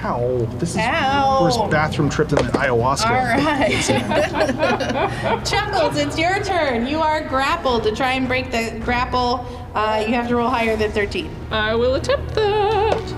Ow. 0.05 0.47
This 0.59 0.71
is 0.71 0.77
Ow. 0.79 1.43
worse 1.43 1.57
bathroom 1.71 2.09
trip 2.09 2.29
than 2.29 2.47
the 2.47 2.53
ayahuasca. 2.53 3.07
All 3.07 3.45
right. 3.45 3.73
Chuckles, 5.47 5.97
it's 5.97 6.19
your 6.19 6.43
turn. 6.43 6.87
You 6.87 7.01
are 7.01 7.27
grappled. 7.27 7.83
To 7.85 7.95
try 7.95 8.13
and 8.13 8.29
break 8.29 8.51
the 8.51 8.79
grapple, 8.85 9.45
uh, 9.75 10.05
you 10.07 10.15
have 10.15 10.29
to 10.29 10.37
roll 10.37 10.49
higher 10.49 10.77
than 10.77 10.91
13. 10.93 11.31
I 11.51 11.75
will 11.75 11.95
attempt 11.97 12.35
that. 12.35 13.15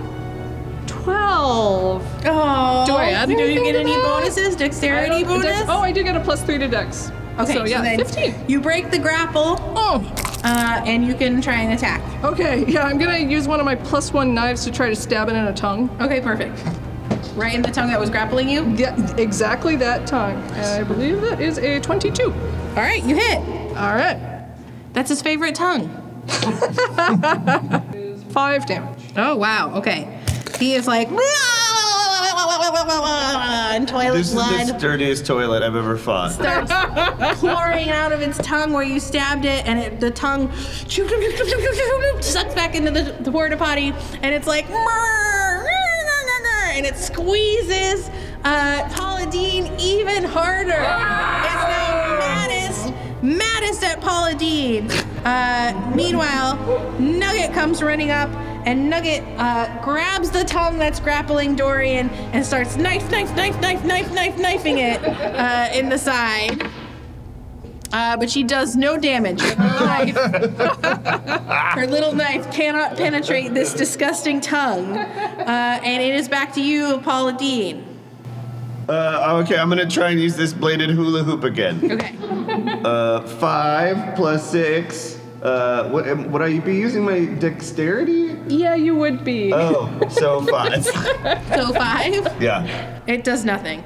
12. 0.86 2.02
Oh. 2.26 2.84
Do 2.86 2.92
I 2.94 3.10
add 3.10 3.26
Do 3.28 3.34
you 3.34 3.40
anything 3.40 3.64
get 3.64 3.72
to 3.72 3.78
any 3.80 3.94
that? 3.94 4.02
bonuses? 4.04 4.56
Dexterity 4.56 5.08
don't- 5.22 5.28
bonus? 5.28 5.46
dex- 5.46 5.66
oh, 5.68 5.80
I 5.80 5.92
do 5.92 6.02
get 6.02 6.16
a 6.16 6.20
plus 6.20 6.42
three 6.42 6.58
to 6.58 6.68
dex. 6.68 7.10
okay. 7.38 7.54
So, 7.54 7.64
yeah, 7.64 7.80
then 7.82 7.98
15. 7.98 8.34
You 8.48 8.60
break 8.60 8.90
the 8.90 8.98
grapple, 8.98 9.56
Oh, 9.76 10.02
uh, 10.44 10.82
and 10.84 11.04
you 11.06 11.14
can 11.14 11.40
try 11.40 11.54
and 11.62 11.72
attack. 11.72 12.02
okay. 12.24 12.64
Yeah, 12.68 12.84
I'm 12.84 12.98
gonna 12.98 13.18
use 13.18 13.48
one 13.48 13.60
of 13.60 13.66
my 13.66 13.74
plus 13.76 14.12
one 14.12 14.34
knives 14.34 14.64
to 14.64 14.70
try 14.70 14.88
to 14.90 14.96
stab 14.96 15.28
it 15.28 15.36
in 15.36 15.44
a 15.46 15.54
tongue. 15.54 15.88
Okay, 16.00 16.20
perfect. 16.20 16.62
Right 17.34 17.54
in 17.54 17.62
the 17.62 17.70
tongue 17.70 17.88
that 17.88 17.98
was 18.00 18.10
grappling 18.10 18.48
you? 18.48 18.66
Yeah, 18.76 18.94
exactly 19.16 19.76
that 19.76 20.06
tongue. 20.06 20.34
And 20.52 20.66
I 20.66 20.82
believe 20.82 21.20
that 21.22 21.40
is 21.40 21.58
a 21.58 21.80
22. 21.80 22.24
All 22.24 22.32
right, 22.76 23.02
you 23.02 23.14
hit. 23.16 23.38
All 23.38 23.94
right. 23.94 24.18
That's 24.92 25.08
his 25.08 25.22
favorite 25.22 25.54
tongue. 25.54 25.96
Five 28.30 28.66
damage. 28.66 28.98
Oh 29.16 29.36
wow. 29.36 29.74
Okay. 29.76 30.18
He 30.58 30.74
is 30.74 30.86
like 30.86 31.08
and 33.80 33.88
toilet 33.88 34.16
This 34.16 34.28
is 34.28 34.34
blood 34.34 34.68
the 34.68 34.78
sturdiest 34.78 35.26
toilet 35.26 35.62
I've 35.62 35.76
ever 35.76 35.96
fought. 35.96 36.32
starts 36.32 36.72
pouring 37.40 37.90
out 37.90 38.12
of 38.12 38.20
its 38.20 38.38
tongue 38.38 38.72
where 38.72 38.82
you 38.82 39.00
stabbed 39.00 39.44
it, 39.44 39.66
and 39.66 39.78
it, 39.78 40.00
the 40.00 40.10
tongue 40.10 40.50
sucks 42.20 42.54
back 42.54 42.74
into 42.74 42.90
the, 42.90 43.16
the 43.20 43.30
porta 43.30 43.56
potty, 43.56 43.92
and 44.22 44.34
it's 44.34 44.46
like 44.46 44.68
and 46.72 46.86
it 46.86 46.96
squeezes 46.96 48.08
uh, 48.44 48.88
Paula 48.94 49.30
Dean 49.30 49.70
even 49.78 50.24
harder. 50.24 50.70
It's 50.70 50.80
now 50.80 52.18
maddest, 52.18 52.94
maddest 53.22 53.82
at 53.82 54.00
Paula 54.00 54.34
Dean. 54.34 54.88
Uh, 55.24 55.92
meanwhile, 55.94 56.56
Nugget 56.98 57.52
comes 57.52 57.82
running 57.82 58.10
up, 58.10 58.30
and 58.66 58.88
Nugget 58.88 59.22
uh, 59.38 59.82
grabs 59.82 60.30
the 60.30 60.44
tongue 60.44 60.78
that's 60.78 61.00
grappling 61.00 61.56
Dorian 61.56 62.08
and 62.32 62.44
starts 62.44 62.76
knife, 62.76 63.10
knife, 63.10 63.34
knife, 63.36 63.60
knife, 63.60 63.84
knife, 63.84 64.12
knife, 64.12 64.38
knifing 64.38 64.78
it 64.78 65.02
uh, 65.04 65.68
in 65.72 65.88
the 65.88 65.98
side. 65.98 66.70
Uh, 67.92 68.16
but 68.16 68.30
she 68.30 68.44
does 68.44 68.76
no 68.76 68.96
damage. 68.96 69.40
Her 69.40 69.56
little, 69.56 69.86
knife, 69.86 70.16
her 71.74 71.86
little 71.86 72.14
knife 72.14 72.52
cannot 72.52 72.96
penetrate 72.96 73.52
this 73.52 73.74
disgusting 73.74 74.40
tongue. 74.40 74.96
Uh, 74.96 75.80
and 75.82 76.02
it 76.02 76.14
is 76.14 76.28
back 76.28 76.52
to 76.54 76.62
you, 76.62 76.98
Paula 76.98 77.32
Dean. 77.32 77.89
Uh, 78.90 79.40
okay, 79.44 79.56
I'm 79.56 79.68
gonna 79.68 79.88
try 79.88 80.10
and 80.10 80.20
use 80.20 80.36
this 80.36 80.52
bladed 80.52 80.90
hula 80.90 81.22
hoop 81.22 81.44
again. 81.44 81.78
Okay. 81.92 82.16
Uh, 82.84 83.20
five 83.38 84.16
plus 84.16 84.50
six. 84.50 85.18
Uh, 85.42 85.88
what, 85.90 86.06
am- 86.08 86.30
would 86.32 86.42
I 86.42 86.58
be 86.58 86.74
using 86.74 87.04
my 87.04 87.24
dexterity? 87.24 88.36
Yeah, 88.48 88.74
you 88.74 88.94
would 88.96 89.22
be. 89.24 89.52
Oh, 89.54 89.88
so 90.10 90.42
five. 90.42 90.84
So 91.54 91.72
five. 91.72 92.42
yeah. 92.42 93.00
It 93.06 93.22
does 93.24 93.44
nothing. 93.44 93.84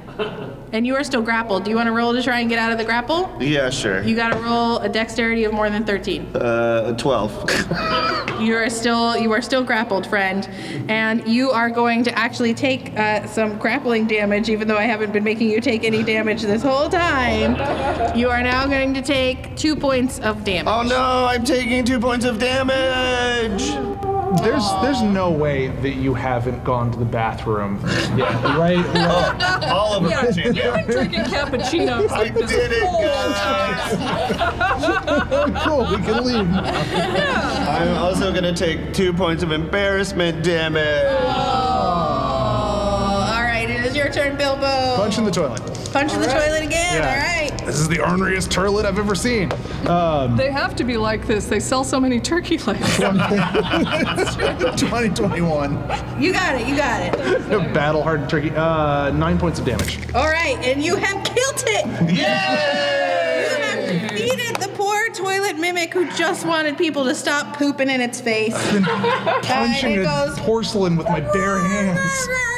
And 0.75 0.85
you 0.85 0.93
are 0.97 1.05
still 1.05 1.21
grappled. 1.21 1.63
Do 1.63 1.69
you 1.69 1.77
want 1.77 1.87
to 1.87 1.93
roll 1.93 2.11
to 2.11 2.21
try 2.21 2.41
and 2.41 2.49
get 2.49 2.59
out 2.59 2.69
of 2.73 2.77
the 2.77 2.83
grapple? 2.83 3.33
Yeah, 3.39 3.69
sure. 3.69 4.03
You 4.03 4.13
got 4.13 4.33
to 4.33 4.39
roll 4.39 4.79
a 4.79 4.89
dexterity 4.89 5.45
of 5.45 5.53
more 5.53 5.69
than 5.69 5.85
13. 5.85 6.35
Uh, 6.35 6.97
12. 6.97 7.49
You 8.35 8.53
are 8.57 8.69
still 8.69 9.15
you 9.15 9.31
are 9.31 9.41
still 9.41 9.63
grappled, 9.63 10.05
friend, 10.05 10.45
and 10.89 11.25
you 11.25 11.51
are 11.51 11.69
going 11.69 12.03
to 12.03 12.19
actually 12.19 12.53
take 12.53 12.93
uh, 12.99 13.25
some 13.27 13.57
grappling 13.57 14.07
damage, 14.07 14.49
even 14.49 14.67
though 14.67 14.77
I 14.77 14.83
haven't 14.83 15.13
been 15.13 15.23
making 15.23 15.49
you 15.49 15.61
take 15.61 15.85
any 15.85 16.03
damage 16.03 16.41
this 16.41 16.61
whole 16.61 16.89
time. 16.89 17.55
You 18.13 18.29
are 18.29 18.43
now 18.43 18.67
going 18.67 18.93
to 18.93 19.01
take 19.01 19.55
two 19.55 19.73
points 19.73 20.19
of 20.19 20.43
damage. 20.43 20.67
oh 20.67 20.83
no, 20.83 21.25
I'm 21.29 21.45
taking 21.45 21.85
two 21.85 21.97
points 21.97 22.25
of 22.25 22.37
damage! 22.37 23.71
There's 24.41 24.63
there's 24.81 25.01
no 25.03 25.29
way 25.29 25.67
that 25.67 25.95
you 25.95 26.13
haven't 26.15 26.63
gone 26.63 26.91
to 26.91 26.97
the 26.97 27.05
bathroom 27.05 27.79
yet, 28.15 28.33
right? 28.57 28.77
right? 28.77 28.85
Oh, 28.95 29.69
all 29.71 29.93
of 29.93 30.03
them 30.03 30.13
are 30.13 30.25
You've 30.31 30.55
been 30.55 30.87
drinking 30.87 31.23
cappuccinos 31.25 32.09
I 32.09 32.17
like 32.17 32.33
this 32.33 32.49
did 32.49 32.71
it, 32.71 32.83
whole 32.83 33.03
guys! 33.03 33.95
cool, 35.63 35.85
we 35.95 35.97
can 36.03 36.23
leave. 36.25 36.49
I'm 36.55 37.97
also 37.97 38.33
gonna 38.33 38.53
take 38.53 38.93
two 38.93 39.13
points 39.13 39.43
of 39.43 39.51
embarrassment 39.51 40.43
damage. 40.43 40.83
Oh, 40.83 41.21
all 43.31 43.43
right, 43.43 43.69
it 43.69 43.85
is 43.85 43.95
your 43.95 44.11
turn, 44.11 44.37
Bilbo. 44.37 44.95
Punch 44.95 45.17
in 45.17 45.23
the 45.25 45.31
toilet. 45.31 45.61
Punch 45.93 46.13
in 46.13 46.21
the 46.21 46.27
toilet 46.27 46.63
again. 46.63 46.95
Yeah. 46.95 47.09
All 47.09 47.17
right. 47.19 47.54
This 47.65 47.79
is 47.79 47.87
the 47.87 47.97
orneriest 47.97 48.49
turlet 48.49 48.85
I've 48.85 48.99
ever 48.99 49.15
seen. 49.15 49.51
Um, 49.87 50.35
They 50.37 50.51
have 50.51 50.75
to 50.75 50.83
be 50.83 50.97
like 50.97 51.25
this. 51.25 51.47
They 51.47 51.59
sell 51.59 51.83
so 51.83 51.99
many 51.99 52.19
turkey 52.19 52.57
legs. 52.59 52.97
2021. 54.77 55.71
You 56.21 56.33
got 56.33 56.55
it. 56.55 56.67
You 56.67 56.75
got 56.75 57.01
it. 57.01 57.73
Battle 57.73 58.03
hardened 58.03 58.29
turkey. 58.29 58.51
Uh, 58.51 59.11
nine 59.11 59.37
points 59.37 59.59
of 59.59 59.65
damage. 59.65 59.99
All 60.13 60.27
right, 60.27 60.57
and 60.63 60.83
you 60.83 60.95
have 60.95 61.23
killed 61.23 61.63
it. 61.67 61.85
You 62.11 62.23
have 62.23 64.09
defeated 64.09 64.55
the 64.57 64.69
poor 64.75 65.09
toilet 65.13 65.57
mimic 65.57 65.93
who 65.93 66.09
just 66.11 66.45
wanted 66.45 66.77
people 66.77 67.03
to 67.05 67.15
stop 67.15 67.57
pooping 67.57 67.89
in 67.89 68.01
its 68.01 68.19
face. 68.21 68.53
Punching 69.43 69.91
it 69.91 69.99
a 69.99 70.03
goes- 70.03 70.39
porcelain 70.39 70.95
with 70.97 71.07
my 71.07 71.19
bare 71.19 71.59
hands. 71.59 72.27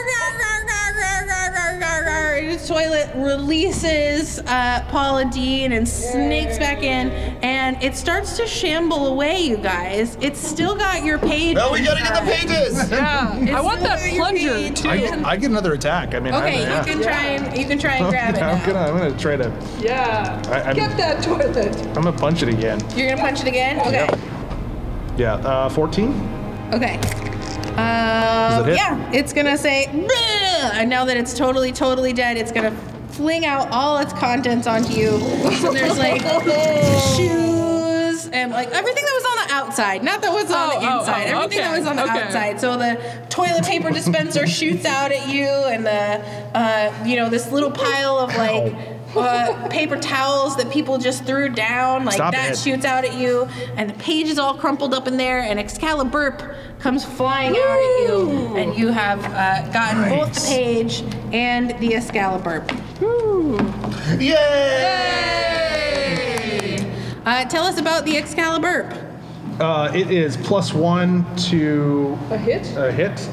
The 2.38 2.68
toilet 2.68 3.10
releases 3.16 4.38
uh, 4.40 4.86
Paula 4.90 5.26
Dean 5.26 5.72
and 5.72 5.88
snakes 5.90 6.60
back 6.60 6.84
in, 6.84 7.10
and 7.42 7.82
it 7.82 7.96
starts 7.96 8.38
to 8.38 8.46
shamble 8.46 9.08
away, 9.08 9.40
you 9.40 9.58
guys. 9.58 10.18
It's 10.22 10.40
still 10.40 10.76
got 10.76 11.04
your 11.04 11.18
page. 11.18 11.56
No, 11.56 11.72
we 11.72 11.84
gotta 11.84 12.04
get 12.04 12.14
the 12.14 12.32
pages. 12.32 12.92
Yeah, 12.98 13.58
I 13.58 13.62
want 13.62 13.80
still 13.80 13.90
that 13.90 14.00
got 14.00 14.12
your 14.14 14.24
plunger 14.24 14.54
page. 14.54 14.82
too. 14.82 14.90
I, 14.90 15.32
I 15.32 15.38
get 15.38 15.50
another 15.50 15.74
attack. 15.74 16.14
I 16.14 16.20
mean, 16.20 16.34
Okay, 16.34 16.64
I, 16.66 16.68
yeah. 16.68 16.80
you 16.86 16.86
can 16.94 17.02
try 17.04 17.24
and 17.26 17.58
you 17.58 17.66
can 17.66 17.80
try 17.80 17.94
and 17.96 18.10
grab 18.12 18.36
it. 18.36 18.42
I'm 18.42 18.60
now. 18.60 18.66
gonna, 18.66 18.80
I'm 18.80 18.98
gonna 18.98 19.18
try 19.20 19.36
to, 19.36 19.52
Yeah. 19.80 20.42
I- 20.48 20.62
I'm- 20.62 20.76
Get 20.76 20.96
that 20.98 21.24
toilet. 21.24 21.76
I'm 21.98 22.04
gonna 22.04 22.14
punch 22.14 22.44
it 22.44 22.50
again. 22.50 22.80
You're 22.96 23.10
gonna 23.10 23.22
punch 23.22 23.42
it 23.42 23.48
again. 23.48 23.80
Okay. 23.80 24.08
Yeah, 25.18 25.34
uh, 25.36 25.70
14. 25.70 26.70
Okay. 26.74 27.00
Uh, 27.78 28.66
yeah, 28.68 29.12
it's 29.14 29.34
gonna 29.34 29.58
say, 29.58 29.88
"Bleh," 29.92 30.74
and 30.74 30.90
now 30.90 31.06
that 31.06 31.16
it's 31.18 31.34
totally, 31.34 31.72
totally 31.72 32.12
dead, 32.14 32.38
it's 32.38 32.52
gonna 32.52 32.76
fling 33.10 33.46
out 33.46 33.70
all 33.72 33.98
its 34.00 34.14
contents 34.14 34.68
onto 34.68 34.94
you. 34.94 35.20
So 35.58 35.72
there's 35.72 35.98
like 35.98 36.22
shoes 37.16 38.28
and 38.34 38.52
like 38.52 38.70
everything 38.72 39.04
that 39.06 39.14
was 39.14 39.26
on 39.26 39.48
the 39.48 39.54
outside, 39.54 40.04
not 40.04 40.22
that 40.22 40.32
was 40.34 40.52
on 40.52 40.70
Oh, 40.72 40.80
the 40.80 40.88
oh, 40.92 41.00
inside, 41.00 41.30
oh, 41.34 41.42
everything 41.44 41.60
that 41.60 41.78
was 41.78 41.88
on 41.88 41.96
the 41.96 42.04
okay. 42.04 42.20
outside. 42.20 42.60
So 42.60 42.78
the 42.78 43.00
toilet 43.30 43.64
paper 43.64 43.92
dispenser 43.92 44.48
shoots 44.48 44.86
out 44.86 45.12
at 45.12 45.30
you, 45.30 45.46
and 45.48 45.86
the, 45.86 46.22
uh, 46.58 47.04
you 47.06 47.16
know, 47.16 47.30
this 47.30 47.52
little 47.52 47.72
pile 47.72 48.18
of 48.18 48.36
like. 48.36 48.97
Uh, 49.18 49.68
paper 49.70 49.98
towels 49.98 50.56
that 50.58 50.70
people 50.72 50.98
just 50.98 51.24
threw 51.26 51.50
down, 51.50 52.06
like 52.06 52.16
Stop 52.16 52.34
that 52.34 52.52
it. 52.52 52.58
shoots 52.58 52.86
out 52.86 53.04
at 53.04 53.16
you, 53.18 53.48
and 53.76 53.90
the 53.90 53.94
page 53.96 54.28
is 54.28 54.38
all 54.38 54.54
crumpled 54.54 54.94
up 54.94 55.08
in 55.08 55.18
there, 55.18 55.40
and 55.42 55.60
Excalibur 55.60 56.56
comes 56.80 57.04
flying 57.04 57.52
out 57.52 57.58
at 57.58 58.08
you, 58.08 58.56
and 58.58 58.78
you 58.78 58.90
have 58.90 59.24
uh, 59.26 59.68
gotten 59.72 60.08
both 60.10 60.34
the 60.34 60.42
page 60.48 61.02
and 61.34 61.72
the 61.80 61.96
Excalibur. 61.96 62.64
Yay! 65.48 66.78
Uh, 67.26 67.44
tell 67.46 67.64
us 67.66 67.80
about 67.80 68.06
the 68.06 68.16
Excalibur. 68.18 68.90
Uh, 69.60 69.92
it 69.96 70.12
is 70.12 70.38
plus 70.38 70.74
one 70.74 71.26
to 71.36 72.18
A 72.30 72.38
hit? 72.38 72.76
a 72.78 72.92
hit. 72.92 73.28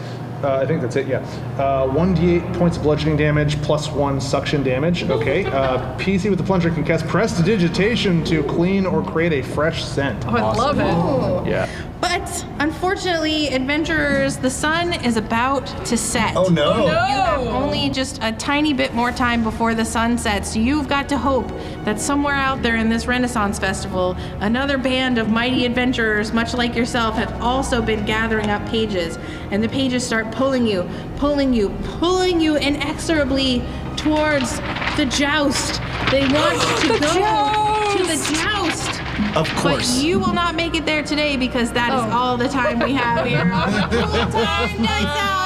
Uh, 0.44 0.58
I 0.58 0.66
think 0.66 0.82
that's 0.82 0.96
it. 0.96 1.06
Yeah. 1.06 1.18
Uh, 1.58 1.88
one 1.88 2.14
d8 2.14 2.58
points 2.58 2.76
of 2.76 2.82
bludgeoning 2.82 3.16
damage 3.16 3.60
plus 3.62 3.90
one 3.90 4.20
suction 4.20 4.62
damage. 4.62 5.04
Okay. 5.04 5.46
Uh, 5.46 5.96
PC 5.98 6.28
with 6.28 6.38
the 6.38 6.44
plunger 6.44 6.70
can 6.70 6.84
cast 6.84 7.06
prestidigitation 7.06 8.22
to 8.24 8.42
clean 8.44 8.84
or 8.84 9.02
create 9.02 9.32
a 9.32 9.42
fresh 9.42 9.84
scent. 9.84 10.24
Oh, 10.26 10.30
I 10.30 10.54
love 10.54 10.78
it. 10.78 11.50
Yeah. 11.50 11.66
But 12.00 12.46
unfortunately, 12.58 13.48
adventurers, 13.48 14.36
the 14.36 14.50
sun 14.50 14.92
is 15.04 15.16
about 15.16 15.66
to 15.86 15.96
set. 15.96 16.36
Oh 16.36 16.48
no. 16.48 16.72
Oh, 16.72 16.76
no! 16.76 16.84
You 16.84 16.90
have 16.90 17.40
only 17.46 17.88
just 17.90 18.18
a 18.22 18.32
tiny 18.32 18.72
bit 18.72 18.94
more 18.94 19.10
time 19.10 19.42
before 19.42 19.74
the 19.74 19.84
sun 19.84 20.18
sets. 20.18 20.52
So 20.52 20.58
you've 20.58 20.88
got 20.88 21.08
to 21.10 21.18
hope 21.18 21.48
that 21.84 22.00
somewhere 22.00 22.34
out 22.34 22.62
there 22.62 22.76
in 22.76 22.88
this 22.88 23.06
Renaissance 23.06 23.58
Festival, 23.58 24.16
another 24.40 24.76
band 24.76 25.18
of 25.18 25.30
mighty 25.30 25.64
adventurers, 25.64 26.32
much 26.32 26.54
like 26.54 26.74
yourself, 26.74 27.14
have 27.14 27.40
also 27.42 27.80
been 27.80 28.04
gathering 28.04 28.50
up 28.50 28.66
pages. 28.68 29.18
And 29.50 29.62
the 29.62 29.68
pages 29.68 30.04
start 30.04 30.30
pulling 30.32 30.66
you, 30.66 30.88
pulling 31.16 31.54
you, 31.54 31.70
pulling 31.98 32.40
you 32.40 32.56
inexorably 32.56 33.62
towards 33.96 34.58
the 34.96 35.06
joust. 35.10 35.80
They 36.10 36.26
want 36.28 36.60
to 36.82 36.88
The 36.88 36.98
go 36.98 37.96
to 37.96 38.02
the 38.04 38.34
joust! 38.34 39.03
Joust. 39.16 39.36
Of 39.36 39.48
But 39.54 39.62
course. 39.62 40.02
you 40.02 40.18
will 40.18 40.32
not 40.32 40.54
make 40.54 40.74
it 40.74 40.84
there 40.86 41.02
today 41.02 41.36
because 41.36 41.72
that 41.72 41.92
is 41.92 42.00
Oh. 42.12 42.16
all 42.16 42.36
the 42.36 42.48
time 42.48 42.78
we 42.78 42.92
have 42.94 43.26
here 43.26 43.40
on 43.52 43.72
the 43.72 43.82
Full-Time 43.82 44.82
Dice 44.82 45.04
Hour. 45.04 45.44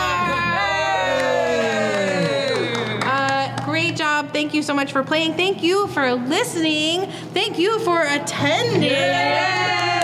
Uh, 3.05 3.65
great 3.65 3.97
job. 3.97 4.33
Thank 4.33 4.55
you 4.55 4.63
so 4.63 4.75
much 4.75 4.93
for 4.93 5.03
playing. 5.03 5.35
Thank 5.35 5.63
you 5.63 5.87
for 5.89 6.15
listening. 6.15 7.07
Thank 7.35 7.59
you 7.59 7.79
for 7.81 8.03
attending. 8.03 8.81
Please 8.91 9.98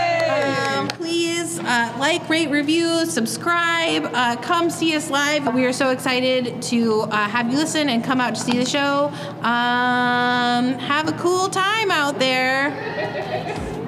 uh, 1.67 1.97
like, 1.99 2.29
rate, 2.29 2.51
review, 2.51 3.07
subscribe. 3.07 4.11
Uh, 4.13 4.37
come 4.37 4.71
see 4.71 4.95
us 4.95 5.11
live. 5.11 5.53
We 5.55 5.65
are 5.65 5.73
so 5.73 5.91
excited 5.91 6.61
to 6.63 7.03
uh, 7.03 7.29
have 7.29 7.51
you 7.51 7.57
listen 7.57 7.89
and 7.89 8.05
come 8.05 8.21
out 8.21 8.35
to 8.35 8.41
see 8.41 8.59
the 8.59 8.67
show. 8.67 9.07
Um, 9.43 10.75
have 10.79 11.09
a 11.09 11.17
cool 11.19 11.49
time 11.49 11.91
out 11.91 12.19
there. 12.19 12.71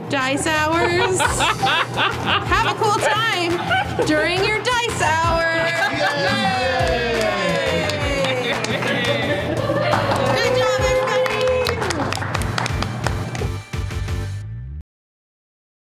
Dice 0.08 0.46
hours. 0.46 1.20
have 1.20 2.76
a 2.76 2.82
cool 2.82 2.94
time 2.94 4.06
during 4.06 4.42
your 4.44 4.62
dice 4.62 5.02
hour. 5.02 7.05